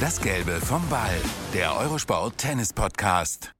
Das 0.00 0.20
Gelbe 0.20 0.60
vom 0.60 0.86
Ball, 0.90 1.14
der 1.54 1.74
Eurosport 1.76 2.36
Tennis 2.36 2.72
Podcast. 2.72 3.52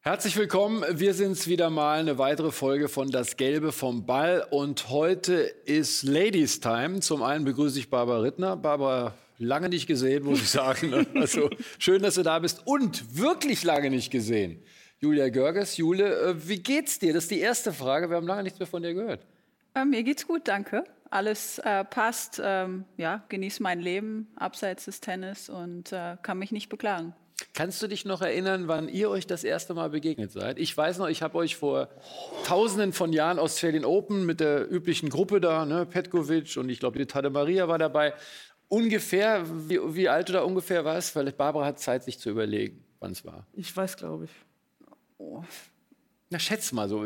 Herzlich 0.00 0.36
willkommen. 0.36 0.84
Wir 0.92 1.14
sind's 1.14 1.48
wieder 1.48 1.68
mal 1.68 1.98
eine 1.98 2.18
weitere 2.18 2.52
Folge 2.52 2.88
von 2.88 3.10
Das 3.10 3.36
Gelbe 3.36 3.72
vom 3.72 4.06
Ball 4.06 4.46
und 4.50 4.88
heute 4.88 5.34
ist 5.64 6.02
Ladies 6.02 6.60
Time. 6.60 7.00
Zum 7.00 7.22
einen 7.22 7.44
begrüße 7.44 7.78
ich 7.78 7.90
Barbara 7.90 8.20
Rittner. 8.20 8.56
Barbara, 8.56 9.14
lange 9.38 9.68
nicht 9.70 9.86
gesehen, 9.86 10.22
muss 10.22 10.42
ich 10.42 10.50
sagen. 10.50 11.06
Also 11.14 11.50
schön, 11.78 12.02
dass 12.02 12.14
du 12.14 12.22
da 12.22 12.38
bist 12.38 12.62
und 12.66 13.18
wirklich 13.18 13.64
lange 13.64 13.90
nicht 13.90 14.10
gesehen. 14.10 14.62
Julia 14.98 15.30
Görges, 15.30 15.76
Jule, 15.76 16.20
äh, 16.20 16.48
wie 16.48 16.62
geht's 16.62 16.98
dir? 16.98 17.14
Das 17.14 17.24
ist 17.24 17.30
die 17.30 17.40
erste 17.40 17.72
Frage. 17.72 18.10
Wir 18.10 18.16
haben 18.16 18.26
lange 18.26 18.42
nichts 18.42 18.58
mehr 18.58 18.68
von 18.68 18.82
dir 18.82 18.94
gehört. 18.94 19.26
Äh, 19.74 19.84
mir 19.86 20.02
geht's 20.02 20.26
gut, 20.26 20.46
danke. 20.46 20.84
Alles 21.10 21.58
äh, 21.58 21.84
passt. 21.84 22.40
Ähm, 22.42 22.84
ja, 22.96 23.24
genieße 23.28 23.62
mein 23.62 23.80
Leben 23.80 24.28
abseits 24.36 24.84
des 24.84 25.00
Tennis 25.00 25.48
und 25.48 25.92
äh, 25.92 26.16
kann 26.22 26.38
mich 26.38 26.52
nicht 26.52 26.68
beklagen. 26.68 27.14
Kannst 27.54 27.82
du 27.82 27.86
dich 27.86 28.04
noch 28.04 28.22
erinnern, 28.22 28.68
wann 28.68 28.88
ihr 28.88 29.10
euch 29.10 29.26
das 29.26 29.44
erste 29.44 29.74
Mal 29.74 29.90
begegnet 29.90 30.30
seid? 30.30 30.58
Ich 30.58 30.76
weiß 30.76 30.98
noch, 30.98 31.08
ich 31.08 31.22
habe 31.22 31.36
euch 31.38 31.56
vor 31.56 31.88
Tausenden 32.44 32.92
von 32.92 33.12
Jahren 33.12 33.38
Australian 33.38 33.84
Open 33.84 34.26
mit 34.26 34.40
der 34.40 34.70
üblichen 34.70 35.08
Gruppe 35.08 35.40
da, 35.40 35.64
ne, 35.64 35.86
Petkovic 35.86 36.56
und 36.58 36.68
ich 36.68 36.80
glaube, 36.80 36.98
die 36.98 37.06
Tade 37.06 37.30
Maria 37.30 37.66
war 37.66 37.78
dabei. 37.78 38.14
Ungefähr, 38.68 39.44
wie, 39.68 39.80
wie 39.94 40.08
alt 40.08 40.28
du 40.28 40.34
da 40.34 40.42
ungefähr 40.42 40.84
warst? 40.84 41.16
Weil 41.16 41.32
Barbara 41.32 41.66
hat 41.66 41.80
Zeit, 41.80 42.04
sich 42.04 42.18
zu 42.18 42.30
überlegen, 42.30 42.84
wann 43.00 43.12
es 43.12 43.24
war. 43.24 43.46
Ich 43.52 43.74
weiß, 43.76 43.96
glaube 43.96 44.26
ich. 44.26 44.30
Oh, 45.18 45.42
Na, 46.28 46.38
schätz 46.38 46.72
mal 46.72 46.88
so. 46.88 47.04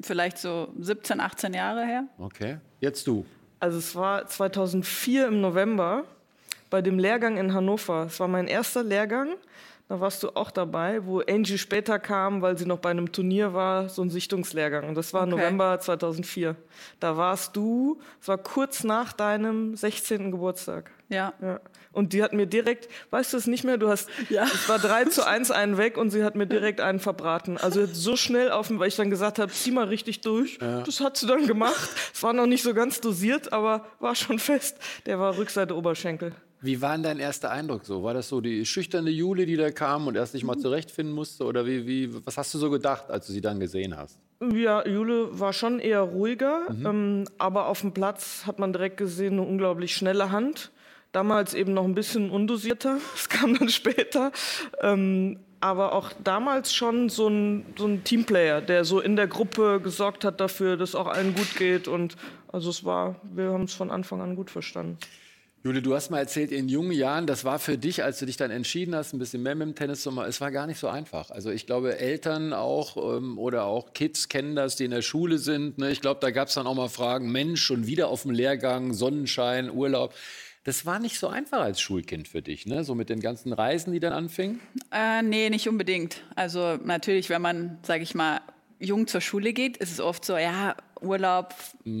Vielleicht 0.00 0.38
so 0.38 0.68
17, 0.78 1.20
18 1.20 1.54
Jahre 1.54 1.84
her. 1.84 2.04
Okay, 2.18 2.58
jetzt 2.80 3.06
du. 3.06 3.24
Also 3.60 3.78
es 3.78 3.94
war 3.94 4.26
2004 4.26 5.28
im 5.28 5.40
November 5.40 6.04
bei 6.70 6.82
dem 6.82 6.98
Lehrgang 6.98 7.36
in 7.38 7.54
Hannover. 7.54 8.04
Es 8.06 8.20
war 8.20 8.28
mein 8.28 8.46
erster 8.48 8.82
Lehrgang. 8.82 9.30
Da 9.88 10.00
warst 10.00 10.22
du 10.24 10.30
auch 10.30 10.50
dabei, 10.50 11.06
wo 11.06 11.20
Angie 11.20 11.58
später 11.58 12.00
kam, 12.00 12.42
weil 12.42 12.58
sie 12.58 12.66
noch 12.66 12.78
bei 12.80 12.90
einem 12.90 13.12
Turnier 13.12 13.54
war, 13.54 13.88
so 13.88 14.02
ein 14.02 14.10
Sichtungslehrgang. 14.10 14.88
Und 14.88 14.96
das 14.96 15.14
war 15.14 15.22
Okay. 15.22 15.30
November 15.30 15.78
2004. 15.78 16.56
Da 16.98 17.16
warst 17.16 17.54
du, 17.56 18.00
es 18.20 18.26
war 18.26 18.36
kurz 18.38 18.82
nach 18.82 19.12
deinem 19.12 19.76
16. 19.76 20.32
Geburtstag. 20.32 20.90
Ja. 21.08 21.32
Ja. 21.40 21.60
Und 21.96 22.12
die 22.12 22.22
hat 22.22 22.34
mir 22.34 22.46
direkt, 22.46 22.88
weißt 23.08 23.32
du 23.32 23.38
es 23.38 23.46
nicht 23.46 23.64
mehr, 23.64 23.78
du 23.78 23.88
hast, 23.88 24.10
es 24.28 24.68
war 24.68 24.78
3 24.78 25.06
zu 25.06 25.26
1 25.26 25.50
einen 25.50 25.78
weg 25.78 25.96
und 25.96 26.10
sie 26.10 26.24
hat 26.24 26.34
mir 26.34 26.46
direkt 26.46 26.82
einen 26.82 27.00
verbraten. 27.00 27.56
Also 27.56 27.86
so 27.86 28.16
schnell 28.16 28.50
auf 28.50 28.68
dem, 28.68 28.78
weil 28.78 28.88
ich 28.88 28.96
dann 28.96 29.08
gesagt 29.08 29.38
habe, 29.38 29.50
zieh 29.50 29.70
mal 29.70 29.86
richtig 29.86 30.20
durch. 30.20 30.58
Das 30.58 31.00
hat 31.00 31.16
sie 31.16 31.26
dann 31.26 31.46
gemacht. 31.46 31.88
Es 32.12 32.22
war 32.22 32.34
noch 32.34 32.44
nicht 32.44 32.62
so 32.62 32.74
ganz 32.74 33.00
dosiert, 33.00 33.50
aber 33.54 33.86
war 33.98 34.14
schon 34.14 34.38
fest. 34.38 34.76
Der 35.06 35.18
war 35.18 35.38
Rückseite 35.38 35.74
Oberschenkel. 35.74 36.32
Wie 36.60 36.82
war 36.82 36.92
denn 36.92 37.02
dein 37.02 37.18
erster 37.18 37.50
Eindruck 37.50 37.86
so? 37.86 38.02
War 38.02 38.12
das 38.12 38.28
so 38.28 38.42
die 38.42 38.66
schüchterne 38.66 39.08
Jule, 39.08 39.46
die 39.46 39.56
da 39.56 39.70
kam 39.70 40.06
und 40.06 40.16
erst 40.16 40.32
sich 40.32 40.44
mal 40.44 40.58
zurechtfinden 40.58 41.14
musste? 41.14 41.44
Oder 41.44 41.64
wie, 41.64 41.86
wie, 41.86 42.26
was 42.26 42.36
hast 42.36 42.52
du 42.52 42.58
so 42.58 42.68
gedacht, 42.68 43.10
als 43.10 43.26
du 43.26 43.32
sie 43.32 43.40
dann 43.40 43.58
gesehen 43.58 43.96
hast? 43.96 44.18
Ja, 44.54 44.86
Jule 44.86 45.38
war 45.40 45.54
schon 45.54 45.78
eher 45.78 46.00
ruhiger, 46.02 46.66
ähm, 46.68 47.24
aber 47.38 47.68
auf 47.68 47.80
dem 47.80 47.92
Platz 47.92 48.42
hat 48.46 48.58
man 48.58 48.74
direkt 48.74 48.98
gesehen, 48.98 49.34
eine 49.34 49.42
unglaublich 49.42 49.94
schnelle 49.94 50.30
Hand. 50.30 50.72
Damals 51.12 51.54
eben 51.54 51.72
noch 51.72 51.84
ein 51.84 51.94
bisschen 51.94 52.30
undosierter, 52.30 52.98
das 53.12 53.28
kam 53.28 53.58
dann 53.58 53.68
später. 53.68 54.32
Ähm, 54.80 55.40
aber 55.60 55.92
auch 55.92 56.12
damals 56.22 56.74
schon 56.74 57.08
so 57.08 57.28
ein, 57.28 57.64
so 57.76 57.86
ein 57.86 58.04
Teamplayer, 58.04 58.60
der 58.60 58.84
so 58.84 59.00
in 59.00 59.16
der 59.16 59.26
Gruppe 59.26 59.80
gesorgt 59.82 60.24
hat 60.24 60.40
dafür, 60.40 60.76
dass 60.76 60.94
auch 60.94 61.06
allen 61.06 61.34
gut 61.34 61.56
geht. 61.56 61.88
Und 61.88 62.16
also 62.52 62.70
es 62.70 62.84
war, 62.84 63.16
wir 63.22 63.50
haben 63.50 63.64
es 63.64 63.74
von 63.74 63.90
Anfang 63.90 64.20
an 64.20 64.36
gut 64.36 64.50
verstanden. 64.50 64.98
Jule, 65.66 65.82
du 65.82 65.96
hast 65.96 66.10
mal 66.10 66.20
erzählt, 66.20 66.52
in 66.52 66.68
jungen 66.68 66.92
Jahren, 66.92 67.26
das 67.26 67.44
war 67.44 67.58
für 67.58 67.76
dich, 67.76 68.04
als 68.04 68.20
du 68.20 68.26
dich 68.26 68.36
dann 68.36 68.52
entschieden 68.52 68.94
hast, 68.94 69.12
ein 69.12 69.18
bisschen 69.18 69.42
mehr 69.42 69.56
mit 69.56 69.66
dem 69.66 69.74
Tennis 69.74 70.02
zu 70.02 70.12
machen, 70.12 70.28
es 70.28 70.40
war 70.40 70.52
gar 70.52 70.68
nicht 70.68 70.78
so 70.78 70.86
einfach. 70.86 71.30
Also 71.30 71.50
ich 71.50 71.66
glaube, 71.66 71.98
Eltern 71.98 72.52
auch 72.52 73.16
ähm, 73.16 73.36
oder 73.36 73.64
auch 73.64 73.92
Kids 73.92 74.28
kennen 74.28 74.54
das, 74.54 74.76
die 74.76 74.84
in 74.84 74.92
der 74.92 75.02
Schule 75.02 75.38
sind. 75.38 75.78
Ne? 75.78 75.90
Ich 75.90 76.00
glaube, 76.00 76.20
da 76.20 76.30
gab 76.30 76.46
es 76.46 76.54
dann 76.54 76.68
auch 76.68 76.76
mal 76.76 76.88
Fragen, 76.88 77.32
Mensch, 77.32 77.64
schon 77.64 77.88
wieder 77.88 78.06
auf 78.06 78.22
dem 78.22 78.30
Lehrgang, 78.30 78.92
Sonnenschein, 78.92 79.68
Urlaub. 79.68 80.14
Das 80.66 80.84
war 80.84 80.98
nicht 80.98 81.20
so 81.20 81.28
einfach 81.28 81.60
als 81.60 81.80
Schulkind 81.80 82.26
für 82.26 82.42
dich, 82.42 82.66
ne? 82.66 82.82
so 82.82 82.96
mit 82.96 83.08
den 83.08 83.20
ganzen 83.20 83.52
Reisen, 83.52 83.92
die 83.92 84.00
dann 84.00 84.12
anfingen. 84.12 84.58
Äh, 84.90 85.22
nee, 85.22 85.48
nicht 85.48 85.68
unbedingt. 85.68 86.24
Also 86.34 86.76
natürlich, 86.82 87.30
wenn 87.30 87.40
man, 87.40 87.78
sage 87.82 88.02
ich 88.02 88.16
mal, 88.16 88.40
jung 88.78 89.06
zur 89.06 89.20
Schule 89.20 89.52
geht, 89.52 89.76
ist 89.76 89.92
es 89.92 90.00
oft 90.00 90.24
so, 90.24 90.36
ja, 90.36 90.76
Urlaub 91.00 91.54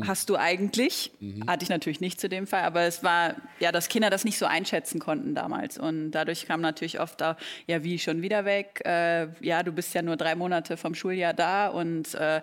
hast 0.06 0.30
du 0.30 0.36
eigentlich. 0.36 1.10
Hatte 1.46 1.64
ich 1.64 1.68
natürlich 1.68 2.00
nicht 2.00 2.20
zu 2.20 2.28
dem 2.28 2.46
Fall, 2.46 2.62
aber 2.62 2.82
es 2.82 3.02
war 3.02 3.36
ja, 3.60 3.72
dass 3.72 3.88
Kinder 3.88 4.10
das 4.10 4.24
nicht 4.24 4.38
so 4.38 4.46
einschätzen 4.46 5.00
konnten 5.00 5.34
damals. 5.34 5.78
Und 5.78 6.12
dadurch 6.12 6.46
kam 6.46 6.60
natürlich 6.60 7.00
oft 7.00 7.20
da, 7.20 7.36
ja, 7.66 7.84
wie 7.84 7.98
schon 7.98 8.22
wieder 8.22 8.44
weg? 8.44 8.82
Äh, 8.84 9.28
ja, 9.40 9.62
du 9.62 9.72
bist 9.72 9.94
ja 9.94 10.02
nur 10.02 10.16
drei 10.16 10.34
Monate 10.34 10.76
vom 10.76 10.94
Schuljahr 10.94 11.34
da. 11.34 11.68
Und 11.68 12.14
äh, 12.14 12.40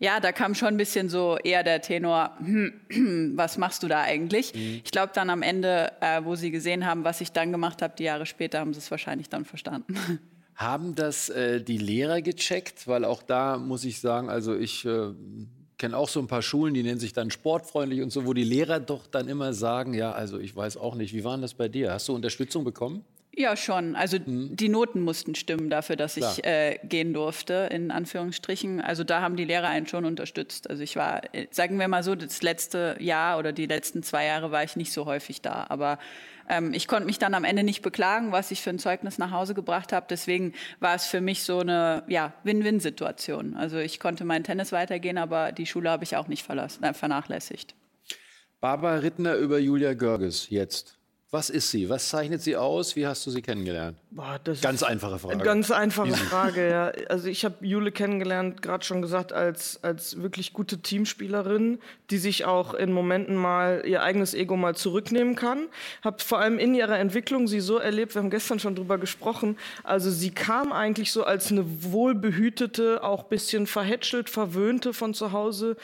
ja, 0.00 0.18
da 0.20 0.32
kam 0.32 0.54
schon 0.54 0.68
ein 0.68 0.76
bisschen 0.76 1.08
so 1.08 1.38
eher 1.42 1.62
der 1.62 1.80
Tenor, 1.80 2.36
hm, 2.38 3.32
was 3.36 3.58
machst 3.58 3.82
du 3.82 3.88
da 3.88 4.02
eigentlich? 4.02 4.54
Ich 4.54 4.90
glaube 4.90 5.12
dann 5.14 5.30
am 5.30 5.42
Ende, 5.42 5.92
äh, 6.00 6.24
wo 6.24 6.34
sie 6.34 6.50
gesehen 6.50 6.84
haben, 6.84 7.04
was 7.04 7.20
ich 7.20 7.32
dann 7.32 7.52
gemacht 7.52 7.82
habe, 7.82 7.94
die 7.96 8.04
Jahre 8.04 8.26
später, 8.26 8.58
haben 8.58 8.74
sie 8.74 8.80
es 8.80 8.90
wahrscheinlich 8.90 9.28
dann 9.28 9.44
verstanden. 9.44 9.96
Haben 10.54 10.94
das 10.94 11.28
äh, 11.28 11.60
die 11.62 11.78
Lehrer 11.78 12.22
gecheckt? 12.22 12.86
Weil 12.86 13.04
auch 13.04 13.22
da 13.22 13.56
muss 13.58 13.84
ich 13.84 14.00
sagen, 14.00 14.28
also 14.28 14.54
ich 14.54 14.84
äh, 14.84 15.12
kenne 15.78 15.96
auch 15.96 16.08
so 16.08 16.20
ein 16.20 16.28
paar 16.28 16.42
Schulen, 16.42 16.74
die 16.74 16.82
nennen 16.82 17.00
sich 17.00 17.12
dann 17.12 17.30
sportfreundlich 17.30 18.02
und 18.02 18.10
so, 18.10 18.26
wo 18.26 18.34
die 18.34 18.44
Lehrer 18.44 18.78
doch 18.80 19.06
dann 19.06 19.28
immer 19.28 19.52
sagen, 19.52 19.94
ja, 19.94 20.12
also 20.12 20.38
ich 20.38 20.54
weiß 20.54 20.76
auch 20.76 20.94
nicht, 20.94 21.14
wie 21.14 21.24
war 21.24 21.32
denn 21.32 21.42
das 21.42 21.54
bei 21.54 21.68
dir? 21.68 21.92
Hast 21.92 22.08
du 22.08 22.14
Unterstützung 22.14 22.64
bekommen? 22.64 23.04
Ja, 23.34 23.56
schon. 23.56 23.96
Also 23.96 24.18
die 24.18 24.68
Noten 24.68 25.00
mussten 25.00 25.34
stimmen 25.34 25.70
dafür, 25.70 25.96
dass 25.96 26.16
Klar. 26.16 26.34
ich 26.36 26.44
äh, 26.44 26.78
gehen 26.84 27.14
durfte, 27.14 27.68
in 27.72 27.90
Anführungsstrichen. 27.90 28.82
Also 28.82 29.04
da 29.04 29.22
haben 29.22 29.36
die 29.36 29.46
Lehrer 29.46 29.68
einen 29.68 29.86
schon 29.86 30.04
unterstützt. 30.04 30.68
Also 30.68 30.82
ich 30.82 30.96
war, 30.96 31.22
äh, 31.34 31.46
sagen 31.50 31.78
wir 31.78 31.88
mal 31.88 32.02
so, 32.02 32.14
das 32.14 32.42
letzte 32.42 32.96
Jahr 33.00 33.38
oder 33.38 33.52
die 33.52 33.64
letzten 33.64 34.02
zwei 34.02 34.26
Jahre 34.26 34.50
war 34.50 34.62
ich 34.64 34.76
nicht 34.76 34.92
so 34.92 35.06
häufig 35.06 35.40
da. 35.40 35.66
Aber 35.70 35.98
ähm, 36.52 36.74
ich 36.74 36.86
konnte 36.86 37.06
mich 37.06 37.18
dann 37.18 37.34
am 37.34 37.44
Ende 37.44 37.62
nicht 37.62 37.80
beklagen, 37.82 38.30
was 38.30 38.50
ich 38.50 38.60
für 38.60 38.70
ein 38.70 38.78
Zeugnis 38.78 39.16
nach 39.16 39.30
Hause 39.30 39.54
gebracht 39.54 39.92
habe. 39.92 40.06
Deswegen 40.08 40.52
war 40.80 40.94
es 40.94 41.06
für 41.06 41.20
mich 41.20 41.44
so 41.44 41.60
eine 41.60 42.04
ja, 42.08 42.34
Win-Win-Situation. 42.44 43.56
Also 43.56 43.78
ich 43.78 43.98
konnte 43.98 44.24
meinen 44.24 44.44
Tennis 44.44 44.70
weitergehen, 44.70 45.16
aber 45.16 45.52
die 45.52 45.66
Schule 45.66 45.90
habe 45.90 46.04
ich 46.04 46.16
auch 46.16 46.28
nicht 46.28 46.44
verlassen, 46.44 46.84
äh, 46.84 46.92
vernachlässigt. 46.92 47.74
Barbara 48.60 48.96
Rittner 48.96 49.34
über 49.36 49.58
Julia 49.58 49.94
Görges 49.94 50.50
jetzt. 50.50 50.98
Was 51.34 51.48
ist 51.48 51.70
sie? 51.70 51.88
Was 51.88 52.10
zeichnet 52.10 52.42
sie 52.42 52.58
aus? 52.58 52.94
Wie 52.94 53.06
hast 53.06 53.26
du 53.26 53.30
sie 53.30 53.40
kennengelernt? 53.40 53.96
Boah, 54.10 54.38
das 54.44 54.60
Ganz 54.60 54.82
ist 54.82 54.86
einfache 54.86 55.18
Frage. 55.18 55.36
Eine 55.36 55.42
ganz 55.42 55.70
einfache 55.70 56.12
Frage, 56.12 56.68
ja. 56.68 56.92
Also 57.08 57.28
ich 57.28 57.46
habe 57.46 57.66
Jule 57.66 57.90
kennengelernt, 57.90 58.60
gerade 58.60 58.84
schon 58.84 59.00
gesagt, 59.00 59.32
als, 59.32 59.82
als 59.82 60.20
wirklich 60.20 60.52
gute 60.52 60.82
Teamspielerin, 60.82 61.78
die 62.10 62.18
sich 62.18 62.44
auch 62.44 62.74
in 62.74 62.92
Momenten 62.92 63.34
mal 63.34 63.82
ihr 63.86 64.02
eigenes 64.02 64.34
Ego 64.34 64.58
mal 64.58 64.76
zurücknehmen 64.76 65.34
kann. 65.34 65.68
Habe 66.04 66.22
vor 66.22 66.38
allem 66.38 66.58
in 66.58 66.74
ihrer 66.74 66.98
Entwicklung 66.98 67.48
sie 67.48 67.60
so 67.60 67.78
erlebt, 67.78 68.14
wir 68.14 68.20
haben 68.20 68.28
gestern 68.28 68.58
schon 68.58 68.74
drüber 68.74 68.98
gesprochen, 68.98 69.56
also 69.84 70.10
sie 70.10 70.32
kam 70.32 70.70
eigentlich 70.70 71.12
so 71.12 71.24
als 71.24 71.50
eine 71.50 71.64
wohlbehütete, 71.64 73.02
auch 73.02 73.22
bisschen 73.22 73.66
verhätschelt, 73.66 74.28
verwöhnte 74.28 74.92
von 74.92 75.14
zu 75.14 75.32
Hause 75.32 75.78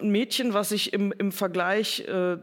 Mädchen, 0.00 0.54
was 0.54 0.70
sich 0.70 0.94
im, 0.94 1.12
im 1.12 1.30
Vergleich 1.30 2.08
äh, 2.08 2.38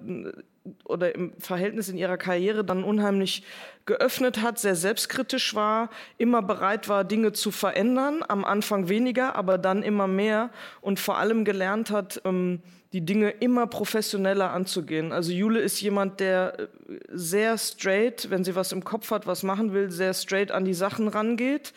oder 0.83 1.13
im 1.15 1.33
Verhältnis 1.39 1.89
in 1.89 1.97
ihrer 1.97 2.17
Karriere 2.17 2.63
dann 2.63 2.83
unheimlich 2.83 3.43
geöffnet 3.85 4.41
hat, 4.41 4.57
sehr 4.59 4.75
selbstkritisch 4.75 5.53
war, 5.53 5.89
immer 6.17 6.41
bereit 6.41 6.89
war, 6.89 7.03
Dinge 7.03 7.33
zu 7.33 7.51
verändern, 7.51 8.23
am 8.27 8.43
Anfang 8.43 8.89
weniger, 8.89 9.35
aber 9.35 9.57
dann 9.57 9.83
immer 9.83 10.07
mehr 10.07 10.49
und 10.81 10.99
vor 10.99 11.17
allem 11.17 11.45
gelernt 11.45 11.91
hat, 11.91 12.21
ähm, 12.25 12.61
die 12.93 13.05
Dinge 13.05 13.29
immer 13.29 13.67
professioneller 13.67 14.51
anzugehen. 14.51 15.11
Also 15.11 15.31
Jule 15.31 15.59
ist 15.59 15.81
jemand, 15.81 16.19
der 16.19 16.57
äh, 16.59 16.67
sehr 17.09 17.57
straight, 17.57 18.29
wenn 18.29 18.43
sie 18.43 18.55
was 18.55 18.71
im 18.71 18.83
Kopf 18.83 19.11
hat, 19.11 19.27
was 19.27 19.43
machen 19.43 19.73
will, 19.73 19.91
sehr 19.91 20.13
straight 20.13 20.51
an 20.51 20.65
die 20.65 20.73
Sachen 20.73 21.07
rangeht. 21.07 21.73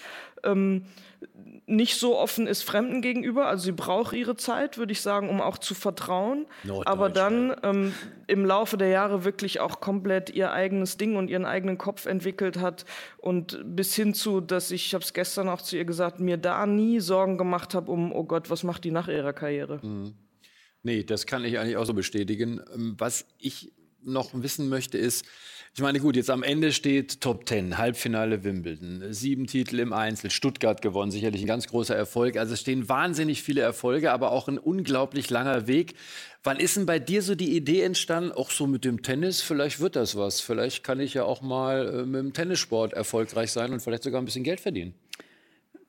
Nicht 1.69 1.97
so 1.97 2.19
offen 2.19 2.47
ist 2.47 2.62
Fremden 2.62 3.03
gegenüber. 3.03 3.47
Also 3.47 3.65
sie 3.65 3.73
braucht 3.73 4.15
ihre 4.15 4.37
Zeit, 4.37 4.79
würde 4.79 4.93
ich 4.93 5.03
sagen, 5.03 5.29
um 5.29 5.41
auch 5.41 5.59
zu 5.59 5.75
vertrauen. 5.75 6.47
Aber 6.87 7.11
dann 7.11 7.55
ähm, 7.62 7.93
im 8.26 8.44
Laufe 8.44 8.76
der 8.79 8.88
Jahre 8.88 9.25
wirklich 9.25 9.61
auch 9.61 9.81
komplett 9.81 10.31
ihr 10.31 10.50
eigenes 10.50 10.97
Ding 10.97 11.17
und 11.17 11.29
ihren 11.29 11.44
eigenen 11.44 11.76
Kopf 11.76 12.06
entwickelt 12.06 12.59
hat. 12.59 12.87
Und 13.19 13.61
bis 13.65 13.94
hin 13.94 14.15
zu, 14.15 14.41
dass 14.41 14.70
ich, 14.70 14.87
ich 14.87 14.94
habe 14.94 15.05
es 15.05 15.12
gestern 15.12 15.49
auch 15.49 15.61
zu 15.61 15.76
ihr 15.76 15.85
gesagt, 15.85 16.20
mir 16.20 16.38
da 16.38 16.67
nie 16.67 17.00
Sorgen 17.00 17.37
gemacht 17.37 17.75
habe 17.75 17.93
um, 17.93 18.12
oh 18.12 18.25
Gott, 18.25 18.49
was 18.50 18.62
macht 18.65 18.85
die 18.85 18.91
nach 18.91 19.09
ihrer 19.09 19.32
Karriere? 19.35 19.81
Nee, 20.82 21.05
das 21.05 21.26
kann 21.26 21.44
ich 21.44 21.59
eigentlich 21.59 21.76
auch 21.76 21.85
so 21.85 21.94
bestätigen. 21.94 22.61
Ähm, 22.75 22.94
Was 22.99 23.26
ich 23.38 23.73
noch 24.03 24.31
wissen 24.32 24.69
möchte, 24.69 24.97
ist, 24.97 25.26
Ich 25.75 25.82
meine, 25.82 26.00
gut, 26.00 26.17
jetzt 26.17 26.31
am 26.31 26.43
Ende 26.43 26.73
steht 26.73 27.20
Top 27.20 27.47
Ten, 27.47 27.79
Halbfinale 27.79 28.43
Wimbledon, 28.43 29.12
sieben 29.12 29.47
Titel 29.47 29.79
im 29.79 29.93
Einzel, 29.93 30.31
Stuttgart 30.31 30.82
gewonnen, 30.82 31.12
sicherlich 31.12 31.43
ein 31.43 31.47
ganz 31.47 31.69
großer 31.69 31.94
Erfolg. 31.94 32.37
Also 32.37 32.55
es 32.55 32.61
stehen 32.61 32.88
wahnsinnig 32.88 33.43
viele 33.43 33.61
Erfolge, 33.61 34.11
aber 34.11 34.32
auch 34.32 34.49
ein 34.49 34.59
unglaublich 34.59 35.31
langer 35.31 35.67
Weg. 35.69 35.94
Wann 36.43 36.59
ist 36.59 36.76
denn 36.76 36.87
bei 36.87 36.99
dir 36.99 37.23
so 37.23 37.35
die 37.35 37.56
Idee 37.56 37.82
entstanden, 37.82 38.32
auch 38.32 38.50
so 38.50 38.67
mit 38.67 38.85
dem 38.85 39.03
Tennis, 39.03 39.43
vielleicht 39.43 39.81
wird 39.81 39.97
das 39.97 40.17
was, 40.17 40.41
vielleicht 40.41 40.82
kann 40.82 40.99
ich 40.99 41.15
ja 41.15 41.25
auch 41.25 41.43
mal 41.43 41.88
äh, 41.88 42.06
mit 42.06 42.20
dem 42.20 42.32
Tennissport 42.32 42.93
erfolgreich 42.93 43.53
sein 43.53 43.73
und 43.73 43.81
vielleicht 43.81 44.05
sogar 44.05 44.20
ein 44.20 44.25
bisschen 44.25 44.44
Geld 44.44 44.61
verdienen? 44.61 44.94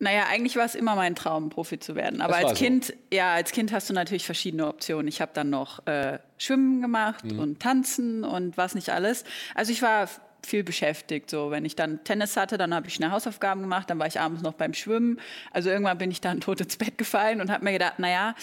Naja, 0.01 0.27
eigentlich 0.29 0.55
war 0.55 0.65
es 0.65 0.75
immer 0.75 0.95
mein 0.95 1.13
Traum, 1.15 1.49
Profi 1.49 1.77
zu 1.77 1.93
werden. 1.95 2.21
Aber 2.21 2.37
als 2.37 2.57
Kind, 2.57 2.85
so. 2.85 2.93
ja, 3.11 3.33
als 3.33 3.51
Kind 3.51 3.73
hast 3.73 3.89
du 3.89 3.93
natürlich 3.93 4.25
verschiedene 4.25 4.65
Optionen. 4.67 5.09
Ich 5.09 5.19
habe 5.19 5.31
dann 5.33 5.49
noch 5.49 5.85
äh, 5.87 6.19
Schwimmen 6.37 6.81
gemacht 6.81 7.25
mhm. 7.25 7.39
und 7.39 7.59
Tanzen 7.59 8.23
und 8.23 8.55
was 8.55 8.75
nicht 8.75 8.91
alles. 8.91 9.25
Also 9.55 9.73
ich 9.73 9.81
war 9.81 10.07
viel 10.45 10.63
beschäftigt. 10.63 11.29
So, 11.29 11.51
wenn 11.51 11.65
ich 11.65 11.75
dann 11.75 12.03
Tennis 12.03 12.37
hatte, 12.37 12.57
dann 12.57 12.73
habe 12.73 12.87
ich 12.87 12.93
schnell 12.93 13.11
Hausaufgaben 13.11 13.61
gemacht, 13.61 13.89
dann 13.89 13.99
war 13.99 14.07
ich 14.07 14.19
abends 14.19 14.41
noch 14.41 14.53
beim 14.53 14.73
Schwimmen. 14.73 15.19
Also 15.51 15.69
irgendwann 15.69 15.97
bin 15.97 16.11
ich 16.11 16.21
dann 16.21 16.41
tot 16.41 16.61
ins 16.61 16.77
Bett 16.77 16.97
gefallen 16.97 17.41
und 17.41 17.51
habe 17.51 17.63
mir 17.63 17.73
gedacht, 17.73 17.99
naja, 17.99 18.35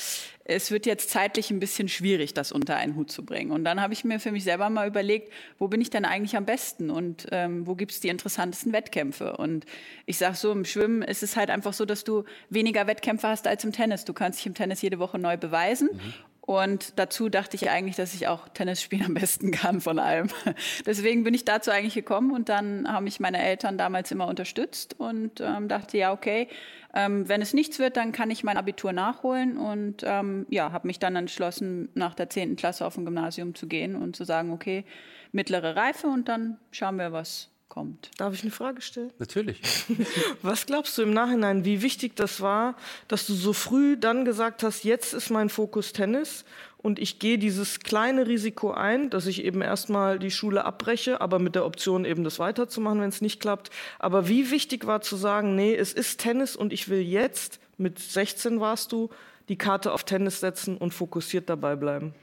es 0.49 0.71
wird 0.71 0.87
jetzt 0.87 1.11
zeitlich 1.11 1.51
ein 1.51 1.59
bisschen 1.59 1.89
schwierig, 1.89 2.33
das 2.33 2.53
unter 2.53 2.77
einen 2.77 2.95
Hut 2.95 3.11
zu 3.11 3.25
bringen. 3.25 3.51
Und 3.51 3.65
dann 3.65 3.81
habe 3.81 3.93
ich 3.93 4.05
mir 4.05 4.21
für 4.21 4.31
mich 4.31 4.45
selber 4.45 4.71
mal 4.71 4.87
überlegt, 4.87 5.33
wo 5.59 5.67
bin 5.67 5.81
ich 5.81 5.91
denn 5.91 6.05
eigentlich 6.05 6.37
am 6.37 6.45
besten 6.45 6.91
und 6.91 7.27
ähm, 7.33 7.67
wo 7.67 7.75
gibt 7.75 7.93
es 7.93 8.01
die 8.01 8.09
interessantesten 8.09 8.73
Wettkämpfe? 8.73 9.37
Und 9.37 9.67
ich 10.07 10.19
sage 10.19 10.37
so, 10.37 10.53
im 10.53 10.65
Schwimmen 10.65 11.03
ist 11.03 11.25
es 11.25 11.37
halt 11.37 11.51
einfach 11.51 11.73
so, 11.73 11.85
dass 11.85 12.05
du 12.05 12.25
weniger 12.49 12.87
Wettkämpfe 12.87 13.27
hast 13.27 13.49
als 13.49 13.65
im 13.65 13.73
Tennis. 13.73 14.05
Du 14.05 14.13
kannst 14.13 14.39
dich 14.39 14.47
im 14.47 14.55
Tennis 14.55 14.83
jede 14.83 15.01
Woche 15.01 15.19
neu 15.19 15.37
beweisen. 15.37 15.91
Mhm. 15.93 16.15
Und 16.47 16.97
dazu 16.97 17.29
dachte 17.29 17.57
ich 17.57 17.71
eigentlich, 17.71 17.97
dass 17.97 18.15
ich 18.15 18.29
auch 18.29 18.49
Tennis 18.49 18.81
spielen 18.81 19.05
am 19.05 19.15
besten 19.15 19.51
kann 19.51 19.81
von 19.81 19.99
allem. 19.99 20.29
Deswegen 20.87 21.25
bin 21.25 21.35
ich 21.35 21.45
dazu 21.45 21.73
eigentlich 21.73 21.95
gekommen 21.95 22.31
und 22.31 22.49
dann 22.49 22.91
haben 22.91 23.05
mich 23.05 23.19
meine 23.19 23.43
Eltern 23.43 23.77
damals 23.77 24.13
immer 24.13 24.29
unterstützt 24.29 24.95
und 24.99 25.41
ähm, 25.41 25.67
dachte, 25.67 25.99
ja, 25.99 26.13
okay, 26.13 26.47
ähm, 26.95 27.29
wenn 27.29 27.43
es 27.43 27.53
nichts 27.53 27.81
wird, 27.81 27.97
dann 27.97 28.13
kann 28.13 28.31
ich 28.31 28.45
mein 28.45 28.57
Abitur 28.57 28.93
nachholen 28.93 29.59
und 29.59 30.05
ähm, 30.07 30.47
ja, 30.49 30.71
habe 30.71 30.87
mich 30.87 31.01
dann 31.01 31.17
entschlossen, 31.17 31.89
nach 31.95 32.15
der 32.15 32.31
10. 32.31 32.55
Klasse 32.55 32.87
auf 32.87 32.97
ein 32.97 33.05
Gymnasium 33.05 33.57
zu 33.57 33.67
gehen 33.67 33.97
und 33.97 34.15
zu 34.15 34.23
sagen, 34.23 34.53
okay, 34.53 34.85
mittlere 35.33 35.75
Reife 35.75 36.07
und 36.07 36.29
dann 36.29 36.59
schauen 36.71 36.97
wir, 36.97 37.11
was 37.11 37.51
kommt. 37.69 38.11
Darf 38.19 38.35
ich 38.35 38.43
eine 38.43 38.51
Frage 38.51 38.81
stellen? 38.81 39.13
Natürlich. 39.19 39.61
Was 40.43 40.67
glaubst 40.67 40.97
du 40.97 41.03
im 41.03 41.13
Nachhinein, 41.13 41.65
wie 41.65 41.83
wichtig 41.83 42.17
das 42.17 42.41
war, 42.41 42.77
dass 43.09 43.27
du 43.27 43.35
so 43.35 43.53
früh 43.53 43.97
dann 43.97 44.25
gesagt 44.25 44.63
hast, 44.63 44.85
jetzt 44.85 45.13
ist 45.13 45.31
mein 45.31 45.49
Fokus 45.49 45.93
Tennis 45.93 46.45
und 46.79 46.99
ich 46.99 47.19
gehe 47.19 47.39
dieses 47.39 47.81
kleine 47.81 48.27
Risiko 48.27 48.71
ein, 48.71 49.11
dass 49.11 49.27
ich 49.27 49.45
eben 49.45 49.61
erstmal 49.61 50.19
die 50.19 50.31
Schule 50.31 50.65
abbreche, 50.65 51.21
aber 51.21 51.39
mit 51.39 51.55
der 51.55 51.67
Option 51.67 52.05
eben 52.05 52.25
das 52.25 52.39
weiterzumachen, 52.39 53.01
wenn 53.01 53.09
es 53.09 53.21
nicht 53.21 53.41
klappt. 53.41 53.71
Aber 53.99 54.29
wie 54.29 54.51
wichtig 54.51 54.87
war 54.87 55.01
zu 55.01 55.17
sagen, 55.17 55.57
nee, 55.57 55.75
es 55.75 55.93
ist 55.93 56.21
Tennis 56.21 56.55
und 56.57 56.73
ich 56.73 56.89
will 56.89 57.01
jetzt, 57.01 57.59
mit 57.77 57.99
16 57.99 58.61
warst 58.61 58.93
du, 58.93 59.11
die 59.49 59.57
Karte 59.57 59.93
auf 59.93 60.05
Tennis 60.05 60.41
setzen 60.41 60.77
und 60.77 60.95
fokussiert 60.95 61.49
dabei 61.49 61.77
bleiben? 61.77 62.15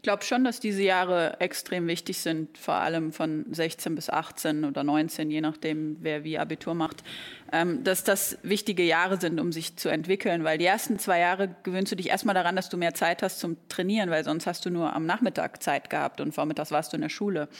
Ich 0.00 0.02
glaube 0.02 0.24
schon, 0.24 0.44
dass 0.44 0.60
diese 0.60 0.82
Jahre 0.82 1.38
extrem 1.40 1.86
wichtig 1.86 2.20
sind, 2.20 2.56
vor 2.56 2.76
allem 2.76 3.12
von 3.12 3.44
16 3.50 3.94
bis 3.94 4.08
18 4.08 4.64
oder 4.64 4.82
19, 4.82 5.30
je 5.30 5.42
nachdem, 5.42 5.98
wer 6.00 6.24
wie 6.24 6.38
Abitur 6.38 6.72
macht, 6.72 7.04
ähm, 7.52 7.84
dass 7.84 8.02
das 8.02 8.38
wichtige 8.42 8.82
Jahre 8.82 9.20
sind, 9.20 9.38
um 9.38 9.52
sich 9.52 9.76
zu 9.76 9.90
entwickeln, 9.90 10.42
weil 10.42 10.56
die 10.56 10.64
ersten 10.64 10.98
zwei 10.98 11.18
Jahre 11.18 11.54
gewöhnst 11.64 11.92
du 11.92 11.96
dich 11.96 12.08
erstmal 12.08 12.34
daran, 12.34 12.56
dass 12.56 12.70
du 12.70 12.78
mehr 12.78 12.94
Zeit 12.94 13.22
hast 13.22 13.40
zum 13.40 13.58
Trainieren, 13.68 14.08
weil 14.08 14.24
sonst 14.24 14.46
hast 14.46 14.64
du 14.64 14.70
nur 14.70 14.94
am 14.94 15.04
Nachmittag 15.04 15.62
Zeit 15.62 15.90
gehabt 15.90 16.22
und 16.22 16.32
vormittags 16.32 16.70
warst 16.70 16.94
du 16.94 16.96
in 16.96 17.02
der 17.02 17.10
Schule. 17.10 17.50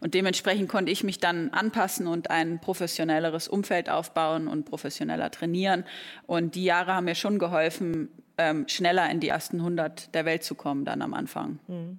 Und 0.00 0.12
dementsprechend 0.12 0.68
konnte 0.68 0.92
ich 0.92 1.02
mich 1.02 1.18
dann 1.18 1.48
anpassen 1.48 2.08
und 2.08 2.28
ein 2.28 2.60
professionelleres 2.60 3.48
Umfeld 3.48 3.88
aufbauen 3.88 4.48
und 4.48 4.66
professioneller 4.66 5.30
trainieren. 5.30 5.84
Und 6.26 6.56
die 6.56 6.64
Jahre 6.64 6.92
haben 6.92 7.06
mir 7.06 7.14
schon 7.14 7.38
geholfen, 7.38 8.10
ähm, 8.38 8.66
schneller 8.68 9.10
in 9.10 9.20
die 9.20 9.28
ersten 9.28 9.58
100 9.58 10.14
der 10.14 10.24
Welt 10.24 10.44
zu 10.44 10.54
kommen 10.54 10.84
dann 10.84 11.02
am 11.02 11.14
Anfang. 11.14 11.58
Mhm. 11.68 11.98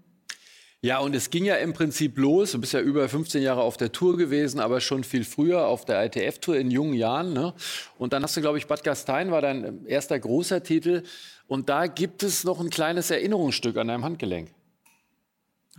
Ja, 0.81 0.99
und 0.99 1.15
es 1.15 1.31
ging 1.31 1.43
ja 1.43 1.55
im 1.55 1.73
Prinzip 1.73 2.19
los. 2.19 2.51
Du 2.51 2.61
bist 2.61 2.73
ja 2.73 2.79
über 2.79 3.09
15 3.09 3.41
Jahre 3.41 3.61
auf 3.61 3.77
der 3.77 3.91
Tour 3.91 4.15
gewesen, 4.15 4.59
aber 4.59 4.79
schon 4.79 5.03
viel 5.03 5.23
früher 5.23 5.65
auf 5.65 5.85
der 5.85 6.05
ITF-Tour 6.05 6.55
in 6.55 6.69
jungen 6.69 6.93
Jahren. 6.93 7.33
Ne? 7.33 7.53
Und 7.97 8.13
dann 8.13 8.21
hast 8.21 8.37
du, 8.37 8.41
glaube 8.41 8.59
ich, 8.59 8.67
Bad 8.67 8.83
Gastein 8.83 9.31
war 9.31 9.41
dein 9.41 9.85
erster 9.87 10.19
großer 10.19 10.61
Titel. 10.61 11.01
Und 11.47 11.69
da 11.69 11.87
gibt 11.87 12.21
es 12.21 12.43
noch 12.43 12.59
ein 12.59 12.69
kleines 12.69 13.09
Erinnerungsstück 13.09 13.75
an 13.77 13.87
deinem 13.87 14.03
Handgelenk. 14.03 14.49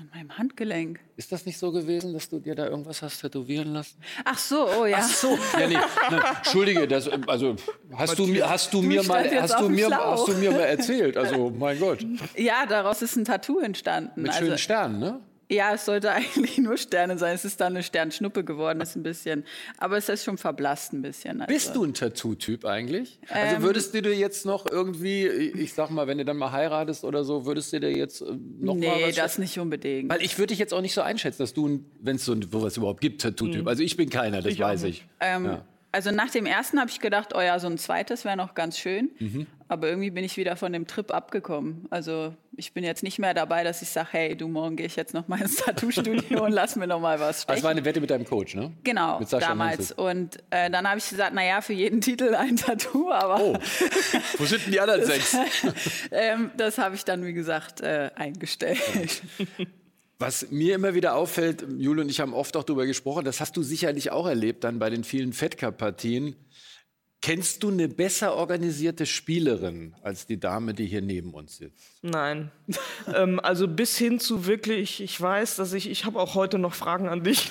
An 0.01 0.09
meinem 0.15 0.39
Handgelenk. 0.39 1.01
Ist 1.17 1.33
das 1.33 1.45
nicht 1.45 1.59
so 1.59 1.73
gewesen, 1.73 2.13
dass 2.13 2.29
du 2.29 2.39
dir 2.39 2.55
da 2.55 2.69
irgendwas 2.69 3.03
hast 3.03 3.21
tätowieren 3.21 3.73
lassen? 3.73 3.97
Ach 4.25 4.39
so, 4.39 4.69
oh 4.79 4.87
ja. 4.87 4.99
Ach 5.01 5.09
so. 5.09 5.37
Ja, 5.59 5.67
nee, 5.67 5.75
nein, 5.75 6.23
Entschuldige, 6.37 6.87
das, 6.87 7.09
also 7.27 7.57
hast 7.97 8.17
du 8.17 8.29
mir, 8.29 8.49
hast 8.49 8.73
du, 8.73 8.81
du 8.81 8.87
mir 8.87 9.03
mal, 9.03 9.29
hast 9.43 9.59
du 9.59 9.69
mir, 9.69 9.91
hast 9.91 10.29
du 10.29 10.33
mir 10.35 10.53
mal 10.53 10.61
erzählt? 10.61 11.17
Also, 11.17 11.51
mein 11.51 11.81
Gott. 11.81 12.07
Ja, 12.37 12.65
daraus 12.67 13.03
ist 13.03 13.17
ein 13.17 13.25
Tattoo 13.25 13.59
entstanden. 13.59 14.23
Mit 14.23 14.33
schönen 14.35 14.53
also, 14.53 14.63
Sternen, 14.63 15.01
ne? 15.01 15.21
Ja, 15.51 15.73
es 15.75 15.85
sollte 15.87 16.11
eigentlich 16.13 16.59
nur 16.59 16.77
Sterne 16.77 17.19
sein. 17.19 17.35
Es 17.35 17.45
ist 17.45 17.61
dann 17.61 17.75
eine 17.75 17.83
Sternschnuppe 17.83 18.45
geworden, 18.45 18.81
ist 18.81 18.97
ein 18.97 19.03
bisschen. 19.03 19.45
Aber 19.79 19.97
es 19.97 20.09
ist 20.09 20.25
schon 20.25 20.39
verblasst 20.39 20.93
ein 20.93 21.03
bisschen. 21.03 21.41
Also. 21.41 21.53
Bist 21.53 21.75
du 21.75 21.85
ein 21.85 21.95
Tattoo-Typ 21.95 22.65
eigentlich? 22.65 23.19
Also 23.29 23.57
ähm, 23.57 23.63
würdest 23.63 23.95
du 23.95 24.03
dir 24.03 24.15
jetzt 24.15 24.45
noch 24.45 24.67
irgendwie, 24.71 25.27
ich 25.27 25.73
sag 25.73 25.91
mal, 25.91 26.07
wenn 26.07 26.19
du 26.19 26.25
dann 26.25 26.37
mal 26.37 26.53
heiratest 26.53 27.05
oder 27.05 27.25
so, 27.25 27.47
würdest 27.47 27.73
du 27.73 27.81
dir 27.81 27.97
jetzt 27.97 28.21
äh, 28.21 28.27
noch 28.61 28.75
nee, 28.75 28.87
mal 28.87 29.01
was... 29.01 29.07
Nee, 29.07 29.13
das 29.13 29.39
nicht 29.39 29.59
unbedingt. 29.59 30.11
Weil 30.11 30.23
ich 30.23 30.39
würde 30.39 30.49
dich 30.49 30.59
jetzt 30.59 30.75
auch 30.75 30.83
nicht 30.83 30.95
so 30.95 31.01
einschätzen, 31.01 31.43
dass 31.43 31.55
du, 31.55 31.81
wenn 32.01 32.17
es 32.17 32.25
so 32.25 32.39
sowas 32.41 32.77
überhaupt 32.77 33.01
gibt, 33.01 33.23
Tattoo-Typ. 33.23 33.63
Mhm. 33.63 33.69
Also 33.69 33.83
ich 33.83 33.97
bin 33.97 34.11
keiner, 34.11 34.43
das 34.43 34.53
ich 34.53 34.61
weiß 34.61 34.85
ich. 34.85 35.07
Ähm, 35.21 35.47
ja. 35.47 35.65
Also 35.91 36.11
nach 36.11 36.31
dem 36.31 36.45
ersten 36.45 36.79
habe 36.79 36.91
ich 36.91 37.01
gedacht, 37.01 37.35
oh 37.35 37.41
ja, 37.41 37.59
so 37.59 37.67
ein 37.67 37.79
zweites 37.79 38.25
wäre 38.25 38.37
noch 38.37 38.55
ganz 38.55 38.79
schön. 38.79 39.11
Mhm. 39.19 39.47
Aber 39.69 39.89
irgendwie 39.89 40.11
bin 40.11 40.25
ich 40.25 40.37
wieder 40.37 40.57
von 40.57 40.73
dem 40.73 40.87
Trip 40.87 41.11
abgekommen. 41.11 41.87
Also 41.91 42.35
ich 42.59 42.73
bin 42.73 42.85
jetzt 42.85 43.03
nicht 43.03 43.19
mehr 43.19 43.35
dabei, 43.35 43.63
dass 43.63 43.81
ich 43.83 43.89
sage, 43.89 44.09
hey, 44.11 44.37
du, 44.37 44.49
morgen 44.49 44.77
gehe 44.77 44.87
ich 44.87 44.97
jetzt 44.97 45.15
noch 45.15 45.29
mal 45.29 45.41
ins 45.41 45.57
Tattoo-Studio 45.57 46.45
und 46.45 46.53
lass 46.53 46.77
mir 46.77 46.87
noch 46.87 47.01
mal 47.01 47.19
was 47.21 47.43
stechen. 47.43 47.57
Das 47.57 47.63
war 47.63 47.71
eine 47.71 47.85
Wette 47.85 48.01
mit 48.01 48.11
deinem 48.11 48.25
Coach, 48.25 48.55
ne? 48.57 48.73
Genau, 48.83 49.21
damals. 49.25 49.79
Menzel. 49.79 49.99
Und 49.99 50.39
äh, 50.51 50.69
dann 50.71 50.89
habe 50.89 50.99
ich 50.99 51.09
gesagt, 51.09 51.35
naja, 51.35 51.61
für 51.61 51.73
jeden 51.73 52.01
Titel 52.09 52.35
ein 52.35 52.57
Tattoo, 52.57 53.11
aber... 53.11 53.41
Oh, 53.41 53.57
wo 54.39 54.45
sind 54.45 54.65
denn 54.67 54.73
die 54.73 54.81
anderen 54.81 55.05
sechs? 55.05 55.37
ähm, 56.11 56.51
das 56.57 56.79
habe 56.79 56.97
ich 56.97 57.05
dann, 57.05 57.25
wie 57.25 57.33
gesagt, 57.33 57.81
äh, 57.81 58.11
eingestellt. 58.17 59.23
Was 60.19 60.51
mir 60.51 60.75
immer 60.75 60.95
wieder 60.95 61.15
auffällt, 61.15 61.65
Jule 61.79 62.03
und 62.03 62.09
ich 62.09 62.19
haben 62.19 62.35
oft 62.35 62.57
auch 62.57 62.65
darüber 62.65 62.87
gesprochen, 62.87 63.25
das 63.25 63.41
hast 63.41 63.57
du 63.57 63.63
sicherlich 63.63 64.11
auch 64.11 64.27
erlebt 64.27 64.65
dann 64.65 64.81
bei 64.81 64.91
den 64.91 65.05
vielen 65.05 65.33
Fettcup-Partien. 65.33 66.35
Kennst 67.21 67.65
du 67.65 67.71
eine 67.71 67.89
besser 67.89 68.37
organisierte 68.37 69.05
Spielerin 69.05 69.95
als 70.03 70.27
die 70.27 70.39
Dame, 70.39 70.73
die 70.73 70.87
hier 70.87 71.03
neben 71.03 71.35
uns 71.35 71.57
sitzt? 71.57 71.98
Nein. 72.01 72.53
ähm, 73.15 73.41
also 73.41 73.67
bis 73.67 73.99
hin 73.99 74.21
zu 74.21 74.47
wirklich, 74.47 75.03
ich 75.03 75.21
weiß, 75.21 75.57
dass 75.57 75.73
ich, 75.73 75.91
ich 75.91 76.05
habe 76.05 76.21
auch 76.21 76.35
heute 76.35 76.59
noch 76.59 76.75
Fragen 76.75 77.09
an 77.09 77.25
dich. 77.25 77.51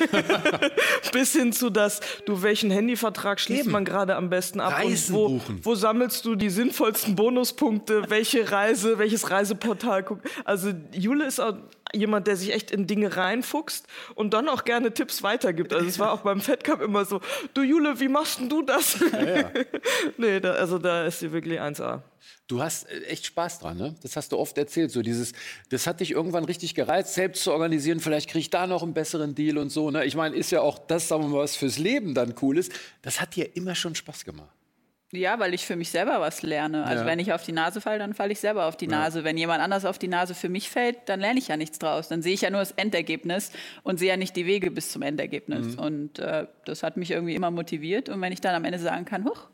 bis 1.11 1.33
hin 1.33 1.51
zu 1.51 1.69
das, 1.69 1.99
du, 2.25 2.41
welchen 2.43 2.71
Handyvertrag 2.71 3.39
schließt 3.39 3.63
Eben. 3.63 3.71
man 3.71 3.83
gerade 3.83 4.15
am 4.15 4.29
besten 4.29 4.61
ab? 4.61 4.73
Reisen 4.73 5.15
und 5.15 5.21
wo, 5.21 5.29
buchen. 5.29 5.59
wo 5.63 5.75
sammelst 5.75 6.23
du 6.23 6.35
die 6.35 6.49
sinnvollsten 6.49 7.15
Bonuspunkte? 7.15 8.09
Welche 8.09 8.49
Reise, 8.49 8.99
welches 8.99 9.29
Reiseportal 9.29 10.03
guckt? 10.03 10.27
Also 10.45 10.71
Jule 10.93 11.25
ist 11.25 11.41
auch 11.41 11.55
jemand, 11.93 12.27
der 12.27 12.37
sich 12.37 12.53
echt 12.53 12.71
in 12.71 12.87
Dinge 12.87 13.17
reinfuchst 13.17 13.85
und 14.15 14.33
dann 14.33 14.47
auch 14.47 14.63
gerne 14.63 14.93
Tipps 14.93 15.23
weitergibt. 15.23 15.73
Also 15.73 15.87
es 15.87 15.99
war 15.99 16.11
auch 16.11 16.21
beim 16.21 16.41
Fed 16.41 16.63
Cup 16.63 16.81
immer 16.81 17.05
so, 17.05 17.21
du 17.53 17.63
Jule, 17.63 17.99
wie 17.99 18.07
machst 18.07 18.39
denn 18.39 18.49
du 18.49 18.61
das? 18.61 18.99
Ja, 19.11 19.25
ja. 19.25 19.51
nee, 20.17 20.39
da, 20.39 20.53
also 20.53 20.77
da 20.77 21.05
ist 21.05 21.19
sie 21.19 21.31
wirklich 21.31 21.59
1A. 21.59 22.01
Du 22.47 22.61
hast 22.61 22.89
äh, 22.89 23.03
echt 23.03 23.25
Spaß 23.25 23.59
dran, 23.59 23.77
ne? 23.77 23.95
Das 24.01 24.15
hast 24.15 24.31
du 24.31 24.37
oft 24.37 24.57
erzählt. 24.57 24.91
So 24.91 25.01
dieses, 25.01 25.33
das 25.69 25.87
hat 25.87 25.99
dich 25.99 26.11
irgendwann 26.11 26.45
richtig 26.45 26.75
gereizt, 26.75 27.13
selbst 27.13 27.43
zu 27.43 27.51
organisieren. 27.51 27.99
Vielleicht 27.99 28.29
kriege 28.29 28.39
ich 28.39 28.49
da 28.49 28.67
noch 28.67 28.83
einen 28.83 28.93
besseren 28.93 29.35
Deal 29.35 29.57
und 29.57 29.69
so. 29.69 29.91
Ne? 29.91 30.05
Ich 30.05 30.15
meine, 30.15 30.35
ist 30.35 30.51
ja 30.51 30.61
auch 30.61 30.79
das, 30.79 31.07
sagen 31.07 31.23
wir 31.23 31.29
mal, 31.29 31.39
was 31.39 31.55
fürs 31.55 31.77
Leben 31.77 32.13
dann 32.13 32.35
cool 32.41 32.57
ist. 32.57 32.71
Das 33.01 33.21
hat 33.21 33.35
dir 33.35 33.55
immer 33.55 33.75
schon 33.75 33.95
Spaß 33.95 34.25
gemacht. 34.25 34.57
Ja, 35.13 35.39
weil 35.39 35.53
ich 35.53 35.65
für 35.65 35.77
mich 35.77 35.89
selber 35.89 36.19
was 36.19 36.41
lerne. 36.41 36.83
Also 36.83 37.03
ja. 37.03 37.09
wenn 37.09 37.19
ich 37.19 37.31
auf 37.31 37.43
die 37.43 37.53
Nase 37.53 37.79
falle, 37.79 37.97
dann 37.97 38.13
falle 38.13 38.33
ich 38.33 38.39
selber 38.39 38.65
auf 38.65 38.75
die 38.75 38.87
Nase. 38.87 39.19
Ja. 39.19 39.25
Wenn 39.25 39.37
jemand 39.37 39.61
anders 39.61 39.85
auf 39.85 39.97
die 39.97 40.09
Nase 40.09 40.35
für 40.35 40.49
mich 40.49 40.69
fällt, 40.69 40.97
dann 41.05 41.21
lerne 41.21 41.39
ich 41.39 41.47
ja 41.47 41.55
nichts 41.55 41.79
draus. 41.79 42.09
Dann 42.09 42.21
sehe 42.21 42.33
ich 42.33 42.41
ja 42.41 42.49
nur 42.49 42.59
das 42.59 42.71
Endergebnis 42.71 43.51
und 43.83 43.99
sehe 43.99 44.09
ja 44.09 44.17
nicht 44.17 44.35
die 44.35 44.45
Wege 44.45 44.69
bis 44.69 44.91
zum 44.91 45.03
Endergebnis. 45.03 45.77
Mhm. 45.77 45.79
Und 45.79 46.19
äh, 46.19 46.47
das 46.65 46.83
hat 46.83 46.97
mich 46.97 47.11
irgendwie 47.11 47.35
immer 47.35 47.51
motiviert. 47.51 48.09
Und 48.09 48.19
wenn 48.19 48.33
ich 48.33 48.41
dann 48.41 48.53
am 48.53 48.65
Ende 48.65 48.79
sagen 48.79 49.05
kann, 49.05 49.23
huch, 49.23 49.47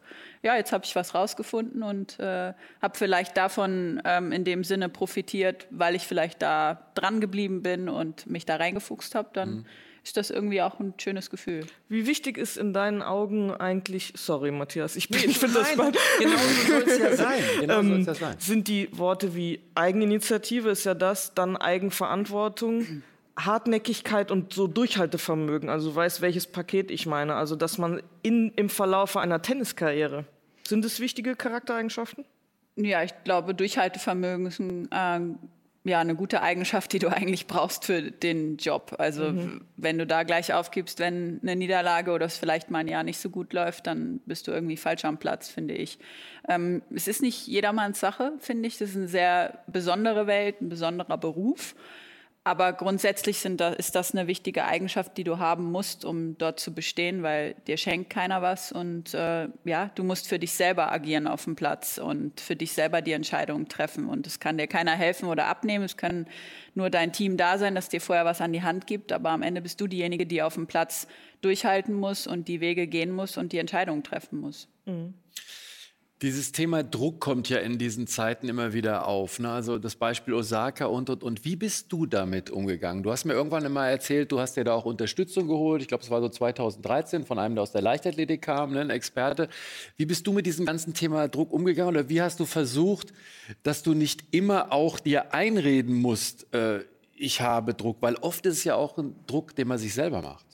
ja, 0.44 0.56
jetzt 0.56 0.72
habe 0.72 0.86
ich 0.86 0.96
was 0.96 1.16
rausgefunden 1.16 1.82
und 1.84 2.20
äh, 2.20 2.54
habe 2.82 2.98
vielleicht 2.98 3.38
davon 3.38 4.02
ähm, 4.06 4.32
in 4.32 4.44
dem 4.44 4.64
Sinne 4.64 4.90
profitiert, 4.90 5.68
weil 5.72 5.96
ich 5.96 6.06
vielleicht 6.06 6.42
da 6.42 6.92
dran 6.94 7.22
geblieben 7.22 7.64
bin 7.64 7.90
und 7.90 8.28
mich 8.28 8.46
da 8.46 8.58
reingefuchst 8.58 9.16
habe, 9.16 9.30
dann 9.34 9.50
mhm 9.50 9.66
ist 10.04 10.18
das 10.18 10.30
irgendwie 10.30 10.62
auch 10.62 10.80
ein 10.80 10.94
schönes 10.98 11.30
Gefühl. 11.30 11.66
Wie 11.88 12.06
wichtig 12.06 12.38
ist 12.38 12.58
in 12.58 12.74
deinen 12.74 13.02
Augen 13.02 13.52
eigentlich, 13.52 14.14
sorry 14.18 14.52
Matthias, 14.52 14.96
ich, 14.98 15.10
ich 15.10 15.38
finde 15.38 15.60
das 15.60 15.72
spannend. 15.72 15.98
Genau 16.20 16.38
so 16.38 16.72
soll 16.72 16.84
es 16.86 17.00
ja 17.00 17.16
sein. 17.16 17.44
Genau 17.62 17.80
ähm, 17.80 18.04
ja 18.04 18.14
sein. 18.14 18.36
Sind 18.38 18.68
die 18.68 18.90
Worte 18.92 19.34
wie 19.36 19.62
Eigeninitiative, 19.76 20.70
ist 20.70 20.84
ja 20.84 20.94
das, 20.94 21.34
dann 21.34 21.56
Eigenverantwortung, 21.56 23.04
Hartnäckigkeit 23.38 24.30
und 24.30 24.54
so 24.54 24.68
Durchhaltevermögen. 24.68 25.70
Also 25.70 25.92
du 25.92 25.96
weißt, 25.96 26.22
welches 26.22 26.48
Paket 26.48 26.92
ich 26.92 27.06
meine. 27.06 27.36
Also 27.36 27.56
dass 27.56 27.78
man 27.78 28.04
in, 28.22 28.52
im 28.56 28.70
Verlauf 28.70 29.16
einer 29.16 29.42
Tenniskarriere. 29.42 30.26
Sind 30.68 30.86
es 30.86 31.00
wichtige 31.00 31.36
Charaktereigenschaften? 31.36 32.26
Ja, 32.76 33.04
ich 33.04 33.14
glaube, 33.24 33.54
Durchhaltevermögen 33.54 34.48
ist 34.48 34.60
ein 34.60 34.92
äh, 34.92 35.36
ja, 35.86 36.00
eine 36.00 36.16
gute 36.16 36.42
Eigenschaft, 36.42 36.94
die 36.94 37.00
du 37.00 37.10
eigentlich 37.10 37.48
brauchst 37.48 37.86
für 37.86 38.02
den 38.02 38.56
Job. 38.58 38.96
Also 39.00 39.32
mhm. 39.32 39.66
wenn 39.76 39.98
du 39.98 40.08
da 40.08 40.24
gleich 40.24 40.54
aufgibst, 40.54 41.00
wenn 41.00 41.40
eine 41.42 41.58
Niederlage 41.58 42.12
oder 42.12 42.26
es 42.26 42.38
vielleicht 42.38 42.72
mal 42.72 42.80
ein 42.80 42.88
Jahr 42.88 43.04
nicht 43.04 43.20
so 43.20 43.30
gut 43.30 43.52
läuft, 43.52 43.88
dann 43.88 44.22
bist 44.26 44.48
du 44.48 44.52
irgendwie 44.52 44.78
falsch 44.78 45.04
am 45.04 45.18
Platz, 45.18 45.50
finde 45.50 45.74
ich. 45.74 46.00
Ähm, 46.48 46.82
es 46.94 47.08
ist 47.08 47.22
nicht 47.22 47.48
jedermanns 47.48 48.00
Sache, 48.00 48.32
finde 48.40 48.68
ich. 48.68 48.78
Das 48.78 48.92
ist 48.92 48.96
eine 48.96 49.10
sehr 49.10 49.60
besondere 49.68 50.26
Welt, 50.26 50.62
ein 50.62 50.70
besonderer 50.70 51.18
Beruf. 51.18 51.76
Aber 52.46 52.74
grundsätzlich 52.74 53.42
da, 53.56 53.70
ist 53.70 53.96
das 53.96 54.14
eine 54.14 54.28
wichtige 54.28 54.66
Eigenschaft, 54.66 55.16
die 55.18 55.24
du 55.24 55.40
haben 55.40 55.72
musst, 55.72 56.04
um 56.04 56.38
dort 56.38 56.60
zu 56.60 56.74
bestehen, 56.74 57.24
weil 57.24 57.56
dir 57.68 57.78
schenkt 57.78 58.10
keiner 58.10 58.42
was 58.42 58.74
und 58.74 59.14
äh, 59.14 59.48
ja, 59.64 59.92
du 59.96 60.04
musst 60.04 60.28
für 60.28 60.40
dich 60.40 60.52
selber 60.52 60.92
agieren 60.92 61.28
auf 61.28 61.46
dem 61.46 61.56
Platz 61.56 61.98
und 61.98 62.42
für 62.42 62.58
dich 62.58 62.74
selber 62.74 63.02
die 63.02 63.14
Entscheidungen 63.14 63.70
treffen. 63.70 64.10
Und 64.10 64.28
es 64.28 64.42
kann 64.42 64.58
dir 64.58 64.68
keiner 64.68 64.92
helfen 64.92 65.30
oder 65.30 65.46
abnehmen. 65.46 65.86
Es 65.86 65.96
kann 65.96 66.28
nur 66.76 66.90
dein 66.90 67.14
Team 67.14 67.38
da 67.38 67.58
sein, 67.58 67.76
das 67.76 67.88
dir 67.88 68.02
vorher 68.02 68.26
was 68.26 68.42
an 68.42 68.52
die 68.52 68.62
Hand 68.62 68.88
gibt. 68.88 69.14
Aber 69.14 69.30
am 69.30 69.42
Ende 69.42 69.62
bist 69.62 69.80
du 69.80 69.88
diejenige, 69.88 70.26
die 70.26 70.42
auf 70.42 70.56
dem 70.56 70.68
Platz 70.68 71.08
durchhalten 71.42 71.94
muss 71.94 72.28
und 72.28 72.50
die 72.50 72.60
Wege 72.60 72.88
gehen 72.88 73.12
muss 73.12 73.38
und 73.38 73.54
die 73.54 73.58
Entscheidungen 73.58 74.04
treffen 74.04 74.42
muss. 74.42 74.68
Mhm. 74.86 75.14
Dieses 76.22 76.54
Thema 76.54 76.84
Druck 76.84 77.20
kommt 77.20 77.50
ja 77.50 77.58
in 77.58 77.78
diesen 77.78 78.08
Zeiten 78.08 78.48
immer 78.48 78.72
wieder 78.72 79.08
auf. 79.08 79.40
Ne? 79.40 79.50
Also 79.50 79.78
das 79.78 79.98
Beispiel 79.98 80.34
Osaka 80.34 80.86
und, 80.86 81.10
und, 81.10 81.22
und. 81.22 81.44
Wie 81.44 81.58
bist 81.58 81.92
du 81.92 82.06
damit 82.06 82.50
umgegangen? 82.50 83.04
Du 83.04 83.12
hast 83.12 83.26
mir 83.26 83.34
irgendwann 83.34 83.66
immer 83.66 83.88
erzählt, 83.88 84.32
du 84.32 84.40
hast 84.40 84.56
dir 84.56 84.64
da 84.64 84.74
auch 84.74 84.86
Unterstützung 84.86 85.48
geholt. 85.48 85.82
Ich 85.82 85.90
glaube, 85.90 86.04
es 86.04 86.10
war 86.10 86.22
so 86.22 86.30
2013 86.30 87.26
von 87.26 87.40
einem, 87.40 87.56
der 87.56 87.64
aus 87.64 87.74
der 87.74 87.82
Leichtathletik 87.82 88.42
kam, 88.42 88.72
ne? 88.72 88.82
ein 88.82 88.90
Experte. 88.90 89.50
Wie 89.98 90.06
bist 90.06 90.26
du 90.26 90.32
mit 90.32 90.46
diesem 90.46 90.66
ganzen 90.66 90.94
Thema 90.94 91.28
Druck 91.28 91.52
umgegangen? 91.52 91.94
Oder 91.94 92.08
wie 92.08 92.22
hast 92.22 92.40
du 92.40 92.46
versucht, 92.46 93.12
dass 93.64 93.84
du 93.84 93.94
nicht 93.94 94.24
immer 94.32 94.72
auch 94.72 95.00
dir 95.00 95.34
einreden 95.34 95.96
musst, 95.96 96.54
äh, 96.54 96.86
ich 97.18 97.42
habe 97.42 97.74
Druck? 97.74 97.98
Weil 98.00 98.16
oft 98.16 98.46
ist 98.46 98.60
es 98.60 98.64
ja 98.64 98.76
auch 98.76 98.98
ein 98.98 99.16
Druck, 99.28 99.56
den 99.56 99.68
man 99.68 99.78
sich 99.78 99.94
selber 99.94 100.22
macht. 100.22 100.53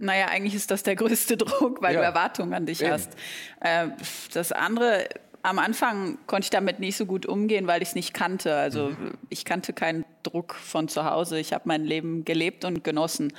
Naja, 0.00 0.26
eigentlich 0.28 0.54
ist 0.54 0.70
das 0.70 0.82
der 0.82 0.96
größte 0.96 1.36
Druck, 1.36 1.82
weil 1.82 1.94
ja. 1.94 2.00
du 2.00 2.06
Erwartungen 2.06 2.54
an 2.54 2.66
dich 2.66 2.80
Eben. 2.80 2.92
hast. 2.92 3.12
Äh, 3.60 3.88
das 4.32 4.50
andere, 4.50 5.08
am 5.42 5.58
Anfang 5.58 6.18
konnte 6.26 6.46
ich 6.46 6.50
damit 6.50 6.80
nicht 6.80 6.96
so 6.96 7.06
gut 7.06 7.26
umgehen, 7.26 7.66
weil 7.66 7.82
ich 7.82 7.90
es 7.90 7.94
nicht 7.94 8.14
kannte. 8.14 8.54
Also 8.56 8.88
mhm. 8.88 9.12
ich 9.28 9.44
kannte 9.44 9.72
keinen 9.72 10.04
Druck 10.22 10.54
von 10.54 10.88
zu 10.88 11.04
Hause. 11.04 11.38
Ich 11.38 11.52
habe 11.52 11.64
mein 11.66 11.84
Leben 11.84 12.24
gelebt 12.24 12.64
und 12.64 12.82
genossen. 12.82 13.32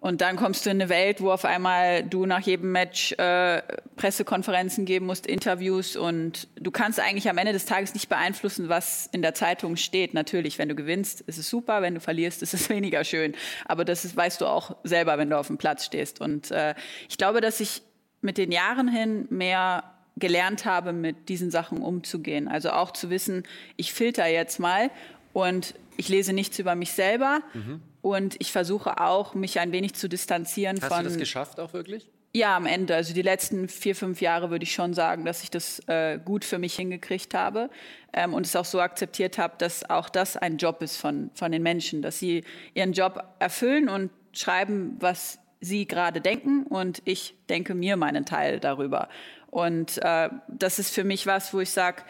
Und 0.00 0.22
dann 0.22 0.36
kommst 0.36 0.64
du 0.64 0.70
in 0.70 0.80
eine 0.80 0.88
Welt, 0.88 1.20
wo 1.20 1.30
auf 1.30 1.44
einmal 1.44 2.02
du 2.02 2.24
nach 2.24 2.40
jedem 2.40 2.72
Match 2.72 3.12
äh, 3.12 3.62
Pressekonferenzen 3.96 4.86
geben 4.86 5.04
musst, 5.04 5.26
Interviews 5.26 5.94
und 5.94 6.48
du 6.58 6.70
kannst 6.70 6.98
eigentlich 6.98 7.28
am 7.28 7.36
Ende 7.36 7.52
des 7.52 7.66
Tages 7.66 7.92
nicht 7.92 8.08
beeinflussen, 8.08 8.70
was 8.70 9.10
in 9.12 9.20
der 9.20 9.34
Zeitung 9.34 9.76
steht. 9.76 10.14
Natürlich, 10.14 10.58
wenn 10.58 10.70
du 10.70 10.74
gewinnst, 10.74 11.20
ist 11.22 11.36
es 11.36 11.50
super, 11.50 11.82
wenn 11.82 11.94
du 11.94 12.00
verlierst, 12.00 12.42
ist 12.42 12.54
es 12.54 12.70
weniger 12.70 13.04
schön. 13.04 13.34
Aber 13.66 13.84
das 13.84 14.06
ist, 14.06 14.16
weißt 14.16 14.40
du 14.40 14.46
auch 14.46 14.74
selber, 14.84 15.18
wenn 15.18 15.28
du 15.28 15.38
auf 15.38 15.48
dem 15.48 15.58
Platz 15.58 15.84
stehst. 15.84 16.20
Und 16.20 16.50
äh, 16.50 16.74
ich 17.08 17.18
glaube, 17.18 17.42
dass 17.42 17.60
ich 17.60 17.82
mit 18.22 18.38
den 18.38 18.52
Jahren 18.52 18.88
hin 18.88 19.26
mehr 19.28 19.84
gelernt 20.16 20.64
habe, 20.64 20.94
mit 20.94 21.28
diesen 21.28 21.50
Sachen 21.50 21.82
umzugehen. 21.82 22.48
Also 22.48 22.70
auch 22.70 22.92
zu 22.92 23.10
wissen, 23.10 23.42
ich 23.76 23.92
filter 23.92 24.26
jetzt 24.26 24.58
mal 24.58 24.90
und 25.34 25.74
ich 25.98 26.08
lese 26.08 26.32
nichts 26.32 26.58
über 26.58 26.74
mich 26.74 26.92
selber 26.92 27.40
mhm. 27.52 27.82
Und 28.02 28.36
ich 28.38 28.52
versuche 28.52 29.00
auch, 29.00 29.34
mich 29.34 29.60
ein 29.60 29.72
wenig 29.72 29.94
zu 29.94 30.08
distanzieren 30.08 30.76
Hast 30.80 30.88
von. 30.88 30.98
Hast 30.98 31.04
du 31.04 31.08
das 31.10 31.18
geschafft 31.18 31.60
auch 31.60 31.72
wirklich? 31.72 32.08
Ja, 32.32 32.56
am 32.56 32.66
Ende. 32.66 32.94
Also 32.94 33.12
die 33.12 33.22
letzten 33.22 33.68
vier, 33.68 33.96
fünf 33.96 34.20
Jahre 34.20 34.50
würde 34.50 34.62
ich 34.62 34.72
schon 34.72 34.94
sagen, 34.94 35.24
dass 35.24 35.42
ich 35.42 35.50
das 35.50 35.80
äh, 35.88 36.18
gut 36.24 36.44
für 36.44 36.58
mich 36.58 36.76
hingekriegt 36.76 37.34
habe 37.34 37.70
ähm, 38.12 38.34
und 38.34 38.46
es 38.46 38.54
auch 38.54 38.64
so 38.64 38.80
akzeptiert 38.80 39.36
habe, 39.36 39.54
dass 39.58 39.88
auch 39.90 40.08
das 40.08 40.36
ein 40.36 40.56
Job 40.56 40.80
ist 40.80 40.96
von, 40.96 41.30
von 41.34 41.50
den 41.50 41.64
Menschen, 41.64 42.02
dass 42.02 42.20
sie 42.20 42.44
ihren 42.72 42.92
Job 42.92 43.24
erfüllen 43.40 43.88
und 43.88 44.10
schreiben, 44.32 44.96
was 45.00 45.40
sie 45.60 45.86
gerade 45.86 46.20
denken 46.20 46.62
und 46.64 47.02
ich 47.04 47.34
denke 47.48 47.74
mir 47.74 47.96
meinen 47.96 48.24
Teil 48.24 48.60
darüber. 48.60 49.08
Und 49.48 49.98
äh, 50.02 50.28
das 50.46 50.78
ist 50.78 50.94
für 50.94 51.04
mich 51.04 51.26
was, 51.26 51.52
wo 51.52 51.58
ich 51.58 51.70
sage, 51.70 52.04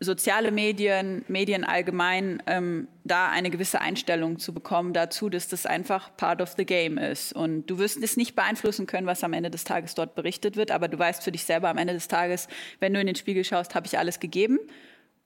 soziale 0.00 0.50
Medien, 0.50 1.24
Medien 1.28 1.62
allgemein, 1.64 2.42
ähm, 2.46 2.88
da 3.04 3.28
eine 3.28 3.50
gewisse 3.50 3.80
Einstellung 3.80 4.38
zu 4.38 4.54
bekommen 4.54 4.94
dazu, 4.94 5.28
dass 5.28 5.48
das 5.48 5.66
einfach 5.66 6.16
part 6.16 6.40
of 6.40 6.54
the 6.56 6.64
game 6.64 6.96
ist. 6.96 7.34
Und 7.34 7.66
du 7.66 7.78
wirst 7.78 8.02
es 8.02 8.16
nicht 8.16 8.34
beeinflussen 8.34 8.86
können, 8.86 9.06
was 9.06 9.22
am 9.22 9.34
Ende 9.34 9.50
des 9.50 9.64
Tages 9.64 9.94
dort 9.94 10.14
berichtet 10.14 10.56
wird, 10.56 10.70
aber 10.70 10.88
du 10.88 10.98
weißt 10.98 11.22
für 11.22 11.32
dich 11.32 11.44
selber 11.44 11.68
am 11.68 11.76
Ende 11.76 11.92
des 11.92 12.08
Tages, 12.08 12.48
wenn 12.80 12.94
du 12.94 13.00
in 13.00 13.06
den 13.06 13.16
Spiegel 13.16 13.44
schaust, 13.44 13.74
habe 13.74 13.86
ich 13.86 13.98
alles 13.98 14.20
gegeben. 14.20 14.58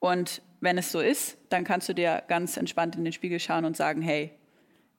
Und 0.01 0.43
wenn 0.61 0.77
es 0.77 0.91
so 0.91 1.01
ist, 1.01 1.39
dann 1.51 1.65
kannst 1.65 1.89
du 1.89 1.95
dir 1.95 2.23
ganz 2.29 2.57
entspannt 2.57 2.97
in 2.97 3.05
den 3.05 3.13
Spiegel 3.13 3.39
schauen 3.39 3.65
und 3.65 3.77
sagen, 3.77 4.03
hey, 4.03 4.33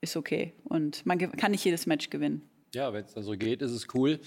ist 0.00 0.16
okay. 0.16 0.54
Und 0.64 1.04
man 1.04 1.18
kann 1.18 1.50
nicht 1.50 1.64
jedes 1.64 1.86
Match 1.86 2.08
gewinnen. 2.08 2.48
Ja, 2.74 2.92
wenn 2.92 3.04
es 3.04 3.14
dann 3.14 3.22
so 3.22 3.32
geht, 3.32 3.62
ist 3.62 3.72
es 3.72 3.86
cool. 3.94 4.20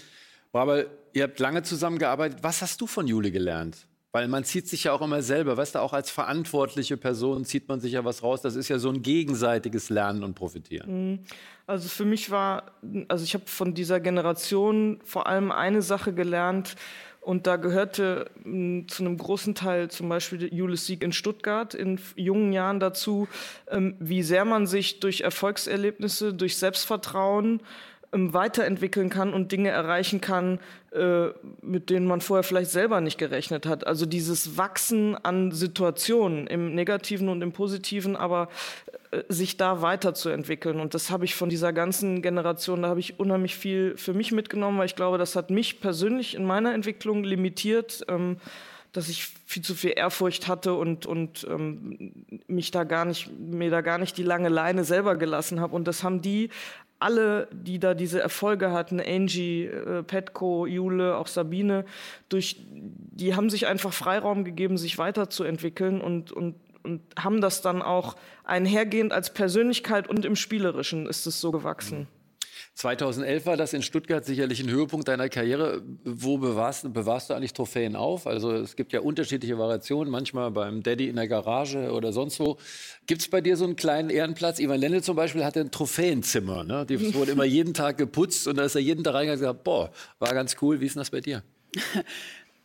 Aber 0.53 0.85
ihr 1.13 1.23
habt 1.23 1.39
lange 1.39 1.63
zusammengearbeitet. 1.63 2.39
Was 2.43 2.61
hast 2.61 2.81
du 2.81 2.87
von 2.87 3.07
Jule 3.07 3.31
gelernt? 3.31 3.88
Weil 4.11 4.27
man 4.27 4.43
zieht 4.43 4.67
sich 4.67 4.85
ja 4.85 4.93
auch 4.93 5.01
immer 5.01 5.21
selber, 5.21 5.55
weißt 5.55 5.75
du, 5.75 5.79
auch 5.79 5.93
als 5.93 6.09
verantwortliche 6.09 6.97
Person 6.97 7.45
zieht 7.45 7.67
man 7.67 7.79
sich 7.79 7.93
ja 7.93 8.03
was 8.03 8.23
raus. 8.23 8.41
Das 8.41 8.55
ist 8.55 8.67
ja 8.67 8.79
so 8.79 8.89
ein 8.89 9.03
gegenseitiges 9.03 9.89
Lernen 9.89 10.23
und 10.23 10.33
Profitieren. 10.33 11.11
Mhm. 11.11 11.19
Also 11.67 11.87
für 11.87 12.05
mich 12.05 12.31
war, 12.31 12.71
also 13.07 13.23
ich 13.23 13.35
habe 13.35 13.45
von 13.45 13.75
dieser 13.75 13.99
Generation 13.99 14.99
vor 15.03 15.27
allem 15.27 15.51
eine 15.51 15.83
Sache 15.83 16.13
gelernt 16.13 16.75
und 17.21 17.45
da 17.45 17.57
gehörte 17.57 18.31
hm, 18.43 18.87
zu 18.87 19.03
einem 19.03 19.17
großen 19.17 19.53
Teil 19.53 19.91
zum 19.91 20.09
Beispiel 20.09 20.51
Julius 20.51 20.87
Sieg 20.87 21.03
in 21.03 21.11
Stuttgart 21.11 21.75
in 21.75 21.99
jungen 22.15 22.53
Jahren 22.53 22.79
dazu, 22.79 23.27
ähm, 23.69 23.95
wie 23.99 24.23
sehr 24.23 24.45
man 24.45 24.65
sich 24.65 24.99
durch 24.99 25.21
Erfolgserlebnisse, 25.21 26.33
durch 26.33 26.57
Selbstvertrauen 26.57 27.61
weiterentwickeln 28.11 29.09
kann 29.09 29.33
und 29.33 29.51
Dinge 29.51 29.69
erreichen 29.69 30.19
kann, 30.19 30.59
äh, 30.91 31.27
mit 31.61 31.89
denen 31.89 32.07
man 32.07 32.21
vorher 32.21 32.43
vielleicht 32.43 32.71
selber 32.71 33.01
nicht 33.01 33.17
gerechnet 33.17 33.65
hat. 33.65 33.85
Also 33.85 34.05
dieses 34.05 34.57
Wachsen 34.57 35.15
an 35.15 35.51
Situationen 35.51 36.47
im 36.47 36.73
Negativen 36.73 37.29
und 37.29 37.41
im 37.41 37.51
Positiven, 37.51 38.15
aber 38.15 38.49
äh, 39.11 39.21
sich 39.29 39.57
da 39.57 39.81
weiterzuentwickeln. 39.81 40.79
Und 40.79 40.93
das 40.95 41.11
habe 41.11 41.25
ich 41.25 41.35
von 41.35 41.49
dieser 41.49 41.71
ganzen 41.71 42.21
Generation, 42.21 42.81
da 42.81 42.89
habe 42.89 42.99
ich 42.99 43.19
unheimlich 43.19 43.55
viel 43.55 43.95
für 43.97 44.13
mich 44.13 44.31
mitgenommen, 44.31 44.79
weil 44.79 44.87
ich 44.87 44.95
glaube, 44.95 45.17
das 45.17 45.35
hat 45.35 45.51
mich 45.51 45.79
persönlich 45.79 46.35
in 46.35 46.45
meiner 46.45 46.73
Entwicklung 46.73 47.23
limitiert. 47.23 48.03
Ähm, 48.07 48.37
dass 48.91 49.07
ich 49.07 49.27
viel 49.45 49.63
zu 49.63 49.75
viel 49.75 49.93
Ehrfurcht 49.95 50.47
hatte 50.47 50.73
und, 50.73 51.05
und 51.05 51.45
ähm, 51.47 52.25
mich 52.47 52.71
da 52.71 52.85
gar 52.85 53.05
nicht, 53.05 53.29
mir 53.37 53.69
da 53.69 53.81
gar 53.81 53.99
nicht 53.99 54.17
die 54.17 54.23
lange 54.23 54.49
Leine 54.49 54.83
selber 54.83 55.15
gelassen 55.15 55.59
habe. 55.59 55.75
Und 55.75 55.87
das 55.87 56.03
haben 56.03 56.21
die 56.21 56.49
alle, 56.99 57.47
die 57.51 57.79
da 57.79 57.93
diese 57.93 58.19
Erfolge 58.19 58.71
hatten, 58.71 58.99
Angie, 58.99 59.65
äh, 59.65 60.03
Petko, 60.03 60.65
Jule, 60.65 61.17
auch 61.17 61.27
Sabine, 61.27 61.85
durch, 62.27 62.57
die 62.69 63.35
haben 63.35 63.49
sich 63.49 63.67
einfach 63.67 63.93
Freiraum 63.93 64.43
gegeben, 64.43 64.77
sich 64.77 64.97
weiterzuentwickeln 64.97 66.01
und, 66.01 66.31
und, 66.31 66.55
und 66.83 67.01
haben 67.17 67.41
das 67.41 67.61
dann 67.61 67.81
auch 67.81 68.15
einhergehend 68.43 69.13
als 69.13 69.33
Persönlichkeit 69.33 70.07
und 70.07 70.25
im 70.25 70.35
Spielerischen 70.35 71.07
ist 71.07 71.25
es 71.25 71.39
so 71.39 71.51
gewachsen. 71.51 72.07
2011 72.79 73.45
war 73.45 73.57
das 73.57 73.73
in 73.73 73.81
Stuttgart 73.81 74.23
sicherlich 74.23 74.63
ein 74.63 74.69
Höhepunkt 74.69 75.09
deiner 75.09 75.27
Karriere. 75.27 75.81
Wo 76.05 76.37
bewahrst, 76.37 76.93
bewahrst, 76.93 77.29
du 77.29 77.33
eigentlich 77.33 77.51
Trophäen 77.51 77.97
auf? 77.97 78.25
Also 78.25 78.53
es 78.53 78.77
gibt 78.77 78.93
ja 78.93 79.01
unterschiedliche 79.01 79.57
Variationen, 79.57 80.09
manchmal 80.09 80.49
beim 80.51 80.81
Daddy 80.81 81.09
in 81.09 81.17
der 81.17 81.27
Garage 81.27 81.91
oder 81.91 82.13
sonst 82.13 82.39
wo. 82.39 82.57
Gibt 83.05 83.19
es 83.19 83.27
bei 83.27 83.41
dir 83.41 83.57
so 83.57 83.65
einen 83.65 83.75
kleinen 83.75 84.09
Ehrenplatz? 84.09 84.59
Ivan 84.59 84.79
Lendl 84.79 85.03
zum 85.03 85.17
Beispiel 85.17 85.43
hatte 85.43 85.59
ein 85.59 85.71
Trophäenzimmer. 85.71 86.63
Ne? 86.63 86.85
Die 86.85 87.13
wurde 87.15 87.33
immer 87.33 87.43
jeden 87.43 87.73
Tag 87.73 87.97
geputzt 87.97 88.47
und 88.47 88.55
da 88.55 88.63
ist 88.63 88.75
er 88.75 88.81
jeden 88.81 89.03
Tag 89.03 89.13
reingegangen 89.13 89.39
und 89.39 89.57
gesagt, 89.57 89.63
boah, 89.65 89.91
war 90.19 90.33
ganz 90.33 90.55
cool. 90.61 90.79
Wie 90.79 90.85
ist 90.85 90.95
denn 90.95 91.01
das 91.01 91.11
bei 91.11 91.19
dir? 91.19 91.43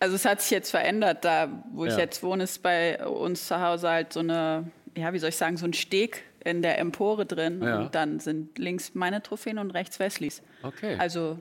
Also 0.01 0.17
es 0.17 0.25
hat 0.27 0.43
sich 0.43 0.51
jetzt 0.51 0.71
verändert. 0.71 1.25
Da, 1.25 1.65
wo 1.73 1.87
ja. 1.87 1.93
ich 1.93 1.97
jetzt 1.97 2.23
wohne, 2.23 2.45
ist 2.45 2.63
bei 2.63 3.07
uns 3.07 3.47
zu 3.47 3.59
Hause 3.59 3.89
halt 3.89 4.13
so 4.13 4.21
eine, 4.21 4.71
ja, 4.95 5.15
wie 5.15 5.19
soll 5.19 5.31
ich 5.31 5.37
sagen, 5.37 5.57
so 5.57 5.65
ein 5.65 5.73
Steg 5.73 6.25
in 6.45 6.63
der 6.63 6.79
Empore 6.79 7.27
drin 7.27 7.63
ja. 7.63 7.81
und 7.81 7.95
dann 7.95 8.21
sind 8.21 8.59
links 8.59 8.95
meine 8.95 9.23
Trophäen 9.23 9.59
und 9.59 9.71
rechts 9.71 9.99
Wesleys. 9.99 10.43
Okay. 10.63 10.97
Also 10.99 11.39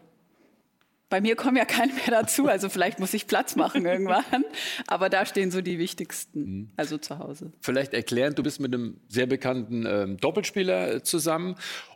bei 1.14 1.22
mir 1.22 1.36
kommen 1.36 1.58
ja 1.58 1.66
keine 1.66 1.94
mehr 1.94 2.08
dazu, 2.10 2.48
also 2.48 2.70
vielleicht 2.70 3.00
muss 3.00 3.14
ich 3.14 3.28
Platz 3.28 3.56
machen 3.56 3.86
irgendwann. 3.86 4.46
Aber 4.88 5.10
da 5.10 5.28
stehen 5.28 5.52
so 5.52 5.62
die 5.62 5.78
wichtigsten, 5.78 6.40
mhm. 6.40 6.72
also 6.76 6.98
zu 6.98 7.20
Hause. 7.20 7.54
Vielleicht 7.62 7.94
erklärend, 7.94 8.40
du 8.40 8.42
bist 8.42 8.60
mit 8.60 8.74
einem 8.74 9.00
sehr 9.10 9.28
bekannten 9.28 9.86
ähm, 9.86 10.18
Doppelspieler 10.18 10.96
äh, 10.96 11.04
zusammen 11.04 11.56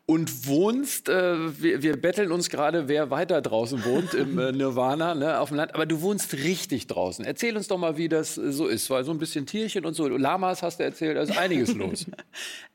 und 0.10 0.48
wohnst, 0.48 1.10
äh, 1.10 1.62
wir, 1.62 1.84
wir, 1.84 1.98
betteln 2.02 2.32
uns 2.32 2.50
gerade, 2.50 2.88
wer 2.88 3.12
weiter 3.12 3.42
draußen 3.42 3.84
wohnt 3.84 4.14
im 4.14 4.40
äh, 4.40 4.52
Nirvana 4.54 5.14
ne, 5.14 5.38
auf 5.38 5.50
dem 5.50 5.58
Land, 5.58 5.76
aber 5.76 5.86
du 5.86 6.02
wohnst 6.02 6.34
richtig 6.34 6.88
draußen. 6.88 7.26
Erzähl 7.26 7.58
uns 7.58 7.68
doch 7.68 7.78
mal, 7.78 7.98
wie 7.98 8.08
das 8.08 8.38
äh, 8.38 8.54
so 8.54 8.68
ist, 8.68 8.90
weil 8.90 9.04
so 9.04 9.12
ein 9.12 9.18
bisschen 9.18 9.46
Tierchen 9.46 9.86
und 9.86 9.96
so, 9.96 10.08
Lamas 10.08 10.64
hast 10.64 10.80
du 10.80 10.86
erzählt, 10.86 11.18
da 11.18 11.24
ist 11.24 11.38
einiges 11.38 11.74
los. 11.76 12.06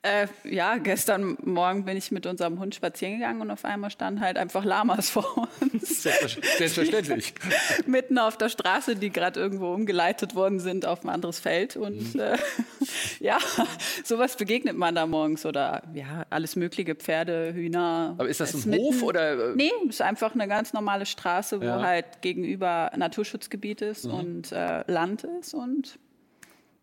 Äh, 0.02 0.26
ja, 0.44 0.76
gestern 0.76 1.38
Morgen 1.42 1.86
bin 1.86 1.96
ich 1.96 2.10
mit 2.10 2.26
unserem 2.26 2.58
Hund 2.58 2.74
spazieren 2.74 3.14
gegangen 3.14 3.40
und 3.40 3.50
auf 3.50 3.64
einmal 3.64 3.90
standen 3.90 4.20
halt 4.20 4.36
einfach 4.36 4.66
Lamas 4.66 5.08
vor 5.08 5.48
uns. 5.60 6.02
Selbstverständlich. 6.58 7.32
Mitten 7.86 8.18
auf 8.18 8.36
der 8.36 8.50
Straße, 8.50 8.94
die 8.96 9.08
gerade 9.08 9.40
irgendwo 9.40 9.72
umgeleitet 9.72 10.34
worden 10.34 10.60
sind 10.60 10.84
auf 10.84 11.02
ein 11.02 11.08
anderes 11.08 11.40
Feld 11.40 11.76
und 11.76 12.14
mhm. 12.14 12.20
Äh, 12.20 12.36
ja, 13.20 13.38
sowas 14.04 14.36
begegnet 14.36 14.76
man 14.76 14.94
da 14.94 15.06
morgens 15.06 15.46
oder 15.46 15.82
ja, 15.94 16.26
alles 16.28 16.56
mögliche, 16.56 16.94
Pferde 16.94 17.21
Pferde, 17.24 17.54
Hühner. 17.54 18.14
Aber 18.18 18.28
ist 18.28 18.40
das 18.40 18.54
ein 18.54 18.70
mitten, 18.70 18.84
Hof 18.84 19.02
oder? 19.02 19.52
Äh? 19.52 19.56
Nee, 19.56 19.70
ist 19.88 20.02
einfach 20.02 20.34
eine 20.34 20.48
ganz 20.48 20.72
normale 20.72 21.06
Straße, 21.06 21.60
wo 21.60 21.64
ja. 21.64 21.80
halt 21.80 22.20
gegenüber 22.20 22.90
Naturschutzgebiet 22.96 23.82
ist 23.82 24.06
mhm. 24.06 24.14
und 24.14 24.52
äh, 24.52 24.90
Land 24.90 25.24
ist 25.24 25.54
und 25.54 25.98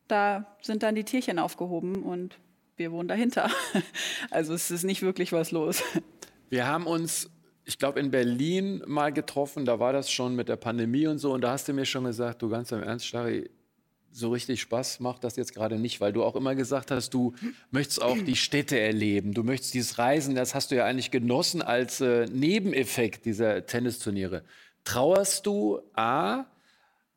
da 0.07 0.57
sind 0.61 0.83
dann 0.83 0.95
die 0.95 1.03
Tierchen 1.03 1.39
aufgehoben 1.39 2.03
und 2.03 2.39
wir 2.77 2.91
wohnen 2.91 3.07
dahinter. 3.07 3.49
Also 4.31 4.53
es 4.53 4.71
ist 4.71 4.83
nicht 4.83 5.01
wirklich 5.01 5.31
was 5.31 5.51
los. 5.51 5.83
Wir 6.49 6.67
haben 6.67 6.87
uns 6.87 7.29
ich 7.65 7.77
glaube, 7.77 7.99
in 7.99 8.09
Berlin 8.09 8.81
mal 8.87 9.13
getroffen, 9.13 9.63
da 9.63 9.79
war 9.79 9.93
das 9.93 10.09
schon 10.09 10.35
mit 10.35 10.49
der 10.49 10.55
Pandemie 10.55 11.05
und 11.05 11.19
so. 11.19 11.33
Und 11.33 11.41
da 11.41 11.51
hast 11.51 11.67
du 11.67 11.73
mir 11.73 11.85
schon 11.85 12.03
gesagt, 12.03 12.41
du 12.41 12.49
ganz 12.49 12.71
im 12.71 12.81
Ernst, 12.81 13.05
Starry, 13.05 13.47
so 14.11 14.31
richtig 14.31 14.61
Spaß 14.61 14.99
macht 14.99 15.23
das 15.23 15.35
jetzt 15.35 15.53
gerade 15.53 15.77
nicht, 15.77 16.01
weil 16.01 16.13
du 16.13 16.23
auch 16.23 16.35
immer 16.35 16.55
gesagt 16.55 16.91
hast, 16.91 17.13
du 17.13 17.33
möchtest 17.71 18.01
auch 18.01 18.17
die 18.17 18.35
Städte 18.35 18.79
erleben, 18.79 19.33
du 19.33 19.43
möchtest 19.43 19.73
dieses 19.73 19.97
Reisen, 19.97 20.35
das 20.35 20.55
hast 20.55 20.71
du 20.71 20.75
ja 20.75 20.85
eigentlich 20.85 21.11
genossen 21.11 21.61
als 21.61 22.01
äh, 22.01 22.25
Nebeneffekt 22.25 23.25
dieser 23.25 23.65
Tennisturniere. 23.65 24.43
Trauerst 24.83 25.45
du 25.45 25.81
A, 25.93 26.45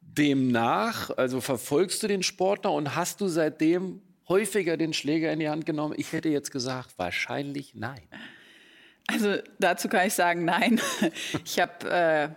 dem 0.01 0.49
nach, 0.49 1.11
also 1.17 1.41
verfolgst 1.41 2.03
du 2.03 2.09
den 2.09 2.23
Sportler 2.23 2.73
und 2.73 2.95
hast 2.95 3.21
du 3.21 3.29
seitdem 3.29 4.03
häufiger 4.29 4.77
den 4.77 4.93
Schläger 4.93 5.33
in 5.33 5.41
die 5.41 5.49
Hand 5.49 5.65
genommen? 5.65 5.95
Ich 5.97 6.13
hätte 6.13 6.29
jetzt 6.29 6.51
gesagt, 6.51 6.99
wahrscheinlich 6.99 7.75
nein. 7.75 8.03
Also 9.07 9.37
dazu 9.59 9.89
kann 9.89 10.07
ich 10.07 10.15
sagen, 10.15 10.45
nein. 10.45 10.81
Ich 11.45 11.59
habe 11.59 11.91
äh, 11.91 12.29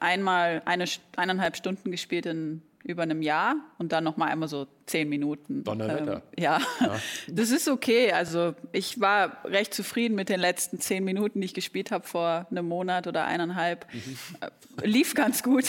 einmal 0.00 0.62
eine, 0.64 0.86
eineinhalb 1.16 1.56
Stunden 1.56 1.90
gespielt 1.90 2.26
in 2.26 2.62
über 2.90 3.02
einem 3.02 3.22
Jahr 3.22 3.56
und 3.78 3.92
dann 3.92 4.04
noch 4.04 4.16
mal 4.16 4.26
einmal 4.26 4.48
so 4.48 4.66
zehn 4.90 5.08
Minuten. 5.08 5.64
Donnerwetter. 5.64 6.16
Ähm, 6.36 6.42
ja. 6.42 6.58
ja, 6.80 7.00
das 7.28 7.50
ist 7.50 7.68
okay. 7.68 8.12
Also 8.12 8.54
ich 8.72 9.00
war 9.00 9.44
recht 9.44 9.72
zufrieden 9.72 10.16
mit 10.16 10.28
den 10.28 10.40
letzten 10.40 10.80
zehn 10.80 11.04
Minuten, 11.04 11.40
die 11.40 11.46
ich 11.46 11.54
gespielt 11.54 11.90
habe 11.90 12.06
vor 12.06 12.46
einem 12.50 12.66
Monat 12.66 13.06
oder 13.06 13.24
eineinhalb. 13.24 13.86
Mhm. 13.92 14.16
Äh, 14.40 14.86
lief 14.86 15.14
ganz 15.14 15.42
gut, 15.42 15.64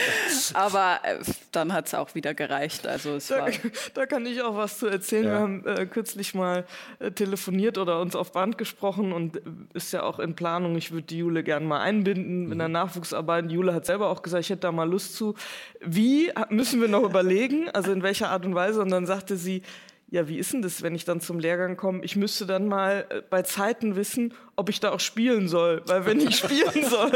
aber 0.54 1.00
äh, 1.04 1.18
dann 1.52 1.72
hat 1.72 1.86
es 1.86 1.94
auch 1.94 2.14
wieder 2.14 2.34
gereicht. 2.34 2.86
Also 2.86 3.14
es 3.14 3.28
da, 3.28 3.38
war 3.38 3.50
da 3.94 4.06
kann 4.06 4.26
ich 4.26 4.42
auch 4.42 4.56
was 4.56 4.78
zu 4.78 4.86
erzählen. 4.88 5.24
Ja. 5.24 5.30
Wir 5.30 5.38
haben 5.38 5.66
äh, 5.66 5.86
kürzlich 5.86 6.34
mal 6.34 6.64
äh, 6.98 7.12
telefoniert 7.12 7.78
oder 7.78 8.00
uns 8.00 8.16
auf 8.16 8.32
Band 8.32 8.58
gesprochen 8.58 9.12
und 9.12 9.36
äh, 9.36 9.40
ist 9.74 9.92
ja 9.92 10.02
auch 10.02 10.18
in 10.18 10.34
Planung. 10.34 10.76
Ich 10.76 10.90
würde 10.90 11.06
die 11.06 11.18
Jule 11.18 11.44
gerne 11.44 11.66
mal 11.66 11.80
einbinden 11.80 12.46
mhm. 12.46 12.52
in 12.52 12.58
der 12.58 12.68
Nachwuchsarbeit. 12.68 13.50
Jule 13.50 13.72
hat 13.72 13.86
selber 13.86 14.10
auch 14.10 14.22
gesagt, 14.22 14.44
ich 14.44 14.50
hätte 14.50 14.62
da 14.62 14.72
mal 14.72 14.88
Lust 14.88 15.14
zu. 15.14 15.34
Wie 15.80 16.32
müssen 16.50 16.80
wir 16.80 16.88
noch 16.88 17.04
überlegen? 17.04 17.68
Also 17.70 17.92
in 17.92 18.02
welcher 18.02 18.30
Art 18.30 18.44
und 18.44 18.55
Weise. 18.56 18.82
Und 18.82 18.90
dann 18.90 19.06
sagte 19.06 19.36
sie, 19.36 19.62
ja, 20.08 20.28
wie 20.28 20.38
ist 20.38 20.52
denn 20.52 20.62
das, 20.62 20.82
wenn 20.82 20.94
ich 20.94 21.04
dann 21.04 21.20
zum 21.20 21.40
Lehrgang 21.40 21.76
komme? 21.76 22.04
Ich 22.04 22.14
müsste 22.14 22.46
dann 22.46 22.68
mal 22.68 23.06
äh, 23.08 23.22
bei 23.28 23.42
Zeiten 23.42 23.96
wissen, 23.96 24.34
ob 24.54 24.68
ich 24.68 24.78
da 24.78 24.92
auch 24.92 25.00
spielen 25.00 25.48
soll. 25.48 25.82
Weil 25.86 26.06
wenn 26.06 26.20
ich 26.20 26.36
spielen 26.36 26.84
soll, 26.88 27.10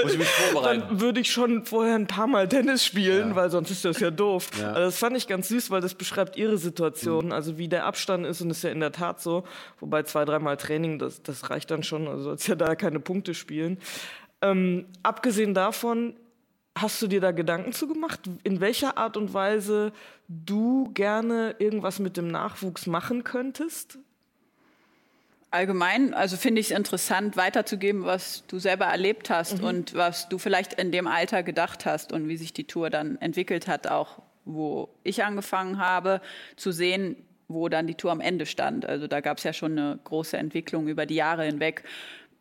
dann 0.64 1.00
würde 1.00 1.20
ich 1.20 1.30
schon 1.30 1.64
vorher 1.64 1.94
ein 1.94 2.08
paar 2.08 2.26
Mal 2.26 2.48
Tennis 2.48 2.84
spielen, 2.84 3.30
ja. 3.30 3.36
weil 3.36 3.50
sonst 3.50 3.70
ist 3.70 3.84
das 3.84 4.00
ja 4.00 4.10
doof. 4.10 4.48
Ja. 4.58 4.72
Also 4.72 4.80
das 4.80 4.98
fand 4.98 5.16
ich 5.16 5.28
ganz 5.28 5.48
süß, 5.48 5.70
weil 5.70 5.80
das 5.80 5.94
beschreibt 5.94 6.36
ihre 6.36 6.58
Situation, 6.58 7.26
mhm. 7.26 7.32
also 7.32 7.58
wie 7.58 7.68
der 7.68 7.84
Abstand 7.84 8.26
ist 8.26 8.40
und 8.40 8.50
ist 8.50 8.64
ja 8.64 8.70
in 8.70 8.80
der 8.80 8.92
Tat 8.92 9.20
so. 9.20 9.44
Wobei 9.78 10.02
zwei, 10.02 10.24
dreimal 10.24 10.56
Training, 10.56 10.98
das, 10.98 11.22
das 11.22 11.48
reicht 11.48 11.70
dann 11.70 11.84
schon, 11.84 12.08
also 12.08 12.24
sollst 12.24 12.48
ja 12.48 12.56
da 12.56 12.74
keine 12.74 12.98
Punkte 12.98 13.34
spielen. 13.34 13.78
Ähm, 14.42 14.86
abgesehen 15.04 15.54
davon, 15.54 16.14
Hast 16.78 17.02
du 17.02 17.08
dir 17.08 17.20
da 17.20 17.32
Gedanken 17.32 17.72
zu 17.72 17.88
gemacht, 17.88 18.20
in 18.44 18.60
welcher 18.60 18.96
Art 18.96 19.16
und 19.16 19.34
Weise 19.34 19.92
du 20.28 20.90
gerne 20.94 21.56
irgendwas 21.58 21.98
mit 21.98 22.16
dem 22.16 22.28
Nachwuchs 22.28 22.86
machen 22.86 23.24
könntest? 23.24 23.98
Allgemein, 25.50 26.14
also 26.14 26.36
finde 26.36 26.60
ich 26.60 26.70
es 26.70 26.76
interessant, 26.76 27.36
weiterzugeben, 27.36 28.04
was 28.04 28.46
du 28.46 28.60
selber 28.60 28.84
erlebt 28.84 29.30
hast 29.30 29.58
mhm. 29.58 29.64
und 29.64 29.94
was 29.94 30.28
du 30.28 30.38
vielleicht 30.38 30.74
in 30.74 30.92
dem 30.92 31.08
Alter 31.08 31.42
gedacht 31.42 31.86
hast 31.86 32.12
und 32.12 32.28
wie 32.28 32.36
sich 32.36 32.52
die 32.52 32.68
Tour 32.68 32.88
dann 32.88 33.20
entwickelt 33.20 33.66
hat, 33.66 33.88
auch 33.88 34.22
wo 34.44 34.88
ich 35.02 35.24
angefangen 35.24 35.78
habe, 35.78 36.20
zu 36.56 36.70
sehen, 36.70 37.16
wo 37.48 37.68
dann 37.68 37.88
die 37.88 37.96
Tour 37.96 38.12
am 38.12 38.20
Ende 38.20 38.46
stand. 38.46 38.86
Also 38.86 39.08
da 39.08 39.20
gab 39.20 39.38
es 39.38 39.44
ja 39.44 39.52
schon 39.52 39.72
eine 39.72 39.98
große 40.04 40.36
Entwicklung 40.36 40.86
über 40.86 41.04
die 41.04 41.16
Jahre 41.16 41.44
hinweg. 41.44 41.82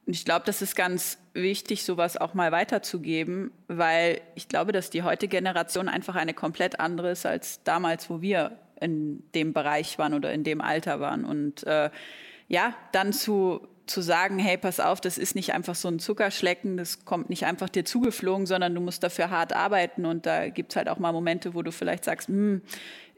Und 0.10 0.16
ich 0.16 0.26
glaube, 0.26 0.42
das 0.44 0.64
ist 0.64 0.76
ganz 0.76 1.20
wichtig, 1.34 1.84
sowas 1.84 2.18
auch 2.18 2.34
mal 2.34 2.52
weiterzugeben, 2.52 3.52
weil 3.68 4.22
ich 4.34 4.48
glaube, 4.48 4.72
dass 4.72 4.90
die 4.90 5.04
heutige 5.04 5.38
Generation 5.38 5.88
einfach 5.88 6.16
eine 6.16 6.34
komplett 6.34 6.80
andere 6.80 7.12
ist 7.12 7.28
als 7.28 7.64
damals, 7.64 8.10
wo 8.10 8.20
wir 8.20 8.58
in 8.82 9.22
dem 9.36 9.54
Bereich 9.54 10.00
waren 10.00 10.16
oder 10.16 10.34
in 10.34 10.44
dem 10.44 10.62
Alter 10.62 11.00
waren. 11.00 11.26
Und 11.26 11.64
äh, 11.68 11.92
ja, 12.48 12.74
dann 12.92 13.14
zu, 13.14 13.68
zu 13.86 14.02
sagen, 14.02 14.40
hey, 14.40 14.58
pass 14.58 14.80
auf, 14.80 15.00
das 15.00 15.20
ist 15.20 15.36
nicht 15.36 15.54
einfach 15.54 15.76
so 15.76 15.90
ein 15.90 16.00
Zuckerschlecken, 16.00 16.78
das 16.78 17.06
kommt 17.06 17.30
nicht 17.30 17.46
einfach 17.46 17.70
dir 17.70 17.86
zugeflogen, 17.86 18.48
sondern 18.48 18.74
du 18.74 18.82
musst 18.82 19.04
dafür 19.04 19.30
hart 19.30 19.54
arbeiten. 19.54 20.08
Und 20.08 20.26
da 20.26 20.50
gibt 20.50 20.72
es 20.72 20.76
halt 20.76 20.90
auch 20.90 20.98
mal 20.98 21.12
Momente, 21.12 21.54
wo 21.54 21.62
du 21.62 21.72
vielleicht 21.72 22.06
sagst, 22.06 22.30
hm, 22.30 22.64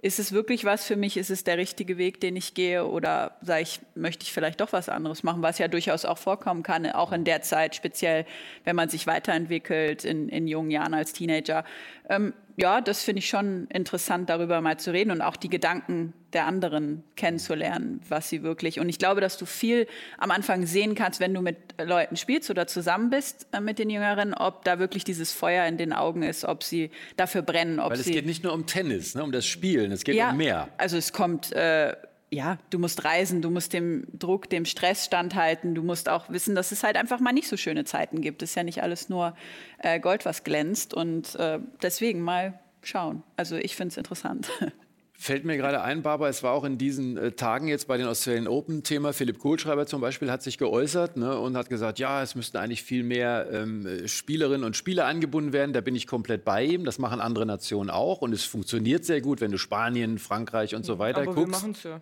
ist 0.04 0.18
es 0.18 0.32
wirklich 0.32 0.66
was 0.66 0.86
für 0.86 0.96
mich? 0.96 1.16
Ist 1.16 1.30
es 1.30 1.44
der 1.44 1.58
richtige 1.58 1.98
Weg, 2.00 2.20
den 2.22 2.36
ich 2.36 2.56
gehe? 2.56 2.86
Oder 2.86 3.38
sage 3.42 3.62
ich, 3.62 3.80
möchte 3.94 4.24
ich 4.24 4.34
vielleicht 4.34 4.60
doch 4.60 4.74
was 4.74 4.90
anderes 4.90 5.22
machen, 5.22 5.44
was 5.44 5.60
ja 5.60 5.68
durchaus 5.68 6.06
auch 6.06 6.18
vorkommen 6.18 6.64
kann, 6.64 6.90
auch 6.92 7.12
in 7.12 7.24
der 7.24 7.44
Zeit, 7.44 7.76
speziell 7.76 8.26
wenn 8.64 8.76
man 8.76 8.90
sich 8.90 9.06
weiterentwickelt 9.06 10.04
in, 10.04 10.28
in 10.30 10.48
jungen 10.48 10.72
Jahren 10.72 10.96
als 10.96 11.14
Teenager. 11.14 11.64
Ähm, 12.12 12.34
ja, 12.58 12.82
das 12.82 13.02
finde 13.04 13.20
ich 13.20 13.30
schon 13.30 13.68
interessant, 13.68 14.30
darüber 14.30 14.60
mal 14.60 14.78
zu 14.78 14.92
reden 14.92 15.12
und 15.12 15.22
auch 15.22 15.38
die 15.38 15.50
Gedanken 15.50 16.14
der 16.34 16.46
anderen 16.46 17.04
kennenzulernen, 17.16 18.02
was 18.08 18.30
sie 18.30 18.44
wirklich. 18.44 18.80
Und 18.80 18.90
ich 18.90 19.00
glaube, 19.00 19.22
dass 19.22 19.38
du 19.38 19.46
viel 19.46 19.88
am 20.18 20.30
Anfang 20.30 20.66
sehen 20.66 20.94
kannst, 20.94 21.22
wenn 21.22 21.34
du 21.34 21.42
mit 21.42 21.58
Leuten 21.82 22.18
spielst 22.18 22.50
oder 22.50 22.68
zusammen 22.68 23.10
bist 23.10 23.48
äh, 23.54 23.62
mit 23.62 23.80
den 23.80 23.90
Jüngeren, 23.90 24.34
ob 24.34 24.66
da 24.66 24.80
wirklich 24.80 25.06
dieses 25.06 25.32
Feuer 25.32 25.66
in 25.66 25.78
den 25.78 25.94
Augen 25.94 26.24
ist, 26.24 26.44
ob 26.44 26.64
sie 26.64 26.92
dafür 27.16 27.42
brennen. 27.42 27.80
Ob 27.80 27.92
Weil 27.92 28.00
es 28.00 28.06
geht 28.06 28.26
nicht 28.26 28.44
nur 28.44 28.54
um 28.54 28.66
Tennis, 28.66 29.16
ne, 29.16 29.24
um 29.24 29.32
das 29.32 29.46
Spielen, 29.46 29.92
es 29.92 30.04
geht 30.04 30.16
ja, 30.16 30.32
um 30.32 30.38
mehr. 30.38 30.68
Also 30.78 30.98
es 30.98 31.14
kommt. 31.14 31.54
Äh, 31.54 31.96
ja, 32.34 32.58
du 32.70 32.80
musst 32.80 33.04
reisen, 33.04 33.42
du 33.42 33.50
musst 33.50 33.74
dem 33.74 34.08
Druck, 34.18 34.50
dem 34.50 34.64
Stress 34.64 35.06
standhalten, 35.06 35.76
du 35.76 35.84
musst 35.84 36.08
auch 36.08 36.30
wissen, 36.30 36.56
dass 36.56 36.72
es 36.72 36.82
halt 36.82 36.96
einfach 36.96 37.20
mal 37.20 37.34
nicht 37.34 37.50
so 37.50 37.58
schöne 37.58 37.84
Zeiten 37.84 38.22
gibt. 38.22 38.42
Es 38.42 38.52
ist 38.52 38.56
ja 38.56 38.64
nicht 38.64 38.82
alles 38.82 39.10
nur 39.10 39.36
äh, 39.80 40.00
Gold, 40.00 40.26
was 40.26 40.46
glänzt 40.46 40.94
und 40.94 41.36
äh, 41.36 41.60
deswegen 41.82 42.22
mal 42.22 42.58
schauen. 42.84 43.24
Also 43.36 43.58
ich 43.58 43.76
finde 43.76 43.90
es 43.90 43.98
interessant. 43.98 44.50
Fällt 45.24 45.46
mir 45.46 45.56
gerade 45.56 45.84
ein, 45.84 46.02
Barbara, 46.02 46.30
es 46.30 46.42
war 46.42 46.52
auch 46.52 46.64
in 46.64 46.80
diesen 46.80 47.16
äh, 47.16 47.32
Tagen 47.34 47.68
jetzt 47.68 47.88
bei 47.88 47.96
den 47.96 48.08
Australian 48.08 48.48
Open 48.48 48.82
Thema. 48.82 49.14
Philipp 49.14 49.38
Kohlschreiber 49.38 49.86
zum 49.86 50.02
Beispiel 50.02 50.32
hat 50.32 50.42
sich 50.42 50.58
geäußert 50.58 51.16
ne, 51.16 51.38
und 51.38 51.56
hat 51.56 51.70
gesagt, 51.70 52.00
ja, 52.00 52.24
es 52.24 52.34
müssten 52.34 52.58
eigentlich 52.58 52.82
viel 52.82 53.04
mehr 53.04 53.48
ähm, 53.52 54.08
Spielerinnen 54.08 54.64
und 54.64 54.76
Spieler 54.76 55.06
angebunden 55.06 55.54
werden. 55.54 55.74
Da 55.74 55.82
bin 55.82 55.96
ich 55.96 56.08
komplett 56.08 56.44
bei 56.44 56.64
ihm. 56.64 56.86
Das 56.86 56.98
machen 56.98 57.22
andere 57.22 57.46
Nationen 57.46 57.92
auch 57.92 58.22
und 58.22 58.34
es 58.34 58.46
funktioniert 58.46 59.06
sehr 59.06 59.22
gut, 59.22 59.42
wenn 59.42 59.52
du 59.52 59.60
Spanien, 59.60 60.18
Frankreich 60.18 60.74
und 60.74 60.88
so 60.88 60.98
weiter 60.98 61.22
Aber 61.22 61.36
guckst. 61.36 61.52
Wir 61.52 61.70
machen's 61.70 61.84
ja. 61.84 62.02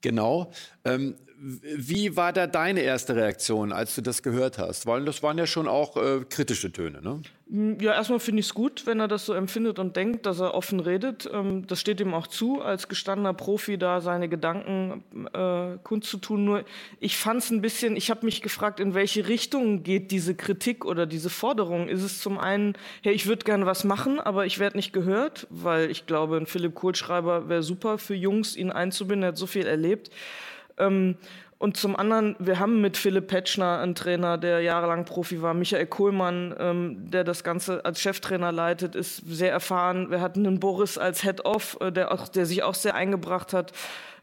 Genau. 0.00 0.50
Ähm, 0.84 1.14
wie 1.38 2.16
war 2.16 2.32
da 2.32 2.46
deine 2.46 2.80
erste 2.80 3.14
Reaktion, 3.14 3.72
als 3.72 3.94
du 3.94 4.00
das 4.00 4.22
gehört 4.22 4.58
hast? 4.58 4.86
Weil 4.86 5.04
das 5.04 5.22
waren 5.22 5.36
ja 5.36 5.46
schon 5.46 5.68
auch 5.68 5.96
äh, 5.96 6.24
kritische 6.28 6.72
Töne, 6.72 7.02
ne? 7.02 7.20
Mm, 7.48 7.74
ja, 7.78 7.92
erstmal 7.92 8.20
finde 8.20 8.40
ich 8.40 8.46
es 8.46 8.54
gut, 8.54 8.86
wenn 8.86 9.00
er 9.00 9.08
das 9.08 9.26
so 9.26 9.34
empfindet 9.34 9.78
und 9.78 9.96
denkt, 9.96 10.24
dass 10.24 10.40
er 10.40 10.54
offen 10.54 10.80
redet. 10.80 11.28
Ähm, 11.32 11.66
das 11.66 11.80
steht 11.80 12.00
ihm 12.00 12.14
auch 12.14 12.26
zu, 12.26 12.62
als 12.62 12.88
gestandener 12.88 13.34
Profi 13.34 13.76
da 13.76 14.00
seine 14.00 14.28
Gedanken 14.28 15.04
äh, 15.34 15.78
kundzutun. 15.82 16.44
Nur 16.44 16.64
ich 17.00 17.18
fand 17.18 17.42
es 17.42 17.50
ein 17.50 17.60
bisschen, 17.60 17.96
ich 17.96 18.10
habe 18.10 18.24
mich 18.24 18.40
gefragt, 18.40 18.80
in 18.80 18.94
welche 18.94 19.28
Richtung 19.28 19.82
geht 19.82 20.10
diese 20.12 20.34
Kritik 20.34 20.86
oder 20.86 21.04
diese 21.04 21.28
Forderung? 21.28 21.88
Ist 21.88 22.02
es 22.02 22.20
zum 22.20 22.38
einen, 22.38 22.74
hey, 23.02 23.12
ich 23.12 23.26
würde 23.26 23.44
gerne 23.44 23.66
was 23.66 23.84
machen, 23.84 24.20
aber 24.20 24.46
ich 24.46 24.58
werde 24.58 24.76
nicht 24.76 24.94
gehört, 24.94 25.46
weil 25.50 25.90
ich 25.90 26.06
glaube, 26.06 26.38
ein 26.38 26.46
Philipp 26.46 26.74
Kohlschreiber 26.74 27.48
wäre 27.50 27.62
super 27.62 27.98
für 27.98 28.14
Jungs, 28.14 28.56
ihn 28.56 28.70
einzubinden, 28.70 29.24
er 29.24 29.28
hat 29.28 29.36
so 29.36 29.46
viel 29.46 29.66
erlebt. 29.66 30.10
Ähm, 30.78 31.16
und 31.58 31.78
zum 31.78 31.96
anderen, 31.96 32.36
wir 32.38 32.58
haben 32.58 32.82
mit 32.82 32.98
Philipp 32.98 33.28
Petschner 33.28 33.78
einen 33.78 33.94
Trainer, 33.94 34.36
der 34.36 34.60
jahrelang 34.60 35.06
Profi 35.06 35.40
war, 35.40 35.54
Michael 35.54 35.86
Kohlmann, 35.86 36.54
ähm, 36.58 37.10
der 37.10 37.24
das 37.24 37.44
Ganze 37.44 37.82
als 37.84 38.00
Cheftrainer 38.00 38.52
leitet, 38.52 38.94
ist 38.94 39.22
sehr 39.26 39.52
erfahren. 39.52 40.10
Wir 40.10 40.20
hatten 40.20 40.46
einen 40.46 40.60
Boris 40.60 40.98
als 40.98 41.22
Head-Off, 41.22 41.78
äh, 41.80 41.90
der, 41.90 42.14
der 42.34 42.44
sich 42.44 42.62
auch 42.62 42.74
sehr 42.74 42.94
eingebracht 42.94 43.54
hat. 43.54 43.72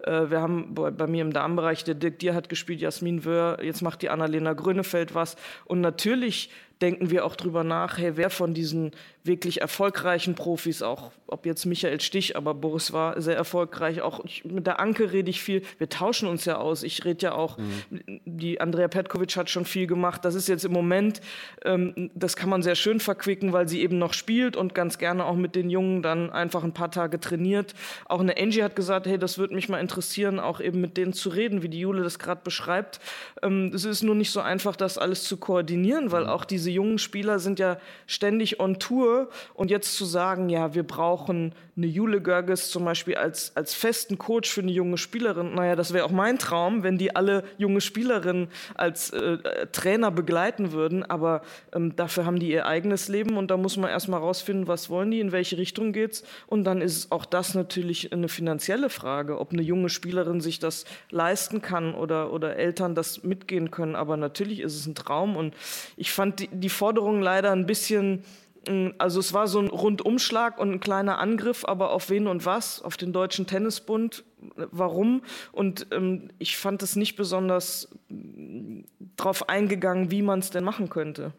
Äh, 0.04 0.30
wir 0.30 0.42
haben 0.42 0.76
bei, 0.76 0.92
bei, 0.92 1.08
mir 1.08 1.24
im 1.24 1.34
Damenbereich, 1.34 1.84
der 1.84 1.96
Dirk 1.96 2.20
Dier 2.20 2.36
hat 2.36 2.50
gespielt, 2.50 2.82
Jasmin 2.82 3.26
Wöhr, 3.26 3.58
jetzt 3.63 3.82
macht 3.82 4.04
die 4.04 4.10
Annalena 4.10 4.54
Grönefeld 4.54 5.16
was. 5.16 5.36
Und 5.66 5.82
natürlich 5.82 6.52
denken 6.84 7.10
wir 7.10 7.24
auch 7.24 7.38
drüber 7.38 7.63
nach, 7.63 7.98
hey, 7.98 8.17
wer 8.17 8.30
von 8.30 8.54
diesen 8.54 8.91
wirklich 9.24 9.62
erfolgreichen 9.62 10.36
Profis, 10.36 10.82
auch 10.82 11.12
ob 11.28 11.46
jetzt 11.46 11.65
Michael 11.65 12.02
Stich, 12.02 12.36
aber 12.36 12.54
Boris 12.54 12.91
war 12.91 13.19
sehr 13.22 13.38
erfolgreich, 13.38 14.02
auch 14.02 14.24
ich, 14.26 14.43
mit 14.43 14.67
der 14.67 14.82
Anke 14.82 15.13
rede 15.13 15.30
ich 15.30 15.41
viel, 15.41 15.62
wir 15.78 15.88
tauschen 15.88 16.28
uns 16.28 16.43
ja 16.43 16.58
aus, 16.58 16.84
ich 16.84 17.06
rede 17.06 17.28
ja 17.28 17.32
auch, 17.34 17.58
mhm. 17.58 18.19
die 18.26 18.60
Andrea 18.60 18.89
Petkovic 18.89 19.38
hat 19.38 19.50
schon 19.50 19.63
viel 19.63 19.88
gemacht, 19.88 20.26
das 20.26 20.36
ist 20.36 20.50
jetzt 20.50 20.65
im 20.65 20.74
Moment, 20.74 21.22
ähm, 21.63 22.12
das 22.13 22.36
kann 22.36 22.50
man 22.50 22.62
sehr 22.63 22.76
schön 22.76 23.00
verquicken, 23.00 23.54
weil 23.54 23.69
sie 23.69 23.82
eben 23.82 23.98
noch 23.98 24.13
spielt 24.13 24.58
und 24.58 24.76
ganz 24.76 24.98
gerne 24.98 25.26
auch 25.26 25.36
mit 25.36 25.56
den 25.56 25.69
Jungen 25.69 26.02
dann 26.02 26.30
einfach 26.30 26.65
ein 26.65 26.74
paar 26.74 26.91
Tage 26.91 27.19
trainiert. 27.19 27.74
Auch 28.06 28.19
eine 28.19 28.38
Angie 28.38 28.62
hat 28.62 28.76
gesagt, 28.76 29.08
hey, 29.08 29.17
das 29.17 29.38
würde 29.38 29.56
mich 29.56 29.69
mal 29.69 29.80
interessieren, 29.80 30.39
auch 30.39 30.60
eben 30.60 30.82
mit 30.82 30.98
denen 30.98 31.13
zu 31.13 31.30
reden, 31.30 31.63
wie 31.63 31.69
die 31.69 31.80
Jule 31.80 32.04
das 32.04 32.19
gerade 32.19 32.41
beschreibt. 32.43 33.00
Ähm, 33.41 33.72
es 33.74 33.86
ist 33.86 34.04
nur 34.04 34.15
nicht 34.15 34.32
so 34.32 34.41
einfach, 34.41 34.76
das 34.76 34.98
alles 34.98 35.24
zu 35.24 35.38
koordinieren, 35.38 36.12
weil 36.12 36.26
mhm. 36.26 36.30
auch 36.30 36.43
diese 36.43 36.69
jungen 36.74 36.98
Spieler 36.98 37.40
sind 37.40 37.60
ja 37.60 37.78
ständig 38.08 38.60
on 38.60 38.80
Tour. 38.80 39.30
Und 39.54 39.72
jetzt 39.72 39.96
zu 39.96 40.06
sagen, 40.06 40.50
ja, 40.50 40.74
wir 40.74 40.84
brauchen 40.84 41.54
eine 41.76 41.88
Jule 41.88 42.22
Görges 42.22 42.70
zum 42.70 42.86
Beispiel 42.86 43.16
als, 43.16 43.56
als 43.56 43.74
festen 43.74 44.18
Coach 44.18 44.50
für 44.50 44.62
eine 44.62 44.72
junge 44.72 44.98
Spielerin, 44.98 45.56
naja, 45.56 45.76
das 45.76 45.92
wäre 45.92 46.06
auch 46.06 46.12
mein 46.12 46.38
Traum, 46.38 46.84
wenn 46.84 46.98
die 46.98 47.16
alle 47.16 47.44
junge 47.58 47.82
Spielerinnen 47.82 48.50
als 48.76 49.10
äh, 49.10 49.68
Trainer 49.72 50.12
begleiten 50.12 50.72
würden, 50.72 51.04
aber 51.04 51.42
ähm, 51.74 51.96
dafür 51.96 52.26
haben 52.26 52.40
die 52.40 52.52
ihr 52.52 52.68
eigenes 52.68 53.08
Leben 53.08 53.38
und 53.38 53.50
da 53.50 53.58
muss 53.58 53.78
man 53.78 53.90
erstmal 53.90 54.20
rausfinden, 54.20 54.68
was 54.68 54.90
wollen 54.90 55.10
die, 55.10 55.20
in 55.20 55.32
welche 55.32 55.58
Richtung 55.58 55.94
geht's. 55.94 56.24
Und 56.46 56.64
dann 56.64 56.82
ist 56.82 57.12
auch 57.12 57.26
das 57.26 57.56
natürlich 57.56 58.14
eine 58.14 58.30
finanzielle 58.30 58.90
Frage, 58.90 59.40
ob 59.40 59.52
eine 59.52 59.64
junge 59.64 59.90
Spielerin 59.90 60.42
sich 60.42 60.60
das 60.60 60.86
leisten 61.10 61.62
kann 61.62 61.96
oder, 61.96 62.32
oder 62.32 62.56
Eltern 62.56 62.94
das 62.94 63.24
mitgehen 63.24 63.72
können, 63.72 63.96
aber 63.96 64.16
natürlich 64.16 64.60
ist 64.60 64.76
es 64.76 64.86
ein 64.86 64.96
Traum. 64.96 65.36
Und 65.36 65.56
ich 65.98 66.12
fand 66.12 66.42
die, 66.42 66.50
die 66.63 66.69
Forderung 66.69 67.21
leider 67.21 67.52
ein 67.52 67.65
bisschen 67.65 68.23
mm, 68.67 68.89
also 68.97 69.19
es 69.19 69.34
war 69.34 69.47
so 69.47 69.60
ein 69.60 69.67
Rundumschlag 69.67 70.58
und 70.58 70.71
ein 70.71 70.80
kleiner 70.80 71.19
Angriff, 71.19 71.65
aber 71.65 71.91
auf 71.91 72.10
wen 72.10 72.28
und 72.28 72.45
was? 72.45 72.82
Auf 72.82 72.97
den 72.97 73.13
Deutschen 73.13 73.45
Tennisbund. 73.45 74.23
Warum? 74.56 75.21
Und 75.52 75.88
ähm, 75.91 76.30
ich 76.39 76.58
fand 76.58 76.82
es 76.82 76.95
nicht 76.95 77.15
besonders 77.15 77.89
mm, 78.10 78.82
darauf 79.17 79.49
eingegangen, 79.49 80.10
wie 80.10 80.21
man 80.21 80.39
es 80.39 80.49
denn 80.49 80.63
machen 80.63 80.89
könnte. 80.89 81.34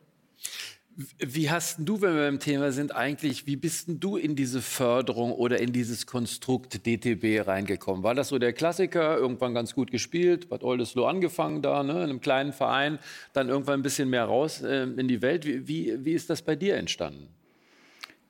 Wie 1.19 1.51
hast 1.51 1.79
du, 1.81 2.01
wenn 2.01 2.15
wir 2.15 2.23
beim 2.23 2.39
Thema 2.39 2.71
sind, 2.71 2.95
eigentlich, 2.95 3.47
wie 3.47 3.57
bist 3.57 3.87
du 3.89 4.17
in 4.17 4.37
diese 4.37 4.63
Förderung 4.63 5.33
oder 5.33 5.59
in 5.59 5.73
dieses 5.73 6.07
Konstrukt 6.07 6.87
DTB 6.87 7.47
reingekommen? 7.47 8.05
War 8.05 8.15
das 8.15 8.29
so 8.29 8.39
der 8.39 8.53
Klassiker, 8.53 9.17
irgendwann 9.17 9.55
ganz 9.55 9.75
gut 9.75 9.91
gespielt, 9.91 10.49
Bad 10.49 10.63
Oldesloe 10.63 11.09
angefangen 11.09 11.63
da, 11.63 11.83
ne, 11.83 11.95
in 11.95 11.99
einem 11.99 12.21
kleinen 12.21 12.53
Verein, 12.53 13.01
dann 13.33 13.49
irgendwann 13.49 13.81
ein 13.81 13.83
bisschen 13.83 14.09
mehr 14.09 14.25
raus 14.25 14.63
äh, 14.63 14.85
in 14.85 15.09
die 15.09 15.21
Welt. 15.21 15.45
Wie, 15.47 15.67
wie, 15.67 16.05
wie 16.05 16.13
ist 16.13 16.31
das 16.31 16.43
bei 16.43 16.55
dir 16.55 16.77
entstanden? 16.77 17.29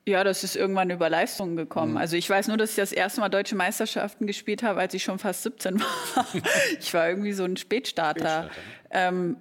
Ja, 0.07 0.23
das 0.23 0.43
ist 0.43 0.55
irgendwann 0.55 0.89
über 0.89 1.09
Leistungen 1.09 1.55
gekommen. 1.55 1.93
Mhm. 1.93 1.97
Also 1.97 2.15
ich 2.15 2.29
weiß 2.29 2.47
nur, 2.47 2.57
dass 2.57 2.71
ich 2.71 2.75
das 2.77 2.91
erste 2.91 3.21
Mal 3.21 3.29
deutsche 3.29 3.55
Meisterschaften 3.55 4.25
gespielt 4.25 4.63
habe, 4.63 4.79
als 4.79 4.93
ich 4.93 5.03
schon 5.03 5.19
fast 5.19 5.43
17 5.43 5.79
war. 6.15 6.27
ich 6.79 6.93
war 6.93 7.09
irgendwie 7.09 7.33
so 7.33 7.43
ein 7.43 7.57
Spätstarter. 7.57 8.49
Spätstarter. 8.49 8.51
Ähm, 8.91 9.37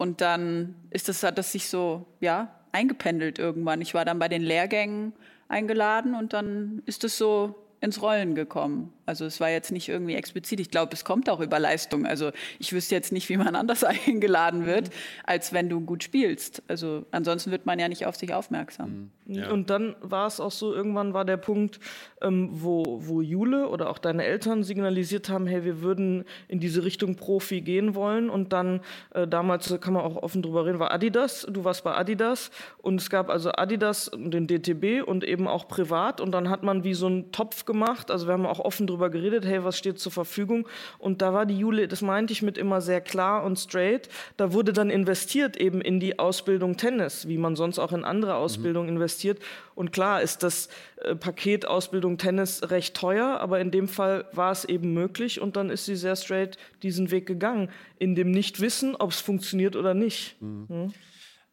und 0.00 0.20
dann 0.20 0.76
ist 0.88 1.08
das, 1.08 1.22
hat 1.22 1.36
das 1.36 1.52
sich 1.52 1.68
so, 1.68 2.06
ja, 2.20 2.59
eingependelt 2.72 3.38
irgendwann. 3.38 3.80
Ich 3.80 3.94
war 3.94 4.04
dann 4.04 4.18
bei 4.18 4.28
den 4.28 4.42
Lehrgängen 4.42 5.12
eingeladen 5.48 6.14
und 6.14 6.32
dann 6.32 6.82
ist 6.86 7.04
es 7.04 7.18
so 7.18 7.54
ins 7.80 8.02
Rollen 8.02 8.34
gekommen. 8.34 8.92
Also 9.10 9.24
es 9.24 9.40
war 9.40 9.50
jetzt 9.50 9.72
nicht 9.72 9.88
irgendwie 9.88 10.14
explizit. 10.14 10.60
Ich 10.60 10.70
glaube, 10.70 10.92
es 10.92 11.04
kommt 11.04 11.28
auch 11.28 11.40
über 11.40 11.58
Leistung. 11.58 12.06
Also 12.06 12.30
ich 12.60 12.72
wüsste 12.72 12.94
jetzt 12.94 13.10
nicht, 13.10 13.28
wie 13.28 13.36
man 13.36 13.56
anders 13.56 13.82
eingeladen 13.82 14.66
wird, 14.66 14.90
als 15.24 15.52
wenn 15.52 15.68
du 15.68 15.80
gut 15.80 16.04
spielst. 16.04 16.62
Also 16.68 17.04
ansonsten 17.10 17.50
wird 17.50 17.66
man 17.66 17.80
ja 17.80 17.88
nicht 17.88 18.06
auf 18.06 18.14
sich 18.14 18.32
aufmerksam. 18.32 19.10
Mhm. 19.26 19.34
Ja. 19.34 19.50
Und 19.50 19.70
dann 19.70 19.94
war 20.00 20.26
es 20.26 20.40
auch 20.40 20.50
so, 20.50 20.74
irgendwann 20.74 21.14
war 21.14 21.24
der 21.24 21.36
Punkt, 21.36 21.78
ähm, 22.20 22.48
wo, 22.52 22.98
wo 23.00 23.20
Jule 23.20 23.68
oder 23.68 23.90
auch 23.90 23.98
deine 23.98 24.24
Eltern 24.24 24.64
signalisiert 24.64 25.28
haben, 25.28 25.46
hey, 25.46 25.64
wir 25.64 25.82
würden 25.82 26.24
in 26.48 26.58
diese 26.58 26.84
Richtung 26.84 27.14
Profi 27.14 27.60
gehen 27.60 27.94
wollen. 27.94 28.28
Und 28.28 28.52
dann, 28.52 28.80
äh, 29.14 29.26
damals 29.26 29.72
kann 29.80 29.94
man 29.94 30.02
auch 30.04 30.16
offen 30.16 30.42
drüber 30.42 30.66
reden, 30.66 30.78
war 30.78 30.90
Adidas. 30.92 31.46
Du 31.48 31.64
warst 31.64 31.84
bei 31.84 31.94
Adidas. 31.94 32.50
Und 32.78 33.00
es 33.00 33.10
gab 33.10 33.30
also 33.30 33.52
Adidas 33.52 34.08
und 34.08 34.32
den 34.32 34.46
DTB 34.46 35.06
und 35.06 35.24
eben 35.24 35.48
auch 35.48 35.68
privat. 35.68 36.20
Und 36.20 36.32
dann 36.32 36.48
hat 36.48 36.62
man 36.62 36.84
wie 36.84 36.94
so 36.94 37.06
einen 37.06 37.32
Topf 37.32 37.64
gemacht. 37.64 38.10
Also 38.10 38.26
wir 38.26 38.32
haben 38.32 38.46
auch 38.46 38.60
offen 38.60 38.86
drüber 38.86 38.99
geredet, 39.08 39.46
hey, 39.46 39.64
was 39.64 39.78
steht 39.78 39.98
zur 39.98 40.12
Verfügung? 40.12 40.68
Und 40.98 41.22
da 41.22 41.32
war 41.32 41.46
die 41.46 41.58
Jule, 41.58 41.88
das 41.88 42.02
meinte 42.02 42.32
ich 42.32 42.42
mit 42.42 42.58
immer 42.58 42.80
sehr 42.80 43.00
klar 43.00 43.44
und 43.44 43.58
straight. 43.58 44.08
Da 44.36 44.52
wurde 44.52 44.72
dann 44.72 44.90
investiert 44.90 45.56
eben 45.56 45.80
in 45.80 46.00
die 46.00 46.18
Ausbildung 46.18 46.76
Tennis, 46.76 47.28
wie 47.28 47.38
man 47.38 47.56
sonst 47.56 47.78
auch 47.78 47.92
in 47.92 48.04
andere 48.04 48.34
Ausbildungen 48.34 48.88
mhm. 48.88 48.96
investiert 48.96 49.20
investiert. 49.20 49.38
Und 49.74 49.92
klar 49.92 50.22
ist 50.22 50.42
das 50.42 50.68
äh, 50.96 51.14
Paket 51.14 51.66
Ausbildung 51.66 52.18
Tennis 52.18 52.70
recht 52.70 52.94
teuer, 52.94 53.38
aber 53.40 53.60
in 53.60 53.70
dem 53.70 53.88
Fall 53.88 54.26
war 54.32 54.52
es 54.52 54.64
eben 54.64 54.92
möglich 54.92 55.40
und 55.40 55.56
dann 55.56 55.70
ist 55.70 55.86
sie 55.86 55.96
sehr 55.96 56.16
straight 56.16 56.58
diesen 56.82 57.10
Weg 57.10 57.26
gegangen, 57.26 57.70
in 57.98 58.14
dem 58.14 58.30
Nichtwissen, 58.30 58.94
ob 58.96 59.10
es 59.10 59.20
funktioniert 59.20 59.76
oder 59.76 59.94
nicht. 59.94 60.36
Mhm. 60.40 60.66
Mhm. 60.68 60.94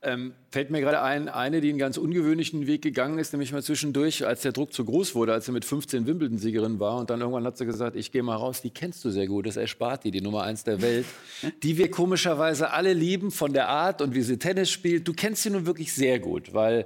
Ähm, 0.07 0.33
fällt 0.51 0.69
mir 0.69 0.79
gerade 0.79 1.01
ein, 1.01 1.27
eine, 1.27 1.59
die 1.59 1.69
einen 1.69 1.77
ganz 1.77 1.97
ungewöhnlichen 1.97 2.65
Weg 2.65 2.81
gegangen 2.81 3.19
ist, 3.19 3.33
nämlich 3.33 3.51
mal 3.51 3.61
zwischendurch, 3.61 4.25
als 4.25 4.41
der 4.41 4.53
Druck 4.53 4.71
zu 4.71 4.85
groß 4.85 5.15
wurde, 5.15 5.33
als 5.33 5.47
sie 5.47 5.51
mit 5.51 5.65
15 5.65 6.07
Wimbledon-Siegerin 6.07 6.79
war 6.79 6.97
und 6.97 7.09
dann 7.09 7.19
irgendwann 7.19 7.43
hat 7.43 7.57
sie 7.57 7.65
gesagt, 7.65 7.97
ich 7.97 8.13
gehe 8.13 8.23
mal 8.23 8.37
raus, 8.37 8.61
die 8.61 8.69
kennst 8.69 9.03
du 9.03 9.09
sehr 9.09 9.27
gut, 9.27 9.45
das 9.45 9.57
ist 9.57 9.63
Esparti, 9.63 10.09
die 10.09 10.21
Nummer 10.21 10.43
eins 10.43 10.63
der 10.63 10.81
Welt, 10.81 11.05
die 11.63 11.77
wir 11.77 11.91
komischerweise 11.91 12.71
alle 12.71 12.93
lieben 12.93 13.31
von 13.31 13.51
der 13.51 13.67
Art 13.67 14.01
und 14.01 14.15
wie 14.15 14.21
sie 14.21 14.39
Tennis 14.39 14.71
spielt. 14.71 15.05
Du 15.07 15.13
kennst 15.13 15.43
sie 15.43 15.49
nun 15.49 15.65
wirklich 15.65 15.91
sehr 15.91 16.19
gut, 16.19 16.53
weil 16.53 16.85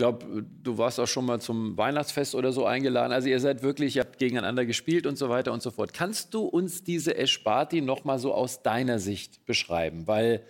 glaube, 0.00 0.46
du 0.62 0.78
warst 0.78 0.98
auch 0.98 1.06
schon 1.06 1.26
mal 1.26 1.40
zum 1.40 1.76
Weihnachtsfest 1.76 2.34
oder 2.34 2.52
so 2.52 2.64
eingeladen. 2.64 3.12
Also 3.12 3.28
ihr 3.28 3.38
seid 3.38 3.62
wirklich, 3.62 3.96
ihr 3.96 4.02
habt 4.02 4.18
gegeneinander 4.18 4.64
gespielt 4.64 5.06
und 5.06 5.18
so 5.18 5.28
weiter 5.28 5.52
und 5.52 5.60
so 5.60 5.70
fort. 5.70 5.92
Kannst 5.92 6.32
du 6.32 6.44
uns 6.44 6.82
diese 6.84 7.16
Esparti 7.16 7.82
noch 7.82 8.04
mal 8.04 8.18
so 8.18 8.32
aus 8.32 8.62
deiner 8.62 8.98
Sicht 8.98 9.44
beschreiben? 9.44 10.06
Weil 10.06 10.42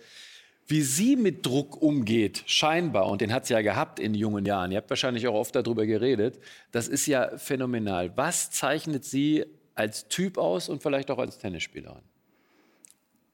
wie 0.71 0.81
sie 0.81 1.17
mit 1.17 1.45
Druck 1.45 1.81
umgeht, 1.81 2.43
scheinbar, 2.47 3.07
und 3.07 3.19
den 3.19 3.33
hat 3.33 3.45
sie 3.45 3.53
ja 3.53 3.61
gehabt 3.61 3.99
in 3.99 4.13
jungen 4.13 4.45
Jahren, 4.45 4.71
ihr 4.71 4.77
habt 4.77 4.89
wahrscheinlich 4.89 5.27
auch 5.27 5.33
oft 5.33 5.53
darüber 5.53 5.85
geredet, 5.85 6.39
das 6.71 6.87
ist 6.87 7.05
ja 7.07 7.37
phänomenal. 7.37 8.15
Was 8.15 8.51
zeichnet 8.51 9.03
sie 9.03 9.45
als 9.75 10.07
Typ 10.07 10.37
aus 10.37 10.69
und 10.69 10.81
vielleicht 10.81 11.11
auch 11.11 11.19
als 11.19 11.37
Tennisspielerin? 11.37 12.01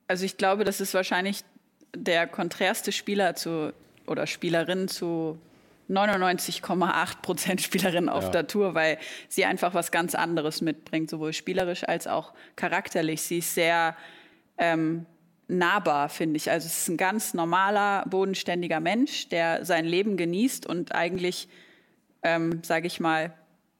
Also 0.08 0.26
ich 0.26 0.38
glaube, 0.38 0.64
das 0.64 0.82
ist 0.82 0.96
wahrscheinlich 0.96 1.44
der 1.96 2.26
konträrste 2.26 2.92
Spieler 2.92 3.36
zu 3.36 3.72
oder 4.08 4.26
Spielerin 4.26 4.88
zu 4.88 5.38
99,8 5.90 7.22
Prozent 7.22 7.62
Spielerin 7.62 8.10
auf 8.10 8.26
ja. 8.26 8.30
der 8.32 8.48
Tour, 8.48 8.74
weil 8.74 8.98
sie 9.30 9.46
einfach 9.46 9.76
was 9.76 9.92
ganz 9.92 10.16
anderes 10.16 10.62
mitbringt, 10.62 11.10
sowohl 11.10 11.34
spielerisch 11.34 11.84
als 11.88 12.08
auch 12.08 12.34
charakterlich. 12.56 13.22
Sie 13.22 13.40
ist 13.40 13.54
sehr 13.54 13.96
ähm, 14.58 15.06
nahbar, 15.48 16.10
finde 16.10 16.38
ich. 16.38 16.52
Also 16.52 16.68
es 16.68 16.78
ist 16.78 16.90
ein 16.90 16.98
ganz 16.98 17.34
normaler, 17.34 18.06
bodenständiger 18.10 18.80
Mensch, 18.80 19.30
der 19.30 19.66
sein 19.66 19.86
Leben 19.86 20.18
genießt 20.18 20.66
und 20.66 20.94
eigentlich, 20.94 21.48
ähm, 22.24 22.62
sage 22.64 22.88
ich 22.88 23.00
mal, 23.00 23.34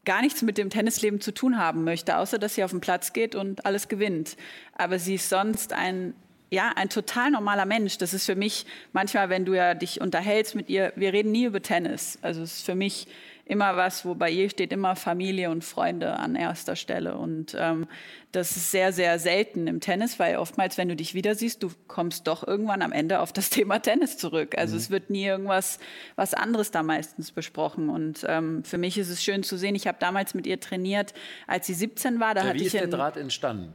gar 0.06 0.22
nichts 0.22 0.42
mit 0.42 0.58
dem 0.58 0.70
Tennisleben 0.70 1.20
zu 1.20 1.34
tun 1.34 1.58
haben 1.58 1.84
möchte, 1.84 2.18
außer 2.18 2.40
dass 2.40 2.56
sie 2.56 2.64
auf 2.64 2.72
den 2.72 2.80
Platz 2.80 3.12
geht 3.12 3.36
und 3.36 3.66
alles 3.66 3.90
gewinnt. 3.90 4.38
Aber 4.74 5.00
sie 5.00 5.16
ist 5.16 5.30
sonst 5.30 5.74
ein 5.74 6.14
ja, 6.50 6.72
ein 6.76 6.88
total 6.88 7.32
normaler 7.32 7.66
Mensch. 7.66 7.98
Das 7.98 8.14
ist 8.14 8.26
für 8.26 8.36
mich 8.36 8.66
manchmal, 8.94 9.30
wenn 9.30 9.44
du 9.44 9.54
ja 9.54 9.74
dich 9.74 10.00
unterhältst 10.00 10.56
mit 10.56 10.70
ihr, 10.70 10.94
wir 10.96 11.12
reden 11.12 11.32
nie 11.32 11.44
über 11.44 11.62
Tennis. 11.62 12.20
Also 12.22 12.42
es 12.42 12.60
ist 12.60 12.66
für 12.66 12.76
mich 12.76 13.08
immer 13.48 13.78
was, 13.78 14.06
wo 14.06 14.16
bei 14.16 14.30
ihr 14.30 14.50
steht 14.50 14.72
immer 14.72 14.96
Familie 14.96 15.50
und 15.50 15.64
Freunde 15.64 16.18
an 16.18 16.36
erster 16.36 16.76
Stelle. 16.76 17.18
Und 17.18 17.56
ähm, 17.58 17.88
das 18.32 18.58
ist 18.58 18.72
sehr, 18.72 18.92
sehr 18.92 19.20
selten 19.20 19.68
im 19.68 19.80
Tennis, 19.80 20.20
weil 20.20 20.38
oftmals, 20.38 20.78
wenn 20.78 20.90
du 20.90 20.96
dich 20.96 21.14
wieder 21.14 21.34
siehst, 21.36 21.64
du 21.64 21.72
kommst 21.88 22.28
doch 22.28 22.46
irgendwann 22.46 22.82
am 22.82 22.92
Ende 22.92 23.20
auf 23.20 23.32
das 23.32 23.50
Thema 23.52 23.80
Tennis 23.80 24.18
zurück. 24.18 24.58
Also 24.58 24.74
mhm. 24.74 24.80
es 24.80 24.90
wird 24.90 25.10
nie 25.10 25.26
irgendwas 25.26 25.80
was 26.16 26.34
anderes 26.34 26.72
da 26.72 26.84
meistens 26.84 27.32
besprochen. 27.32 27.90
Und 27.90 28.26
ähm, 28.28 28.64
für 28.64 28.78
mich 28.78 28.98
ist 28.98 29.10
es 29.10 29.24
schön 29.24 29.44
zu 29.44 29.58
sehen. 29.58 29.76
Ich 29.76 29.88
habe 29.88 29.98
damals 30.00 30.34
mit 30.34 30.46
ihr 30.46 30.60
trainiert, 30.60 31.14
als 31.48 31.68
sie 31.68 31.74
17 31.74 32.20
war. 32.20 32.34
Da 32.34 32.42
ja, 32.42 32.48
hatte 32.48 32.60
wie 32.60 32.62
ich 32.62 32.68
ist 32.68 32.74
der 32.74 32.88
Draht 32.88 33.18
entstanden? 33.18 33.74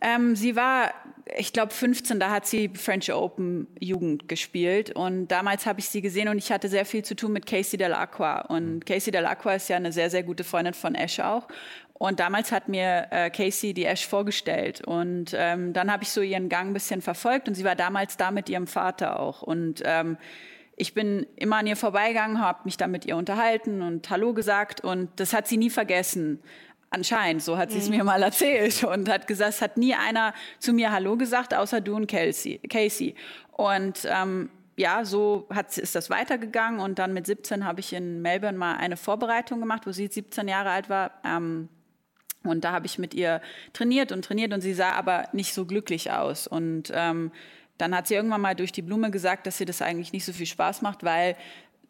Ähm, 0.00 0.34
sie 0.34 0.56
war, 0.56 0.92
ich 1.36 1.52
glaube, 1.52 1.72
15, 1.72 2.18
da 2.18 2.30
hat 2.30 2.46
sie 2.46 2.70
French 2.74 3.12
Open 3.12 3.66
Jugend 3.78 4.28
gespielt. 4.28 4.90
Und 4.90 5.28
damals 5.28 5.66
habe 5.66 5.80
ich 5.80 5.88
sie 5.88 6.00
gesehen 6.00 6.28
und 6.28 6.38
ich 6.38 6.50
hatte 6.50 6.68
sehr 6.68 6.86
viel 6.86 7.04
zu 7.04 7.14
tun 7.14 7.32
mit 7.32 7.46
Casey 7.46 7.78
Delacqua. 7.78 8.42
Und 8.42 8.74
mhm. 8.76 8.84
Casey 8.84 9.10
Delacqua 9.10 9.54
ist 9.54 9.68
ja 9.68 9.76
eine 9.76 9.92
sehr, 9.92 10.10
sehr 10.10 10.22
gute 10.22 10.44
Freundin 10.44 10.74
von 10.74 10.94
Ash 10.94 11.20
auch. 11.20 11.48
Und 11.94 12.18
damals 12.18 12.50
hat 12.50 12.68
mir 12.68 13.08
äh, 13.10 13.28
Casey 13.28 13.74
die 13.74 13.84
Ash 13.84 14.06
vorgestellt. 14.06 14.86
Und 14.86 15.34
ähm, 15.36 15.74
dann 15.74 15.92
habe 15.92 16.02
ich 16.02 16.08
so 16.08 16.22
ihren 16.22 16.48
Gang 16.48 16.70
ein 16.70 16.72
bisschen 16.72 17.02
verfolgt. 17.02 17.46
Und 17.46 17.54
sie 17.54 17.64
war 17.64 17.76
damals 17.76 18.16
da 18.16 18.30
mit 18.30 18.48
ihrem 18.48 18.66
Vater 18.66 19.20
auch. 19.20 19.42
Und 19.42 19.82
ähm, 19.84 20.16
ich 20.76 20.94
bin 20.94 21.26
immer 21.36 21.56
an 21.56 21.66
ihr 21.66 21.76
vorbeigegangen, 21.76 22.40
habe 22.40 22.60
mich 22.64 22.78
dann 22.78 22.90
mit 22.90 23.04
ihr 23.04 23.18
unterhalten 23.18 23.82
und 23.82 24.08
Hallo 24.08 24.32
gesagt. 24.32 24.80
Und 24.80 25.10
das 25.16 25.34
hat 25.34 25.46
sie 25.46 25.58
nie 25.58 25.68
vergessen. 25.68 26.42
Anscheinend, 26.92 27.40
so 27.40 27.56
hat 27.56 27.70
sie 27.70 27.78
es 27.78 27.88
mir 27.88 28.02
mal 28.02 28.20
erzählt 28.20 28.82
und 28.82 29.08
hat 29.08 29.28
gesagt, 29.28 29.50
es 29.50 29.62
hat 29.62 29.76
nie 29.76 29.94
einer 29.94 30.34
zu 30.58 30.72
mir 30.72 30.90
Hallo 30.90 31.16
gesagt, 31.16 31.54
außer 31.54 31.80
du 31.80 31.94
und 31.94 32.08
Casey. 32.08 32.58
Casey. 32.68 33.14
Und 33.52 34.08
ähm, 34.10 34.50
ja, 34.76 35.04
so 35.04 35.46
hat, 35.50 35.76
ist 35.78 35.94
das 35.94 36.10
weitergegangen 36.10 36.80
und 36.80 36.98
dann 36.98 37.12
mit 37.12 37.26
17 37.26 37.64
habe 37.64 37.78
ich 37.78 37.92
in 37.92 38.22
Melbourne 38.22 38.58
mal 38.58 38.76
eine 38.76 38.96
Vorbereitung 38.96 39.60
gemacht, 39.60 39.86
wo 39.86 39.92
sie 39.92 40.08
17 40.08 40.48
Jahre 40.48 40.70
alt 40.70 40.88
war. 40.88 41.12
Ähm, 41.24 41.68
und 42.42 42.64
da 42.64 42.72
habe 42.72 42.86
ich 42.86 42.98
mit 42.98 43.14
ihr 43.14 43.40
trainiert 43.72 44.10
und 44.10 44.24
trainiert 44.24 44.52
und 44.52 44.60
sie 44.60 44.72
sah 44.72 44.92
aber 44.92 45.28
nicht 45.32 45.54
so 45.54 45.66
glücklich 45.66 46.10
aus. 46.10 46.46
Und 46.46 46.90
ähm, 46.92 47.30
dann 47.78 47.94
hat 47.94 48.08
sie 48.08 48.14
irgendwann 48.14 48.40
mal 48.40 48.56
durch 48.56 48.72
die 48.72 48.82
Blume 48.82 49.10
gesagt, 49.10 49.46
dass 49.46 49.58
sie 49.58 49.64
das 49.64 49.80
eigentlich 49.80 50.12
nicht 50.12 50.24
so 50.24 50.32
viel 50.32 50.46
Spaß 50.46 50.82
macht, 50.82 51.04
weil 51.04 51.36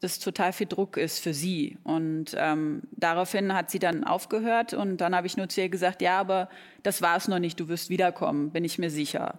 das 0.00 0.18
total 0.18 0.52
viel 0.52 0.66
Druck 0.66 0.96
ist 0.96 1.20
für 1.20 1.34
sie. 1.34 1.78
Und 1.84 2.34
ähm, 2.36 2.82
daraufhin 2.92 3.54
hat 3.54 3.70
sie 3.70 3.78
dann 3.78 4.04
aufgehört 4.04 4.72
und 4.72 4.98
dann 4.98 5.14
habe 5.14 5.26
ich 5.26 5.36
nur 5.36 5.48
zu 5.48 5.60
ihr 5.60 5.68
gesagt, 5.68 6.00
ja, 6.02 6.18
aber 6.18 6.48
das 6.82 7.02
war 7.02 7.16
es 7.16 7.28
noch 7.28 7.38
nicht, 7.38 7.60
du 7.60 7.68
wirst 7.68 7.90
wiederkommen, 7.90 8.50
bin 8.50 8.64
ich 8.64 8.78
mir 8.78 8.90
sicher. 8.90 9.38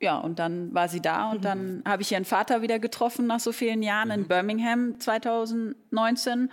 Ja, 0.00 0.18
und 0.18 0.38
dann 0.38 0.74
war 0.74 0.88
sie 0.88 1.00
da 1.00 1.30
und 1.30 1.38
mhm. 1.38 1.42
dann 1.42 1.82
habe 1.86 2.02
ich 2.02 2.12
ihren 2.12 2.24
Vater 2.24 2.62
wieder 2.62 2.78
getroffen 2.78 3.26
nach 3.26 3.40
so 3.40 3.52
vielen 3.52 3.82
Jahren 3.82 4.08
mhm. 4.08 4.14
in 4.14 4.28
Birmingham 4.28 5.00
2019 5.00 6.50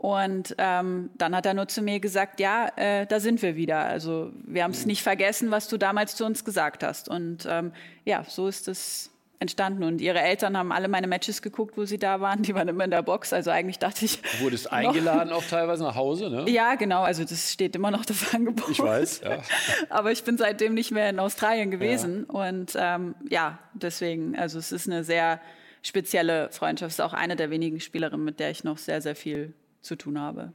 und 0.00 0.54
ähm, 0.56 1.10
dann 1.18 1.36
hat 1.36 1.44
er 1.44 1.52
nur 1.52 1.68
zu 1.68 1.82
mir 1.82 2.00
gesagt, 2.00 2.40
ja, 2.40 2.70
äh, 2.76 3.06
da 3.06 3.20
sind 3.20 3.42
wir 3.42 3.54
wieder. 3.54 3.80
Also 3.80 4.32
wir 4.46 4.64
haben 4.64 4.70
es 4.70 4.86
nicht 4.86 5.02
vergessen, 5.02 5.50
was 5.50 5.68
du 5.68 5.76
damals 5.76 6.16
zu 6.16 6.24
uns 6.24 6.42
gesagt 6.42 6.82
hast. 6.82 7.10
Und 7.10 7.46
ähm, 7.46 7.72
ja, 8.06 8.24
so 8.26 8.48
ist 8.48 8.66
es 8.66 9.10
entstanden. 9.40 9.82
Und 9.82 10.00
ihre 10.00 10.20
Eltern 10.20 10.56
haben 10.56 10.70
alle 10.70 10.86
meine 10.86 11.06
Matches 11.06 11.42
geguckt, 11.42 11.76
wo 11.76 11.84
sie 11.86 11.98
da 11.98 12.20
waren. 12.20 12.42
Die 12.42 12.54
waren 12.54 12.68
immer 12.68 12.84
in 12.84 12.90
der 12.90 13.02
Box. 13.02 13.32
Also 13.32 13.50
eigentlich 13.50 13.78
dachte 13.78 14.04
ich. 14.04 14.20
Du 14.20 14.44
wurdest 14.44 14.70
eingeladen 14.70 15.32
auch 15.32 15.42
teilweise 15.42 15.82
nach 15.82 15.96
Hause, 15.96 16.30
ne? 16.30 16.44
Ja, 16.48 16.74
genau. 16.76 17.02
Also 17.02 17.24
das 17.24 17.52
steht 17.52 17.74
immer 17.74 17.90
noch 17.90 18.04
das 18.04 18.32
Angebot. 18.34 18.70
Ich 18.70 18.78
weiß, 18.78 19.22
ja. 19.24 19.42
Aber 19.88 20.12
ich 20.12 20.22
bin 20.22 20.36
seitdem 20.36 20.74
nicht 20.74 20.92
mehr 20.92 21.08
in 21.10 21.18
Australien 21.18 21.70
gewesen. 21.70 22.26
Ja. 22.32 22.48
Und 22.48 22.72
ähm, 22.76 23.14
ja, 23.28 23.58
deswegen, 23.72 24.38
also 24.38 24.58
es 24.58 24.72
ist 24.72 24.86
eine 24.86 25.02
sehr 25.02 25.40
spezielle 25.82 26.50
Freundschaft. 26.50 26.90
Es 26.90 26.98
ist 26.98 27.04
auch 27.04 27.14
eine 27.14 27.34
der 27.34 27.50
wenigen 27.50 27.80
Spielerinnen, 27.80 28.24
mit 28.24 28.38
der 28.38 28.50
ich 28.50 28.62
noch 28.62 28.76
sehr, 28.76 29.00
sehr 29.00 29.16
viel 29.16 29.54
zu 29.80 29.96
tun 29.96 30.20
habe. 30.20 30.52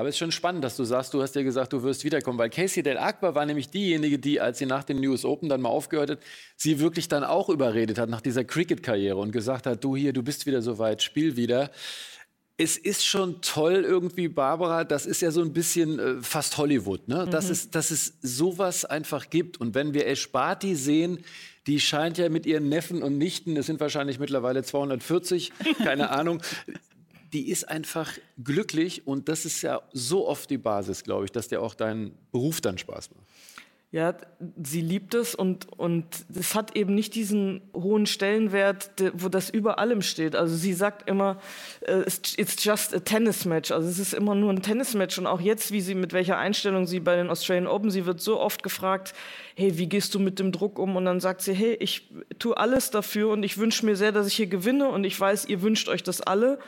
Aber 0.00 0.08
es 0.08 0.14
ist 0.14 0.20
schon 0.20 0.32
spannend, 0.32 0.64
dass 0.64 0.78
du 0.78 0.84
sagst, 0.84 1.12
du 1.12 1.20
hast 1.20 1.34
ja 1.34 1.42
gesagt, 1.42 1.74
du 1.74 1.82
wirst 1.82 2.06
wiederkommen, 2.06 2.38
weil 2.38 2.48
Casey 2.48 2.82
Del 2.82 2.96
Akbar 2.96 3.34
war 3.34 3.44
nämlich 3.44 3.68
diejenige, 3.68 4.18
die, 4.18 4.40
als 4.40 4.56
sie 4.56 4.64
nach 4.64 4.82
den 4.82 4.98
News 4.98 5.26
Open 5.26 5.50
dann 5.50 5.60
mal 5.60 5.68
aufgehört 5.68 6.12
hat, 6.12 6.20
sie 6.56 6.80
wirklich 6.80 7.08
dann 7.08 7.22
auch 7.22 7.50
überredet 7.50 7.98
hat 7.98 8.08
nach 8.08 8.22
dieser 8.22 8.42
Cricket-Karriere 8.42 9.18
und 9.18 9.30
gesagt 9.30 9.66
hat, 9.66 9.84
du 9.84 9.94
hier, 9.94 10.14
du 10.14 10.22
bist 10.22 10.46
wieder 10.46 10.62
soweit, 10.62 11.02
spiel 11.02 11.36
wieder. 11.36 11.70
Es 12.56 12.78
ist 12.78 13.04
schon 13.04 13.42
toll 13.42 13.84
irgendwie, 13.86 14.28
Barbara, 14.28 14.84
das 14.84 15.04
ist 15.04 15.20
ja 15.20 15.30
so 15.32 15.42
ein 15.42 15.52
bisschen 15.52 15.98
äh, 15.98 16.22
fast 16.22 16.56
Hollywood, 16.56 17.06
ne? 17.06 17.26
Mhm. 17.26 17.30
dass, 17.30 17.50
es, 17.50 17.68
dass 17.68 17.90
es 17.90 18.14
sowas 18.22 18.86
einfach 18.86 19.28
gibt. 19.28 19.60
Und 19.60 19.74
wenn 19.74 19.92
wir 19.92 20.06
Esh 20.06 20.32
Barty 20.32 20.76
sehen, 20.76 21.22
die 21.66 21.78
scheint 21.78 22.16
ja 22.16 22.30
mit 22.30 22.46
ihren 22.46 22.70
Neffen 22.70 23.02
und 23.02 23.18
Nichten, 23.18 23.54
es 23.58 23.66
sind 23.66 23.80
wahrscheinlich 23.80 24.18
mittlerweile 24.18 24.62
240, 24.62 25.52
keine 25.84 26.08
Ahnung, 26.18 26.40
die 27.32 27.48
ist 27.48 27.68
einfach 27.68 28.12
glücklich 28.42 29.06
und 29.06 29.28
das 29.28 29.44
ist 29.44 29.62
ja 29.62 29.82
so 29.92 30.26
oft 30.26 30.50
die 30.50 30.58
Basis, 30.58 31.04
glaube 31.04 31.24
ich, 31.24 31.32
dass 31.32 31.48
dir 31.48 31.62
auch 31.62 31.74
dein 31.74 32.12
Beruf 32.32 32.60
dann 32.60 32.78
Spaß 32.78 33.10
macht. 33.10 33.26
Ja, 33.92 34.14
sie 34.62 34.82
liebt 34.82 35.14
es 35.14 35.34
und 35.34 35.66
und 35.76 36.06
es 36.32 36.54
hat 36.54 36.76
eben 36.76 36.94
nicht 36.94 37.16
diesen 37.16 37.60
hohen 37.74 38.06
Stellenwert, 38.06 38.88
wo 39.14 39.28
das 39.28 39.50
über 39.50 39.80
allem 39.80 40.00
steht. 40.00 40.36
Also 40.36 40.54
sie 40.54 40.74
sagt 40.74 41.08
immer, 41.08 41.40
uh, 41.88 42.04
it's 42.06 42.64
just 42.64 42.94
a 42.94 43.00
tennis 43.00 43.46
match. 43.46 43.72
Also 43.72 43.88
es 43.88 43.98
ist 43.98 44.14
immer 44.14 44.36
nur 44.36 44.52
ein 44.52 44.62
Tennismatch 44.62 45.18
und 45.18 45.26
auch 45.26 45.40
jetzt, 45.40 45.72
wie 45.72 45.80
sie 45.80 45.96
mit 45.96 46.12
welcher 46.12 46.38
Einstellung 46.38 46.86
sie 46.86 47.00
bei 47.00 47.16
den 47.16 47.30
Australian 47.30 47.66
Open, 47.66 47.90
sie 47.90 48.06
wird 48.06 48.20
so 48.20 48.38
oft 48.38 48.62
gefragt, 48.62 49.12
hey, 49.56 49.76
wie 49.76 49.88
gehst 49.88 50.14
du 50.14 50.20
mit 50.20 50.38
dem 50.38 50.52
Druck 50.52 50.78
um? 50.78 50.94
Und 50.94 51.04
dann 51.04 51.18
sagt 51.18 51.42
sie, 51.42 51.52
hey, 51.52 51.74
ich 51.80 52.12
tue 52.38 52.56
alles 52.56 52.92
dafür 52.92 53.30
und 53.30 53.42
ich 53.42 53.58
wünsche 53.58 53.84
mir 53.84 53.96
sehr, 53.96 54.12
dass 54.12 54.28
ich 54.28 54.34
hier 54.34 54.46
gewinne 54.46 54.86
und 54.86 55.02
ich 55.02 55.18
weiß, 55.18 55.46
ihr 55.46 55.62
wünscht 55.62 55.88
euch 55.88 56.04
das 56.04 56.20
alle 56.20 56.60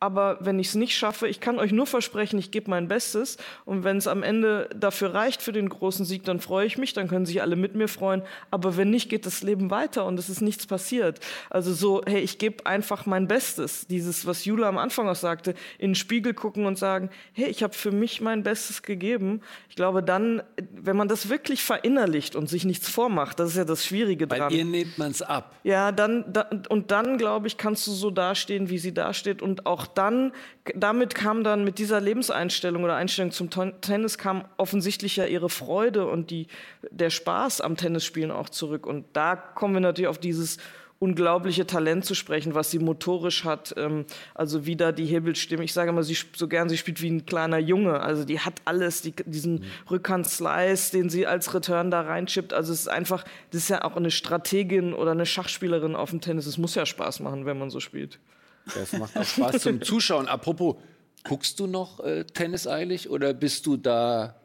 aber 0.00 0.38
wenn 0.40 0.60
ich 0.60 0.68
es 0.68 0.74
nicht 0.76 0.96
schaffe, 0.96 1.26
ich 1.26 1.40
kann 1.40 1.58
euch 1.58 1.72
nur 1.72 1.86
versprechen, 1.86 2.38
ich 2.38 2.52
gebe 2.52 2.70
mein 2.70 2.86
Bestes. 2.86 3.36
Und 3.64 3.82
wenn 3.82 3.96
es 3.96 4.06
am 4.06 4.22
Ende 4.22 4.70
dafür 4.76 5.12
reicht 5.12 5.42
für 5.42 5.50
den 5.50 5.68
großen 5.68 6.04
Sieg, 6.04 6.22
dann 6.22 6.38
freue 6.38 6.66
ich 6.66 6.78
mich, 6.78 6.92
dann 6.92 7.08
können 7.08 7.26
sich 7.26 7.42
alle 7.42 7.56
mit 7.56 7.74
mir 7.74 7.88
freuen. 7.88 8.22
Aber 8.52 8.76
wenn 8.76 8.90
nicht, 8.90 9.08
geht 9.08 9.26
das 9.26 9.42
Leben 9.42 9.70
weiter 9.70 10.04
und 10.06 10.16
es 10.18 10.28
ist 10.28 10.40
nichts 10.40 10.66
passiert. 10.66 11.18
Also 11.50 11.72
so, 11.72 12.02
hey, 12.06 12.20
ich 12.20 12.38
gebe 12.38 12.64
einfach 12.64 13.06
mein 13.06 13.26
Bestes. 13.26 13.88
Dieses, 13.88 14.24
was 14.24 14.44
Jula 14.44 14.68
am 14.68 14.78
Anfang 14.78 15.08
auch 15.08 15.16
sagte, 15.16 15.54
in 15.78 15.90
den 15.90 15.94
Spiegel 15.96 16.32
gucken 16.32 16.66
und 16.66 16.78
sagen, 16.78 17.10
hey, 17.32 17.48
ich 17.48 17.64
habe 17.64 17.74
für 17.74 17.90
mich 17.90 18.20
mein 18.20 18.44
Bestes 18.44 18.82
gegeben. 18.82 19.40
Ich 19.68 19.74
glaube, 19.74 20.04
dann, 20.04 20.44
wenn 20.70 20.96
man 20.96 21.08
das 21.08 21.28
wirklich 21.28 21.64
verinnerlicht 21.64 22.36
und 22.36 22.48
sich 22.48 22.64
nichts 22.64 22.88
vormacht, 22.88 23.40
das 23.40 23.50
ist 23.50 23.56
ja 23.56 23.64
das 23.64 23.84
Schwierige 23.84 24.28
dran. 24.28 24.50
Bei 24.50 24.54
ihr 24.54 24.64
nimmt 24.64 24.96
man 24.96 25.10
es 25.10 25.22
ab. 25.22 25.56
Ja, 25.64 25.90
dann, 25.90 26.24
da, 26.32 26.48
und 26.68 26.92
dann, 26.92 27.18
glaube 27.18 27.48
ich, 27.48 27.56
kannst 27.56 27.84
du 27.88 27.90
so 27.90 28.12
dastehen, 28.12 28.70
wie 28.70 28.78
sie 28.78 28.94
dasteht 28.94 29.42
und 29.42 29.66
auch 29.66 29.87
dann, 29.94 30.32
damit 30.74 31.14
kam 31.14 31.44
dann 31.44 31.64
mit 31.64 31.78
dieser 31.78 32.00
Lebenseinstellung 32.00 32.84
oder 32.84 32.96
Einstellung 32.96 33.32
zum 33.32 33.50
Tennis 33.80 34.18
kam 34.18 34.44
offensichtlich 34.56 35.16
ja 35.16 35.26
ihre 35.26 35.48
Freude 35.48 36.06
und 36.06 36.30
die, 36.30 36.46
der 36.90 37.10
Spaß 37.10 37.60
am 37.60 37.76
Tennisspielen 37.76 38.30
auch 38.30 38.48
zurück. 38.48 38.86
Und 38.86 39.06
da 39.12 39.36
kommen 39.36 39.74
wir 39.74 39.80
natürlich 39.80 40.08
auf 40.08 40.18
dieses 40.18 40.58
unglaubliche 41.00 41.66
Talent 41.66 42.04
zu 42.04 42.14
sprechen, 42.14 42.54
was 42.54 42.70
sie 42.70 42.78
motorisch 42.78 43.44
hat. 43.44 43.74
Ähm, 43.76 44.04
also 44.34 44.66
wieder 44.66 44.92
die 44.92 45.06
Hebelstimme. 45.06 45.62
Ich 45.62 45.72
sage 45.72 45.90
immer, 45.90 46.02
sie 46.02 46.16
so 46.34 46.48
gern, 46.48 46.68
sie 46.68 46.76
spielt 46.76 47.00
wie 47.00 47.10
ein 47.10 47.24
kleiner 47.24 47.58
Junge. 47.58 48.00
Also 48.00 48.24
die 48.24 48.40
hat 48.40 48.54
alles, 48.64 49.02
die, 49.02 49.14
diesen 49.24 49.60
mhm. 49.60 49.64
Rückhand-Slice, 49.90 50.90
den 50.92 51.08
sie 51.08 51.26
als 51.26 51.54
Return 51.54 51.90
da 51.90 52.00
reinschippt. 52.00 52.52
Also 52.52 52.72
es 52.72 52.80
ist 52.80 52.88
einfach, 52.88 53.24
das 53.50 53.62
ist 53.62 53.68
ja 53.68 53.84
auch 53.84 53.96
eine 53.96 54.10
Strategin 54.10 54.92
oder 54.92 55.12
eine 55.12 55.26
Schachspielerin 55.26 55.94
auf 55.94 56.10
dem 56.10 56.20
Tennis. 56.20 56.46
Es 56.46 56.58
muss 56.58 56.74
ja 56.74 56.84
Spaß 56.84 57.20
machen, 57.20 57.46
wenn 57.46 57.58
man 57.58 57.70
so 57.70 57.78
spielt. 57.78 58.18
Das 58.74 58.92
macht 58.92 59.16
auch 59.16 59.24
Spaß 59.24 59.62
zum 59.62 59.82
Zuschauen. 59.82 60.28
Apropos, 60.28 60.76
guckst 61.24 61.58
du 61.60 61.66
noch 61.66 62.00
äh, 62.00 62.24
Tennis 62.24 62.66
eigentlich 62.66 63.10
oder 63.10 63.34
bist 63.34 63.66
du 63.66 63.76
da 63.76 64.36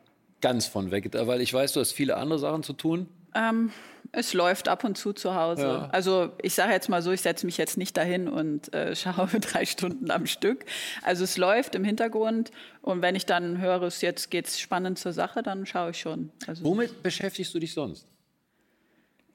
ganz 0.42 0.66
von 0.66 0.92
weg? 0.92 1.10
Weil 1.14 1.42
ich 1.42 1.54
weiß, 1.54 1.74
du 1.74 1.80
hast 1.80 1.94
viele 1.94 2.18
andere 2.18 2.40
Sachen 2.40 2.64
zu 2.64 2.74
tun. 2.74 3.08
Ähm, 3.36 3.72
es 4.12 4.34
läuft 4.34 4.68
ab 4.68 4.84
und 4.84 4.96
zu 4.96 5.12
zu 5.12 5.34
Hause. 5.36 5.64
Ja. 5.64 5.90
Also 5.92 6.32
ich 6.42 6.54
sage 6.54 6.72
jetzt 6.72 6.88
mal 6.88 7.02
so, 7.02 7.12
ich 7.12 7.22
setze 7.22 7.46
mich 7.46 7.58
jetzt 7.58 7.78
nicht 7.78 7.98
dahin 7.98 8.28
und 8.28 8.74
äh, 8.74 8.96
schaue 8.96 9.28
drei 9.40 9.66
Stunden 9.66 10.12
am 10.12 10.28
Stück. 10.28 10.66
Also 11.02 11.24
es 11.24 11.38
läuft 11.38 11.76
im 11.76 11.84
Hintergrund 11.84 12.52
und 12.82 13.02
wenn 13.02 13.16
ich 13.16 13.26
dann 13.26 13.60
höre, 13.60 13.82
es 13.84 14.02
jetzt 14.02 14.30
geht's 14.30 14.60
spannend 14.60 15.00
zur 15.00 15.14
Sache, 15.14 15.42
dann 15.42 15.66
schaue 15.66 15.92
ich 15.92 16.00
schon. 16.00 16.32
Also 16.46 16.64
Womit 16.64 17.02
beschäftigst 17.02 17.54
du 17.54 17.60
dich 17.60 17.74
sonst? 17.74 18.08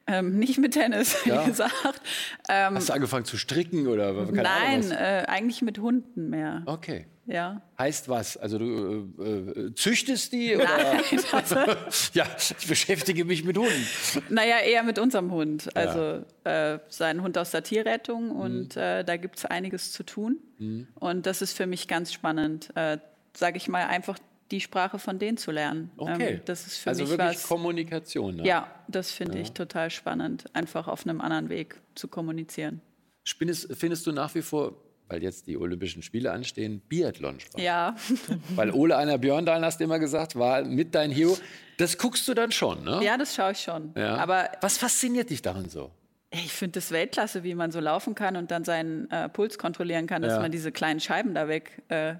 Ähm, 0.08 0.38
nicht 0.38 0.58
mit 0.58 0.72
Tennis, 0.72 1.16
wie 1.24 1.30
ja. 1.30 1.44
gesagt. 1.44 2.00
Ähm, 2.48 2.74
Hast 2.74 2.88
du 2.88 2.94
angefangen 2.94 3.26
zu 3.26 3.36
stricken 3.36 3.86
oder? 3.86 4.14
Keine 4.26 4.42
nein, 4.42 4.90
äh, 4.90 5.24
eigentlich 5.28 5.60
mit 5.60 5.78
Hunden 5.78 6.30
mehr. 6.30 6.62
Okay. 6.64 7.06
Ja. 7.26 7.60
Heißt 7.78 8.08
was? 8.08 8.38
Also 8.38 8.58
du 8.58 9.12
äh, 9.18 9.60
äh 9.60 9.74
züchtest 9.74 10.32
die? 10.32 10.56
Oder? 10.56 10.64
Nein, 10.66 11.20
also, 11.32 11.56
ja, 12.14 12.26
ich 12.38 12.66
beschäftige 12.66 13.26
mich 13.26 13.44
mit 13.44 13.58
Hunden. 13.58 13.86
Naja, 14.30 14.60
eher 14.60 14.82
mit 14.82 14.98
unserem 14.98 15.30
Hund. 15.30 15.68
Also 15.76 16.24
ja. 16.46 16.74
äh, 16.74 16.80
sein 16.88 17.22
Hund 17.22 17.36
aus 17.36 17.50
der 17.50 17.62
Tierrettung 17.62 18.30
und 18.30 18.76
mhm. 18.76 18.82
äh, 18.82 19.04
da 19.04 19.18
gibt 19.18 19.36
es 19.36 19.44
einiges 19.44 19.92
zu 19.92 20.04
tun. 20.04 20.38
Mhm. 20.58 20.88
Und 20.94 21.26
das 21.26 21.42
ist 21.42 21.52
für 21.52 21.66
mich 21.66 21.86
ganz 21.86 22.14
spannend. 22.14 22.70
Äh, 22.74 22.96
Sage 23.36 23.58
ich 23.58 23.68
mal, 23.68 23.84
einfach 23.84 24.18
die 24.50 24.60
Sprache 24.60 24.98
von 24.98 25.18
denen 25.18 25.36
zu 25.36 25.50
lernen. 25.50 25.90
Okay. 25.96 26.34
Ähm, 26.34 26.40
das 26.44 26.66
ist 26.66 26.78
für 26.78 26.90
also 26.90 27.02
mich 27.02 27.10
wirklich 27.10 27.36
was, 27.36 27.42
Kommunikation. 27.48 28.36
Ne? 28.36 28.46
Ja, 28.46 28.70
das 28.88 29.10
finde 29.10 29.36
ja. 29.36 29.42
ich 29.42 29.52
total 29.52 29.90
spannend, 29.90 30.44
einfach 30.54 30.88
auf 30.88 31.06
einem 31.06 31.20
anderen 31.20 31.48
Weg 31.48 31.80
zu 31.94 32.08
kommunizieren. 32.08 32.80
Findest, 33.24 33.74
findest 33.74 34.06
du 34.06 34.12
nach 34.12 34.34
wie 34.34 34.42
vor, 34.42 34.74
weil 35.08 35.22
jetzt 35.22 35.46
die 35.46 35.58
Olympischen 35.58 36.02
Spiele 36.02 36.32
anstehen, 36.32 36.80
Biathlon 36.88 37.40
spannend? 37.40 37.64
Ja. 37.64 37.94
weil 38.54 38.70
Ole 38.72 38.96
Einer 38.96 39.18
Björndalen, 39.18 39.64
hast 39.64 39.80
du 39.80 39.84
immer 39.84 39.98
gesagt, 39.98 40.36
war 40.36 40.64
mit 40.64 40.94
dein 40.94 41.10
Hero. 41.10 41.36
Das 41.76 41.98
guckst 41.98 42.26
du 42.26 42.34
dann 42.34 42.52
schon, 42.52 42.84
ne? 42.84 43.00
Ja, 43.02 43.16
das 43.16 43.34
schaue 43.34 43.52
ich 43.52 43.60
schon. 43.60 43.92
Ja. 43.96 44.16
Aber 44.16 44.50
Was 44.60 44.78
fasziniert 44.78 45.30
dich 45.30 45.42
daran 45.42 45.68
so? 45.68 45.90
Ich 46.30 46.52
finde 46.52 46.72
das 46.72 46.90
Weltklasse, 46.90 47.42
wie 47.42 47.54
man 47.54 47.70
so 47.70 47.80
laufen 47.80 48.14
kann 48.14 48.36
und 48.36 48.50
dann 48.50 48.64
seinen 48.64 49.10
äh, 49.10 49.28
Puls 49.30 49.56
kontrollieren 49.56 50.06
kann, 50.06 50.20
dass 50.20 50.34
ja. 50.34 50.40
man 50.40 50.52
diese 50.52 50.72
kleinen 50.72 51.00
Scheiben 51.00 51.34
da 51.34 51.48
weg 51.48 51.82
äh, 51.88 52.16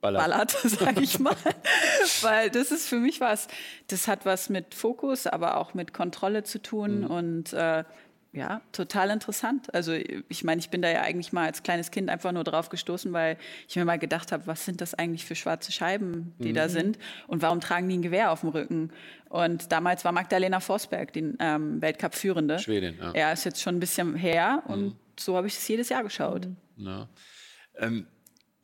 ballert, 0.00 0.22
ballert 0.22 0.50
sage 0.64 1.00
ich 1.00 1.18
mal. 1.18 1.36
Weil 2.22 2.50
das 2.50 2.70
ist 2.70 2.88
für 2.88 2.98
mich 2.98 3.20
was, 3.20 3.48
das 3.88 4.08
hat 4.08 4.24
was 4.24 4.48
mit 4.48 4.74
Fokus, 4.74 5.26
aber 5.26 5.56
auch 5.56 5.74
mit 5.74 5.92
Kontrolle 5.92 6.44
zu 6.44 6.60
tun 6.60 7.00
mhm. 7.00 7.06
und 7.06 7.52
äh, 7.52 7.84
ja, 8.36 8.60
total 8.72 9.10
interessant. 9.10 9.72
Also 9.74 9.94
ich 9.94 10.44
meine, 10.44 10.58
ich 10.58 10.68
bin 10.68 10.82
da 10.82 10.90
ja 10.90 11.00
eigentlich 11.00 11.32
mal 11.32 11.46
als 11.46 11.62
kleines 11.62 11.90
Kind 11.90 12.10
einfach 12.10 12.32
nur 12.32 12.44
drauf 12.44 12.68
gestoßen, 12.68 13.10
weil 13.14 13.38
ich 13.66 13.76
mir 13.76 13.86
mal 13.86 13.98
gedacht 13.98 14.30
habe, 14.30 14.46
was 14.46 14.66
sind 14.66 14.82
das 14.82 14.92
eigentlich 14.92 15.24
für 15.24 15.34
schwarze 15.34 15.72
Scheiben, 15.72 16.34
die 16.38 16.50
mhm. 16.50 16.54
da 16.54 16.68
sind 16.68 16.98
und 17.28 17.40
warum 17.40 17.60
tragen 17.60 17.88
die 17.88 17.96
ein 17.96 18.02
Gewehr 18.02 18.30
auf 18.30 18.40
dem 18.40 18.50
Rücken? 18.50 18.92
Und 19.30 19.72
damals 19.72 20.04
war 20.04 20.12
Magdalena 20.12 20.60
Forsberg 20.60 21.14
die 21.14 21.32
ähm, 21.40 21.80
Weltcup-Führende. 21.80 22.58
Schwedin, 22.58 22.96
ja. 23.00 23.12
Er 23.12 23.32
ist 23.32 23.44
jetzt 23.44 23.62
schon 23.62 23.76
ein 23.76 23.80
bisschen 23.80 24.14
her 24.14 24.62
und 24.66 24.84
mhm. 24.84 24.96
so 25.18 25.34
habe 25.34 25.46
ich 25.46 25.54
es 25.54 25.66
jedes 25.66 25.88
Jahr 25.88 26.02
geschaut. 26.02 26.46
Ja. 26.76 27.08
Ähm, 27.78 28.06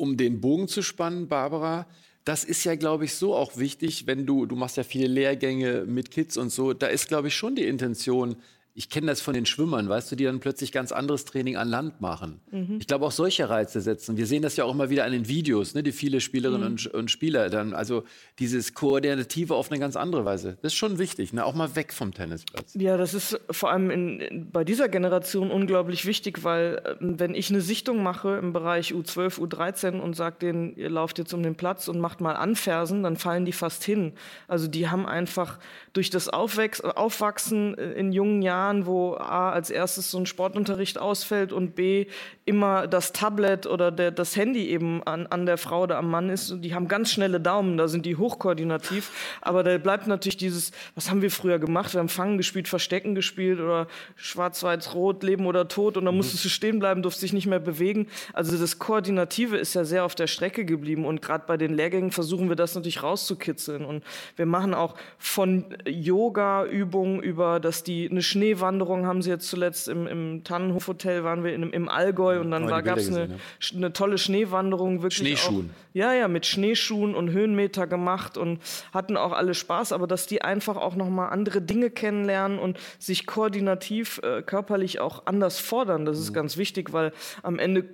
um 0.02 0.16
den 0.16 0.40
Bogen 0.40 0.66
zu 0.66 0.82
spannen, 0.82 1.28
Barbara, 1.28 1.86
das 2.24 2.42
ist 2.42 2.64
ja, 2.64 2.74
glaube 2.74 3.04
ich, 3.04 3.14
so 3.14 3.36
auch 3.36 3.56
wichtig, 3.56 4.08
wenn 4.08 4.26
du, 4.26 4.46
du 4.46 4.56
machst 4.56 4.76
ja 4.76 4.82
viele 4.82 5.06
Lehrgänge 5.06 5.84
mit 5.86 6.10
Kids 6.10 6.36
und 6.36 6.50
so, 6.50 6.72
da 6.72 6.88
ist, 6.88 7.06
glaube 7.06 7.28
ich, 7.28 7.36
schon 7.36 7.54
die 7.54 7.66
Intention, 7.66 8.34
ich 8.74 8.88
kenne 8.88 9.08
das 9.08 9.20
von 9.20 9.34
den 9.34 9.44
Schwimmern, 9.44 9.88
weißt 9.88 10.10
du, 10.10 10.16
die 10.16 10.24
dann 10.24 10.40
plötzlich 10.40 10.72
ganz 10.72 10.92
anderes 10.92 11.26
Training 11.26 11.56
an 11.56 11.68
Land 11.68 12.00
machen. 12.00 12.40
Mhm. 12.50 12.78
Ich 12.80 12.86
glaube, 12.86 13.04
auch 13.04 13.12
solche 13.12 13.50
Reize 13.50 13.82
setzen. 13.82 14.16
Wir 14.16 14.26
sehen 14.26 14.40
das 14.40 14.56
ja 14.56 14.64
auch 14.64 14.72
immer 14.72 14.88
wieder 14.88 15.04
an 15.04 15.12
den 15.12 15.28
Videos, 15.28 15.74
ne, 15.74 15.82
die 15.82 15.92
viele 15.92 16.22
Spielerinnen 16.22 16.68
mhm. 16.68 16.74
und, 16.74 16.86
und, 16.86 17.10
Spieler 17.10 17.50
dann, 17.50 17.74
also 17.74 18.04
dieses 18.38 18.72
Koordinative 18.72 19.54
auf 19.54 19.70
eine 19.70 19.78
ganz 19.78 19.94
andere 19.94 20.24
Weise. 20.24 20.56
Das 20.62 20.72
ist 20.72 20.78
schon 20.78 20.98
wichtig, 20.98 21.34
ne, 21.34 21.44
auch 21.44 21.54
mal 21.54 21.76
weg 21.76 21.92
vom 21.92 22.14
Tennisplatz. 22.14 22.72
Ja, 22.74 22.96
das 22.96 23.12
ist 23.12 23.38
vor 23.50 23.70
allem 23.70 23.90
in, 23.90 24.20
in, 24.20 24.50
bei 24.50 24.64
dieser 24.64 24.88
Generation 24.88 25.50
unglaublich 25.50 26.06
wichtig, 26.06 26.42
weil 26.42 26.80
äh, 26.82 26.94
wenn 26.98 27.34
ich 27.34 27.50
eine 27.50 27.60
Sichtung 27.60 28.02
mache 28.02 28.38
im 28.38 28.54
Bereich 28.54 28.94
U12, 28.94 29.38
U13 29.38 29.98
und 29.98 30.16
sage 30.16 30.36
denen, 30.40 30.76
ihr 30.76 30.88
lauft 30.88 31.18
jetzt 31.18 31.34
um 31.34 31.42
den 31.42 31.56
Platz 31.56 31.88
und 31.88 32.00
macht 32.00 32.22
mal 32.22 32.36
Anfersen, 32.36 33.02
dann 33.02 33.16
fallen 33.16 33.44
die 33.44 33.52
fast 33.52 33.84
hin. 33.84 34.14
Also 34.48 34.66
die 34.66 34.88
haben 34.88 35.04
einfach 35.04 35.58
durch 35.92 36.08
das 36.08 36.30
Aufwachsen 36.30 37.76
äh, 37.76 37.92
in 37.92 38.12
jungen 38.12 38.40
Jahren 38.40 38.61
Jahren, 38.62 38.86
wo 38.86 39.14
A 39.14 39.50
als 39.50 39.70
erstes 39.70 40.10
so 40.10 40.18
ein 40.18 40.26
Sportunterricht 40.26 40.98
ausfällt 40.98 41.52
und 41.52 41.74
B 41.74 42.06
immer 42.44 42.86
das 42.88 43.12
Tablet 43.12 43.66
oder 43.66 43.92
der, 43.92 44.10
das 44.10 44.36
Handy 44.36 44.68
eben 44.68 45.02
an, 45.04 45.26
an 45.28 45.46
der 45.46 45.58
Frau 45.58 45.82
oder 45.82 45.98
am 45.98 46.10
Mann 46.10 46.28
ist. 46.28 46.50
Und 46.50 46.62
die 46.62 46.74
haben 46.74 46.88
ganz 46.88 47.12
schnelle 47.12 47.40
Daumen, 47.40 47.76
da 47.76 47.86
sind 47.88 48.04
die 48.04 48.16
hochkoordinativ. 48.16 49.10
Aber 49.40 49.62
da 49.62 49.78
bleibt 49.78 50.06
natürlich 50.06 50.36
dieses, 50.36 50.72
was 50.94 51.10
haben 51.10 51.22
wir 51.22 51.30
früher 51.30 51.58
gemacht? 51.58 51.92
Wir 51.92 52.00
haben 52.00 52.08
Fangen 52.08 52.38
gespielt, 52.38 52.68
Verstecken 52.68 53.14
gespielt 53.14 53.60
oder 53.60 53.86
Schwarz-Weiß-Rot, 54.16 55.22
Leben 55.22 55.46
oder 55.46 55.68
Tod. 55.68 55.96
Und 55.96 56.04
dann 56.04 56.16
musstest 56.16 56.44
du 56.44 56.48
stehen 56.48 56.78
bleiben, 56.80 57.02
durfst 57.02 57.22
dich 57.22 57.32
nicht 57.32 57.46
mehr 57.46 57.60
bewegen. 57.60 58.08
Also 58.32 58.56
das 58.58 58.78
Koordinative 58.78 59.56
ist 59.56 59.74
ja 59.74 59.84
sehr 59.84 60.04
auf 60.04 60.14
der 60.14 60.26
Strecke 60.26 60.64
geblieben. 60.64 61.04
Und 61.04 61.22
gerade 61.22 61.44
bei 61.46 61.56
den 61.56 61.74
Lehrgängen 61.74 62.10
versuchen 62.10 62.48
wir 62.48 62.56
das 62.56 62.74
natürlich 62.74 63.02
rauszukitzeln. 63.02 63.84
Und 63.84 64.02
wir 64.36 64.46
machen 64.46 64.74
auch 64.74 64.96
von 65.18 65.64
Yoga-Übungen 65.86 67.22
über, 67.22 67.60
dass 67.60 67.84
die 67.84 68.10
eine 68.10 68.22
Schnee 68.22 68.51
Schneewanderung 68.52 69.06
haben 69.06 69.22
sie 69.22 69.30
jetzt 69.30 69.48
zuletzt 69.48 69.88
im, 69.88 70.06
im 70.06 70.44
Tannenhof-Hotel, 70.44 71.24
waren 71.24 71.42
wir 71.44 71.54
in, 71.54 71.70
im 71.70 71.88
Allgäu 71.88 72.40
und 72.40 72.50
dann 72.50 72.66
gab 72.66 72.98
es 72.98 73.08
eine, 73.08 73.38
eine, 73.74 73.92
tolle 73.92 74.18
Schneewanderung. 74.18 75.02
Wirklich 75.02 75.18
Schneeschuhen. 75.18 75.70
Auch, 75.70 75.94
ja, 75.94 76.12
ja, 76.12 76.28
mit 76.28 76.46
Schneeschuhen 76.46 77.14
und 77.14 77.30
Höhenmeter 77.30 77.86
gemacht 77.86 78.36
und 78.36 78.60
hatten 78.92 79.16
auch 79.16 79.32
alle 79.32 79.54
Spaß, 79.54 79.92
aber 79.92 80.06
dass 80.06 80.26
die 80.26 80.42
einfach 80.42 80.76
auch 80.76 80.96
nochmal 80.96 81.30
andere 81.30 81.62
Dinge 81.62 81.90
kennenlernen 81.90 82.58
und 82.58 82.78
sich 82.98 83.26
koordinativ, 83.26 84.20
äh, 84.22 84.42
körperlich 84.42 85.00
auch 85.00 85.26
anders 85.26 85.58
fordern, 85.58 86.04
das 86.04 86.18
ist 86.18 86.30
mhm. 86.30 86.34
ganz 86.34 86.56
wichtig, 86.56 86.92
weil 86.92 87.12
am 87.42 87.58
Ende 87.58 87.84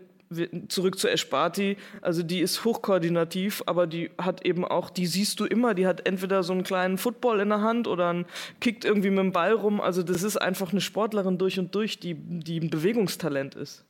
zurück 0.68 0.98
zu 0.98 1.08
Esparti, 1.08 1.76
also 2.02 2.22
die 2.22 2.40
ist 2.40 2.64
hochkoordinativ, 2.64 3.62
aber 3.66 3.86
die 3.86 4.10
hat 4.18 4.44
eben 4.44 4.64
auch, 4.64 4.90
die 4.90 5.06
siehst 5.06 5.40
du 5.40 5.46
immer, 5.46 5.74
die 5.74 5.86
hat 5.86 6.06
entweder 6.06 6.42
so 6.42 6.52
einen 6.52 6.64
kleinen 6.64 6.98
Football 6.98 7.40
in 7.40 7.48
der 7.48 7.62
Hand 7.62 7.86
oder 7.86 8.10
einen, 8.10 8.26
kickt 8.60 8.84
irgendwie 8.84 9.10
mit 9.10 9.20
dem 9.20 9.32
Ball 9.32 9.52
rum. 9.52 9.80
Also 9.80 10.02
das 10.02 10.22
ist 10.22 10.36
einfach 10.36 10.72
eine 10.72 10.80
Sportlerin 10.80 11.38
durch 11.38 11.58
und 11.58 11.74
durch, 11.74 11.98
die, 11.98 12.14
die 12.14 12.60
ein 12.60 12.70
Bewegungstalent 12.70 13.54
ist. 13.54 13.84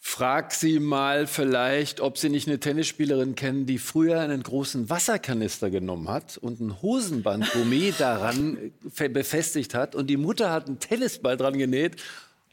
Frag 0.00 0.54
sie 0.54 0.78
mal 0.78 1.26
vielleicht, 1.26 2.00
ob 2.00 2.16
sie 2.18 2.28
nicht 2.30 2.46
eine 2.46 2.60
Tennisspielerin 2.60 3.34
kennen, 3.34 3.66
die 3.66 3.78
früher 3.78 4.20
einen 4.20 4.42
großen 4.42 4.88
Wasserkanister 4.88 5.70
genommen 5.70 6.08
hat 6.08 6.38
und 6.38 6.60
ein 6.60 6.80
Hosenbandgummi 6.80 7.92
daran 7.98 8.72
befestigt 9.12 9.74
hat 9.74 9.94
und 9.94 10.06
die 10.06 10.16
Mutter 10.16 10.50
hat 10.50 10.68
einen 10.68 10.78
Tennisball 10.78 11.36
dran 11.36 11.58
genäht 11.58 11.96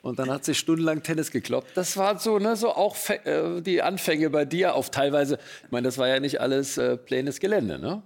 und 0.06 0.20
dann 0.20 0.30
hat 0.30 0.46
sie 0.46 0.54
stundenlang 0.54 1.02
Tennis 1.02 1.32
gekloppt. 1.32 1.72
Das 1.74 1.98
war 1.98 2.20
so, 2.20 2.38
ne, 2.38 2.56
so 2.56 2.70
auch 2.70 2.96
äh, 3.10 3.60
die 3.62 3.82
Anfänge 3.82 4.30
bei 4.30 4.46
dir 4.46 4.76
auf 4.76 4.91
teilweise. 4.91 5.39
Ich 5.63 5.72
meine, 5.72 5.86
das 5.86 5.98
war 5.98 6.08
ja 6.08 6.20
nicht 6.20 6.39
alles 6.39 6.78
äh, 6.78 6.96
plänes 6.96 7.39
Gelände, 7.39 7.80
ne? 7.80 8.04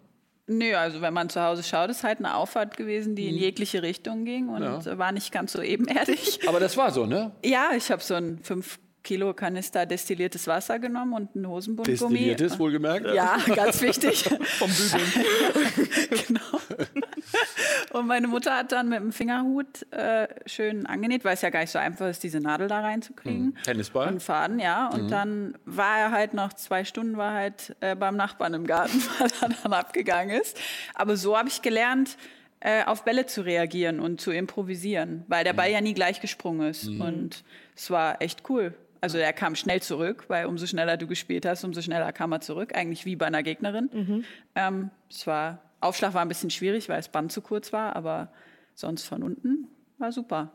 Nö, 0.48 0.76
also 0.76 1.02
wenn 1.02 1.14
man 1.14 1.30
zu 1.30 1.42
Hause 1.42 1.62
schaut, 1.62 1.90
ist 1.90 2.06
halt 2.06 2.20
eine 2.20 2.36
Auffahrt 2.36 2.78
gewesen, 2.78 3.16
die 3.16 3.28
in 3.28 3.36
mhm. 3.36 3.42
jegliche 3.42 3.84
Richtung 3.84 4.24
ging 4.24 4.48
und 4.48 4.64
ja. 4.64 4.98
war 4.98 5.12
nicht 5.12 5.34
ganz 5.34 5.52
so 5.52 5.62
ebenerdig. 5.62 6.40
Aber 6.48 6.62
das 6.62 6.78
war 6.78 6.92
so, 6.92 7.06
ne? 7.06 7.32
Ja, 7.44 7.72
ich 7.76 7.92
habe 7.92 8.02
so 8.02 8.16
ein 8.16 8.40
fünf 8.44 8.80
Kilo 9.04 9.34
Kanister 9.34 9.86
destilliertes 9.86 10.48
Wasser 10.48 10.78
genommen 10.80 11.14
und 11.14 11.36
einen 11.36 11.48
Hosenbundgummi. 11.48 12.14
Destilliertes, 12.14 12.60
wohlgemerkt? 12.60 13.14
Ja, 13.14 13.38
ganz 13.56 13.82
wichtig. 13.82 14.24
Vom 14.58 14.70
Bügeln. 14.72 15.26
Und 18.00 18.08
meine 18.08 18.28
Mutter 18.28 18.56
hat 18.56 18.72
dann 18.72 18.90
mit 18.90 19.00
dem 19.00 19.12
Fingerhut 19.12 19.92
äh, 19.92 20.28
schön 20.46 20.86
angenäht, 20.86 21.26
weil 21.26 21.34
es 21.34 21.42
ja 21.42 21.50
gar 21.50 21.62
nicht 21.62 21.72
so 21.72 21.80
einfach 21.80 22.08
ist, 22.08 22.24
diese 22.24 22.40
Nadel 22.40 22.68
da 22.68 22.80
reinzukriegen. 22.80 23.48
Mhm. 23.48 23.64
Tennisball? 23.64 24.08
Und 24.08 24.24
Faden, 24.24 24.60
ja. 24.60 24.88
Und 24.88 25.04
mhm. 25.04 25.10
dann 25.10 25.58
war 25.66 26.00
er 26.00 26.12
halt 26.12 26.34
noch 26.34 26.54
zwei 26.54 26.84
Stunden 26.86 27.18
war 27.18 27.34
halt 27.34 27.76
äh, 27.82 27.96
beim 27.96 28.16
Nachbarn 28.16 28.54
im 28.54 28.66
Garten, 28.66 29.02
weil 29.20 29.30
er 29.42 29.50
dann 29.64 29.74
abgegangen 29.74 30.40
ist. 30.40 30.60
Aber 30.96 31.18
so 31.18 31.38
habe 31.38 31.50
ich 31.50 31.62
gelernt, 31.62 32.18
äh, 32.62 32.84
auf 32.84 33.04
Bälle 33.04 33.26
zu 33.26 33.42
reagieren 33.42 34.00
und 34.00 34.20
zu 34.20 34.32
improvisieren, 34.32 35.24
weil 35.28 35.44
der 35.44 35.54
Ball 35.54 35.70
mhm. 35.70 35.74
ja 35.74 35.82
nie 35.82 35.94
gleich 35.94 36.22
gesprungen 36.22 36.70
ist. 36.70 36.90
Mhm. 36.90 37.02
Und 37.02 37.44
es 37.76 37.90
war 37.90 38.22
echt 38.22 38.50
cool. 38.50 38.74
Also 39.02 39.18
er 39.18 39.32
kam 39.34 39.56
schnell 39.56 39.82
zurück, 39.82 40.26
weil 40.28 40.46
umso 40.46 40.66
schneller 40.66 40.98
du 40.98 41.08
gespielt 41.08 41.46
hast, 41.46 41.64
umso 41.64 41.82
schneller 41.82 42.12
kam 42.12 42.34
er 42.34 42.42
zurück, 42.42 42.76
eigentlich 42.76 43.06
wie 43.06 43.16
bei 43.16 43.28
einer 43.28 43.44
Gegnerin. 43.44 43.90
Mhm. 43.94 44.26
Ähm, 44.56 44.90
es 45.10 45.26
war, 45.26 45.60
Aufschlag 45.82 46.14
war 46.14 46.22
ein 46.22 46.28
bisschen 46.28 46.50
schwierig, 46.50 46.90
weil 46.90 46.98
das 46.98 47.10
Band 47.10 47.32
zu 47.32 47.42
kurz 47.42 47.74
war, 47.74 47.96
aber 47.96 48.32
sonst 48.76 49.04
von 49.04 49.24
unten 49.24 49.68
war 49.98 50.12
super. 50.12 50.52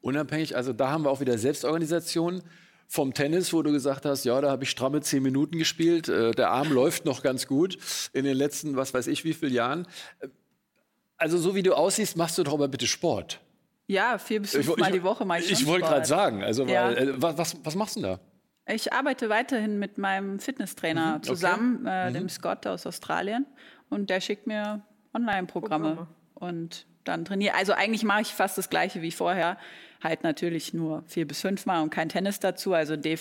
Unabhängig, 0.00 0.56
also 0.56 0.72
da 0.72 0.90
haben 0.90 1.04
wir 1.04 1.10
auch 1.10 1.20
wieder 1.20 1.36
Selbstorganisation 1.38 2.42
vom 2.88 3.14
Tennis, 3.14 3.52
wo 3.52 3.62
du 3.62 3.72
gesagt 3.72 4.04
hast, 4.04 4.24
ja, 4.24 4.40
da 4.40 4.50
habe 4.50 4.64
ich 4.64 4.70
stramme 4.70 5.00
zehn 5.00 5.22
Minuten 5.22 5.58
gespielt, 5.58 6.08
äh, 6.08 6.30
der 6.30 6.50
Arm 6.50 6.72
läuft 6.72 7.04
noch 7.04 7.22
ganz 7.22 7.46
gut 7.46 7.78
in 8.12 8.24
den 8.24 8.36
letzten, 8.36 8.76
was 8.76 8.94
weiß 8.94 9.08
ich, 9.08 9.24
wie 9.24 9.34
viele 9.34 9.52
Jahren. 9.52 9.86
Äh, 10.20 10.28
also 11.16 11.38
so 11.38 11.54
wie 11.54 11.62
du 11.62 11.74
aussiehst, 11.74 12.16
machst 12.16 12.38
du 12.38 12.44
doch 12.44 12.52
aber 12.52 12.68
bitte 12.68 12.86
Sport. 12.86 13.40
Ja, 13.88 14.18
vier 14.18 14.40
bis 14.40 14.52
fünf 14.52 14.68
ich, 14.68 14.76
Mal 14.76 14.92
die 14.92 15.02
Woche 15.02 15.24
mache 15.24 15.40
ich 15.40 15.50
Ich 15.50 15.66
wollte 15.66 15.86
gerade 15.86 16.06
sagen, 16.06 16.42
also 16.42 16.64
ja. 16.66 16.94
weil, 16.94 17.08
äh, 17.08 17.14
was, 17.16 17.56
was 17.64 17.74
machst 17.74 17.96
du 17.96 18.00
denn 18.00 18.10
da? 18.12 18.20
Ich 18.68 18.92
arbeite 18.92 19.28
weiterhin 19.28 19.78
mit 19.78 19.96
meinem 19.96 20.40
Fitnesstrainer 20.40 21.18
mhm, 21.18 21.22
zusammen, 21.22 21.80
okay. 21.82 22.06
äh, 22.06 22.10
mhm. 22.10 22.14
dem 22.14 22.28
Scott 22.28 22.66
aus 22.66 22.84
Australien. 22.86 23.46
Und 23.90 24.10
der 24.10 24.20
schickt 24.20 24.46
mir 24.46 24.82
Online-Programme. 25.14 26.06
Und 26.34 26.86
dann 27.04 27.24
trainiere. 27.24 27.54
Also 27.54 27.72
eigentlich 27.72 28.04
mache 28.04 28.22
ich 28.22 28.34
fast 28.34 28.58
das 28.58 28.68
Gleiche 28.68 29.02
wie 29.02 29.10
vorher. 29.10 29.56
Halt 30.02 30.22
natürlich 30.22 30.74
nur 30.74 31.02
vier 31.06 31.26
bis 31.26 31.40
fünf 31.40 31.66
Mal 31.66 31.82
und 31.82 31.90
kein 31.90 32.08
Tennis 32.08 32.40
dazu. 32.40 32.74
Also 32.74 32.96
de 32.96 33.18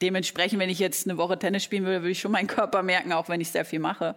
dementsprechend, 0.00 0.58
wenn 0.58 0.70
ich 0.70 0.78
jetzt 0.78 1.06
eine 1.06 1.18
Woche 1.18 1.38
Tennis 1.38 1.62
spielen 1.62 1.84
würde, 1.84 2.00
würde 2.00 2.12
ich 2.12 2.20
schon 2.20 2.32
meinen 2.32 2.46
Körper 2.46 2.82
merken, 2.82 3.12
auch 3.12 3.28
wenn 3.28 3.40
ich 3.40 3.50
sehr 3.50 3.64
viel 3.66 3.80
mache. 3.80 4.14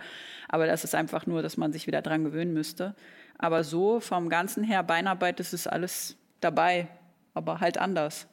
Aber 0.48 0.66
das 0.66 0.84
ist 0.84 0.96
einfach 0.96 1.26
nur, 1.26 1.42
dass 1.42 1.58
man 1.58 1.74
sich 1.74 1.88
wieder 1.88 2.02
dran 2.02 2.24
gewöhnen 2.24 2.54
müsste. 2.54 2.96
Aber 3.38 3.64
so 3.64 4.00
vom 4.00 4.30
Ganzen 4.30 4.64
her, 4.64 4.84
Beinarbeit, 4.84 5.40
das 5.40 5.54
ist 5.54 5.68
alles 5.68 6.16
dabei, 6.40 6.88
aber 7.34 7.60
halt 7.60 7.78
anders. 7.78 8.28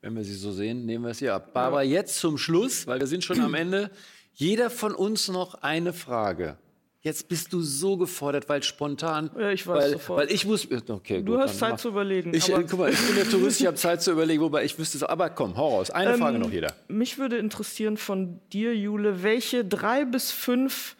Wenn 0.00 0.16
wir 0.16 0.24
sie 0.24 0.34
so 0.34 0.50
sehen, 0.50 0.84
nehmen 0.86 1.04
wir 1.04 1.10
es 1.10 1.18
hier 1.18 1.34
ab. 1.34 1.52
Barbara, 1.52 1.82
jetzt 1.82 2.18
zum 2.18 2.38
Schluss, 2.38 2.86
weil 2.86 2.98
wir 2.98 3.06
sind 3.06 3.22
schon 3.22 3.40
am 3.40 3.54
Ende. 3.54 3.90
Jeder 4.34 4.70
von 4.70 4.94
uns 4.94 5.28
noch 5.28 5.62
eine 5.62 5.92
Frage. 5.92 6.58
Jetzt 7.06 7.28
bist 7.28 7.52
du 7.52 7.60
so 7.60 7.96
gefordert, 7.96 8.48
weil 8.48 8.64
spontan. 8.64 9.30
Ja, 9.38 9.50
ich 9.52 9.64
weiß 9.64 9.76
weil, 9.76 9.90
sofort. 9.92 10.18
Weil 10.22 10.32
ich 10.32 10.44
muss. 10.44 10.66
Okay, 10.68 11.22
du 11.22 11.34
gut, 11.34 11.40
hast 11.40 11.60
Zeit 11.60 11.70
mach. 11.70 11.78
zu 11.78 11.88
überlegen. 11.90 12.34
Ich, 12.34 12.52
guck 12.52 12.78
mal, 12.80 12.90
ich 12.90 13.00
bin 13.00 13.14
der 13.14 13.30
Tourist, 13.30 13.60
ich 13.60 13.66
habe 13.68 13.76
Zeit 13.86 14.02
zu 14.02 14.10
überlegen, 14.10 14.42
wobei 14.42 14.64
ich 14.64 14.76
wüsste 14.76 14.98
es. 14.98 15.04
Aber 15.04 15.30
komm, 15.30 15.56
hau 15.56 15.76
raus. 15.76 15.92
Eine 15.92 16.14
ähm, 16.14 16.18
Frage 16.18 16.40
noch 16.40 16.50
jeder. 16.50 16.74
Mich 16.88 17.16
würde 17.16 17.38
interessieren 17.38 17.96
von 17.96 18.40
dir, 18.52 18.74
Jule, 18.74 19.22
welche 19.22 19.64
drei 19.64 20.04
bis 20.04 20.32
fünf 20.32 20.96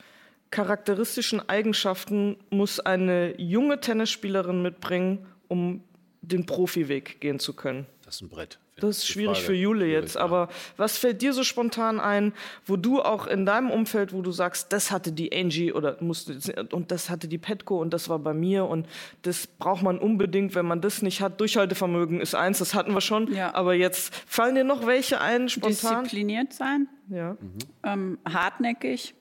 charakteristischen 0.52 1.48
Eigenschaften 1.48 2.36
muss 2.50 2.78
eine 2.78 3.34
junge 3.40 3.80
Tennisspielerin 3.80 4.62
mitbringen, 4.62 5.26
um 5.48 5.82
den 6.22 6.46
Profiweg 6.46 7.20
gehen 7.20 7.40
zu 7.40 7.52
können? 7.52 7.84
Das 8.04 8.14
ist 8.14 8.20
ein 8.20 8.28
Brett. 8.28 8.60
Das 8.78 8.98
ist 8.98 9.08
schwierig 9.08 9.38
Frage. 9.38 9.46
für 9.46 9.54
Jule 9.54 9.86
jetzt, 9.86 10.16
aber 10.18 10.48
was 10.76 10.98
fällt 10.98 11.22
dir 11.22 11.32
so 11.32 11.44
spontan 11.44 11.98
ein, 11.98 12.34
wo 12.66 12.76
du 12.76 13.00
auch 13.00 13.26
in 13.26 13.46
deinem 13.46 13.70
Umfeld, 13.70 14.12
wo 14.12 14.20
du 14.20 14.32
sagst, 14.32 14.70
das 14.72 14.90
hatte 14.90 15.12
die 15.12 15.34
Angie 15.34 15.72
oder 15.72 15.96
musste 16.00 16.38
und 16.72 16.90
das 16.90 17.08
hatte 17.08 17.26
die 17.26 17.38
Petco 17.38 17.80
und 17.80 17.94
das 17.94 18.10
war 18.10 18.18
bei 18.18 18.34
mir 18.34 18.66
und 18.66 18.86
das 19.22 19.46
braucht 19.46 19.82
man 19.82 19.98
unbedingt, 19.98 20.54
wenn 20.54 20.66
man 20.66 20.82
das 20.82 21.00
nicht 21.00 21.22
hat. 21.22 21.40
Durchhaltevermögen 21.40 22.20
ist 22.20 22.34
eins, 22.34 22.58
das 22.58 22.74
hatten 22.74 22.92
wir 22.92 23.00
schon, 23.00 23.32
ja. 23.32 23.54
aber 23.54 23.74
jetzt 23.74 24.14
fallen 24.26 24.54
dir 24.54 24.64
noch 24.64 24.86
welche 24.86 25.22
ein 25.22 25.48
spontan? 25.48 26.04
Diszipliniert 26.04 26.52
sein, 26.52 26.86
ja. 27.08 27.32
Mhm. 27.32 27.58
Ähm, 27.82 28.18
hartnäckig, 28.26 29.14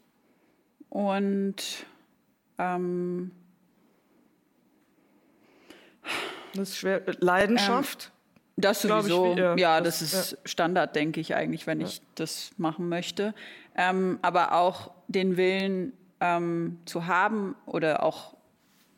und 0.95 1.85
ähm, 2.57 3.31
das 6.53 6.69
ist 6.69 6.77
schwer. 6.77 7.01
Leidenschaft? 7.19 8.05
Ähm, 8.05 8.14
das 8.57 8.81
sowieso, 8.81 9.33
ich, 9.33 9.37
ja, 9.37 9.55
ja, 9.55 9.81
das, 9.81 9.99
das 9.99 10.13
ist 10.13 10.31
ja. 10.31 10.37
Standard, 10.45 10.95
denke 10.95 11.19
ich 11.19 11.35
eigentlich, 11.35 11.67
wenn 11.67 11.81
ja. 11.81 11.87
ich 11.87 12.01
das 12.15 12.51
machen 12.57 12.87
möchte. 12.87 13.33
Ähm, 13.75 14.19
aber 14.21 14.53
auch 14.53 14.91
den 15.07 15.35
Willen 15.35 15.93
ähm, 16.21 16.79
zu 16.85 17.07
haben 17.07 17.55
oder 17.65 18.03
auch, 18.03 18.35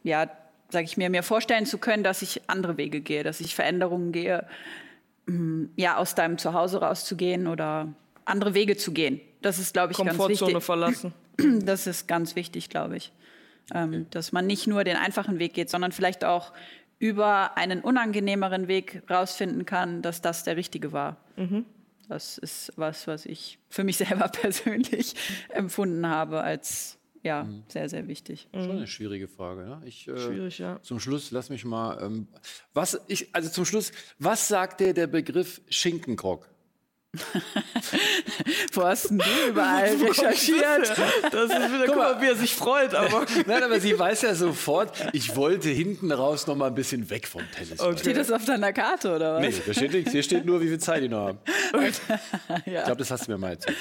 ja, 0.04 0.30
sage 0.70 0.86
ich 0.86 0.98
mir, 0.98 1.10
mir 1.10 1.24
vorstellen 1.24 1.66
zu 1.66 1.78
können, 1.78 2.04
dass 2.04 2.22
ich 2.22 2.42
andere 2.48 2.78
Wege 2.78 3.02
gehe, 3.02 3.24
dass 3.24 3.40
ich 3.40 3.56
Veränderungen 3.56 4.12
gehe, 4.12 4.46
mm, 5.26 5.66
ja, 5.76 5.98
aus 5.98 6.14
deinem 6.14 6.38
Zuhause 6.38 6.82
rauszugehen 6.82 7.48
oder 7.48 7.88
andere 8.26 8.54
Wege 8.54 8.78
zu 8.78 8.92
gehen. 8.92 9.22
Das 9.42 9.60
ist, 9.60 9.74
glaube 9.74 9.94
ich, 9.94 9.98
ganz 9.98 10.10
Komfortzone 10.10 10.52
wichtig. 10.52 10.64
verlassen. 10.64 11.14
Das 11.38 11.86
ist 11.86 12.08
ganz 12.08 12.36
wichtig, 12.36 12.68
glaube 12.68 12.98
ich. 12.98 13.12
Ähm, 13.72 14.08
dass 14.10 14.32
man 14.32 14.48
nicht 14.48 14.66
nur 14.66 14.84
den 14.84 14.96
einfachen 14.96 15.38
Weg 15.38 15.54
geht, 15.54 15.70
sondern 15.70 15.92
vielleicht 15.92 16.26
auch 16.26 16.52
über 17.00 17.58
einen 17.58 17.82
unangenehmeren 17.82 18.68
Weg 18.68 19.04
rausfinden 19.10 19.66
kann, 19.66 20.02
dass 20.02 20.22
das 20.22 20.44
der 20.44 20.58
richtige 20.58 20.92
war. 20.92 21.18
Das 22.10 22.38
ist 22.38 22.74
was, 22.76 23.08
was 23.08 23.26
ich 23.26 23.60
für 23.70 23.84
mich 23.84 23.98
selber 23.98 24.28
persönlich 24.30 25.16
empfunden 25.50 26.08
habe 26.08 26.42
als 26.42 26.98
ja, 27.24 27.48
sehr, 27.68 27.90
sehr 27.90 28.08
wichtig. 28.08 28.48
Schon 28.54 28.72
eine 28.72 28.88
schwierige 28.88 29.28
Frage. 29.28 29.66
Ne? 29.66 29.82
Ich, 29.86 30.08
äh, 30.08 30.18
Schwierig, 30.18 30.60
ja. 30.60 30.80
Zum 30.82 31.00
Schluss, 31.00 31.32
lass 31.32 31.50
mich 31.50 31.66
mal. 31.66 32.02
Ähm, 32.02 32.28
was 32.74 33.02
ich, 33.08 33.36
also 33.36 33.50
zum 33.50 33.66
Schluss, 33.66 33.92
was 34.18 34.48
sagt 34.48 34.80
dir 34.80 34.94
der 34.94 35.08
Begriff 35.08 35.60
Schinkenkrock? 35.68 36.48
Wo 38.74 38.84
hast 38.84 39.10
denn 39.10 39.20
du 39.20 39.26
überall 39.50 39.96
recherchiert? 39.96 40.90
Das 41.32 41.50
ist 41.50 41.74
wieder, 41.74 41.86
guck 41.86 41.96
mal, 41.96 42.22
wie 42.22 42.28
er 42.28 42.36
sich 42.36 42.54
freut, 42.54 42.94
aber. 42.94 43.26
Nein, 43.46 43.64
aber 43.64 43.80
sie 43.80 43.98
weiß 43.98 44.24
ja 44.24 44.36
sofort, 44.36 44.94
ich 45.14 45.36
wollte 45.36 45.70
hinten 45.70 46.12
raus 46.12 46.48
noch 46.48 46.56
mal 46.56 46.68
ein 46.68 46.76
bisschen 46.76 47.10
weg 47.10 47.28
vom 47.28 47.44
Tennis. 47.52 47.82
Steht 48.00 48.18
das 48.18 48.32
auf 48.32 48.46
deiner 48.46 48.74
Karte 48.74 49.16
oder 49.16 49.36
was? 49.36 49.42
Nee, 49.42 49.54
da 49.66 49.74
steht 49.74 49.94
nichts. 49.94 50.12
Hier 50.12 50.24
steht 50.24 50.46
nur, 50.46 50.62
wie 50.62 50.68
viel 50.68 50.80
Zeit 50.80 51.04
die 51.04 51.10
noch 51.10 51.28
haben. 51.28 51.40
Ich 52.66 52.74
ja. 52.74 52.84
glaube, 52.84 53.00
das 53.00 53.12
hast 53.12 53.28
du 53.28 53.32
mir 53.32 53.38
mal 53.38 53.52
erzählt. 53.52 53.78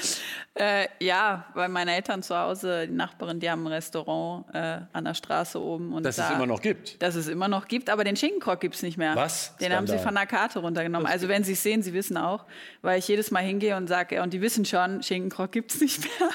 Äh, 0.53 0.87
ja, 0.99 1.45
weil 1.53 1.69
meine 1.69 1.95
Eltern 1.95 2.21
zu 2.23 2.37
Hause, 2.37 2.87
die 2.87 2.93
Nachbarin, 2.93 3.39
die 3.39 3.49
haben 3.49 3.65
ein 3.65 3.73
Restaurant 3.73 4.45
äh, 4.53 4.79
an 4.91 5.05
der 5.05 5.13
Straße 5.13 5.61
oben. 5.61 5.93
Und 5.93 6.03
Dass 6.03 6.17
da, 6.17 6.29
es 6.29 6.35
immer 6.35 6.45
noch 6.45 6.61
gibt. 6.61 7.01
Dass 7.01 7.15
es 7.15 7.27
immer 7.27 7.47
noch 7.47 7.67
gibt, 7.67 7.89
aber 7.89 8.03
den 8.03 8.15
Schinkenkrock 8.15 8.59
gibt 8.59 8.75
es 8.75 8.81
nicht 8.81 8.97
mehr. 8.97 9.15
Was? 9.15 9.55
Den 9.57 9.73
haben 9.73 9.87
sie 9.87 9.93
Skandal. 9.93 10.05
von 10.05 10.15
der 10.15 10.25
Karte 10.25 10.59
runtergenommen. 10.59 11.07
Also 11.07 11.27
wenn 11.27 11.43
sie 11.43 11.53
es 11.53 11.63
sehen, 11.63 11.81
sie 11.81 11.93
wissen 11.93 12.17
auch, 12.17 12.45
weil 12.81 12.99
ich 12.99 13.07
jedes 13.17 13.31
Mal 13.31 13.41
hingehe 13.41 13.75
und 13.75 13.87
sage, 13.87 14.15
ja, 14.15 14.23
und 14.23 14.31
die 14.31 14.41
wissen 14.41 14.63
schon, 14.63 15.01
Schinkenkrock 15.01 15.51
gibt 15.51 15.73
es 15.73 15.81
nicht 15.81 15.99
mehr. 16.01 16.29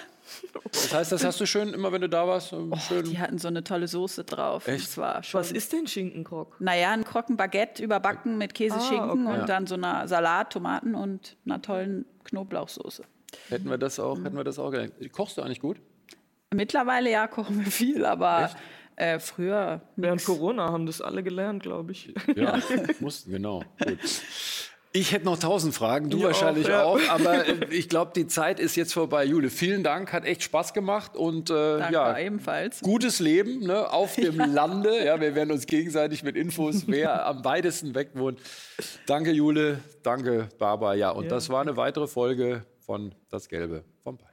Das 0.73 0.93
heißt, 0.93 1.13
das 1.13 1.25
hast 1.25 1.41
du 1.41 1.47
schön, 1.47 1.75
immer 1.75 1.93
wenn 1.93 2.01
du 2.01 2.09
da 2.09 2.27
warst, 2.27 2.55
schön. 2.89 3.05
Die 3.05 3.19
hatten 3.19 3.39
so 3.39 3.47
eine 3.47 3.63
tolle 3.63 3.87
Soße 3.87 4.25
drauf. 4.25 4.67
Echt? 4.67 4.99
Was 4.99 5.53
ist 5.53 5.73
denn 5.73 5.87
Schinkenkrock? 5.87 6.57
naja, 6.59 6.91
ein 6.91 7.05
Krockenbaguette 7.05 7.83
überbacken 7.83 8.37
mit 8.37 8.55
Käse, 8.55 8.81
Schinken 8.81 9.29
okay. 9.29 9.41
und 9.41 9.49
dann 9.49 9.67
so 9.67 9.75
einer 9.75 10.09
Salat, 10.09 10.53
Tomaten 10.53 10.95
und 10.95 11.37
einer 11.45 11.63
tollen 11.63 12.05
Knoblauchsoße. 12.25 13.05
Hätten 13.49 13.71
wir 13.71 13.79
das 13.79 14.01
auch, 14.01 14.19
hätten 14.19 14.37
wir 14.37 14.45
das 14.45 14.59
auch 14.59 14.71
gelernt. 14.71 14.95
Kochst 15.13 15.37
du 15.37 15.43
eigentlich 15.43 15.61
gut? 15.61 15.77
Mittlerweile 16.53 17.11
ja 17.11 17.29
kochen 17.29 17.65
wir 17.65 17.71
viel, 17.71 18.05
aber 18.05 18.51
äh, 18.97 19.19
früher 19.21 19.83
Während 19.97 20.25
Corona 20.25 20.71
haben 20.71 20.87
das 20.87 21.01
alle 21.01 21.23
gelernt, 21.23 21.63
glaube 21.63 21.93
ich. 21.93 22.13
Ja, 22.35 22.59
mussten, 23.01 23.31
genau. 23.31 23.63
Gut. 23.85 23.99
Ich 24.95 25.13
hätte 25.13 25.25
noch 25.25 25.39
tausend 25.39 25.75
Fragen, 25.75 26.11
du 26.11 26.19
Ich 26.19 26.25
wahrscheinlich 26.25 26.71
auch, 26.71 26.97
auch, 26.97 27.01
ja. 27.01 27.13
aber 27.13 27.49
äh, 27.49 27.67
ich 27.71 27.89
glaube, 27.89 28.13
die 28.15 28.27
Zeit 28.27 28.61
ist 28.61 28.77
jetzt 28.77 28.93
vorbei. 28.93 29.25
Jule, 29.25 29.49
vielen 29.49 29.83
Dank, 29.83 30.13
hat 30.13 30.27
echt 30.27 30.43
Spaß 30.43 30.75
gemacht 30.75 31.17
und 31.17 31.49
äh, 31.49 31.79
Danke 31.79 31.95
ja, 31.95 32.19
ebenfalls. 32.19 32.81
gutes 32.81 33.19
Leben 33.19 33.61
ne, 33.61 33.91
auf 33.91 34.17
dem 34.17 34.37
Lande. 34.53 35.03
Ja, 35.03 35.19
wir 35.19 35.35
werden 35.35 35.51
uns 35.51 35.65
gegenseitig 35.65 36.23
mit 36.23 36.37
Infos, 36.37 36.85
wer 36.89 37.27
am 37.27 37.43
weitesten 37.43 37.95
weg 37.95 38.11
wohnt. 38.15 38.39
Danke, 39.07 39.31
Jule, 39.33 39.81
danke, 40.03 40.49
Barbara. 40.59 40.95
Ja, 40.95 41.11
und 41.11 41.31
das 41.31 41.49
war 41.49 41.63
eine 41.63 41.79
weitere 41.79 42.07
Folge 42.07 42.67
von 42.81 43.15
Das 43.31 43.49
Gelbe 43.49 43.85
vom 44.03 44.19
Ball. 44.19 44.29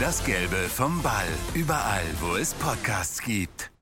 Das 0.00 0.24
Gelbe 0.24 0.56
vom 0.56 1.02
Ball. 1.02 1.28
Überall, 1.52 2.04
wo 2.20 2.36
es 2.36 2.54
Podcasts 2.54 3.20
gibt. 3.20 3.73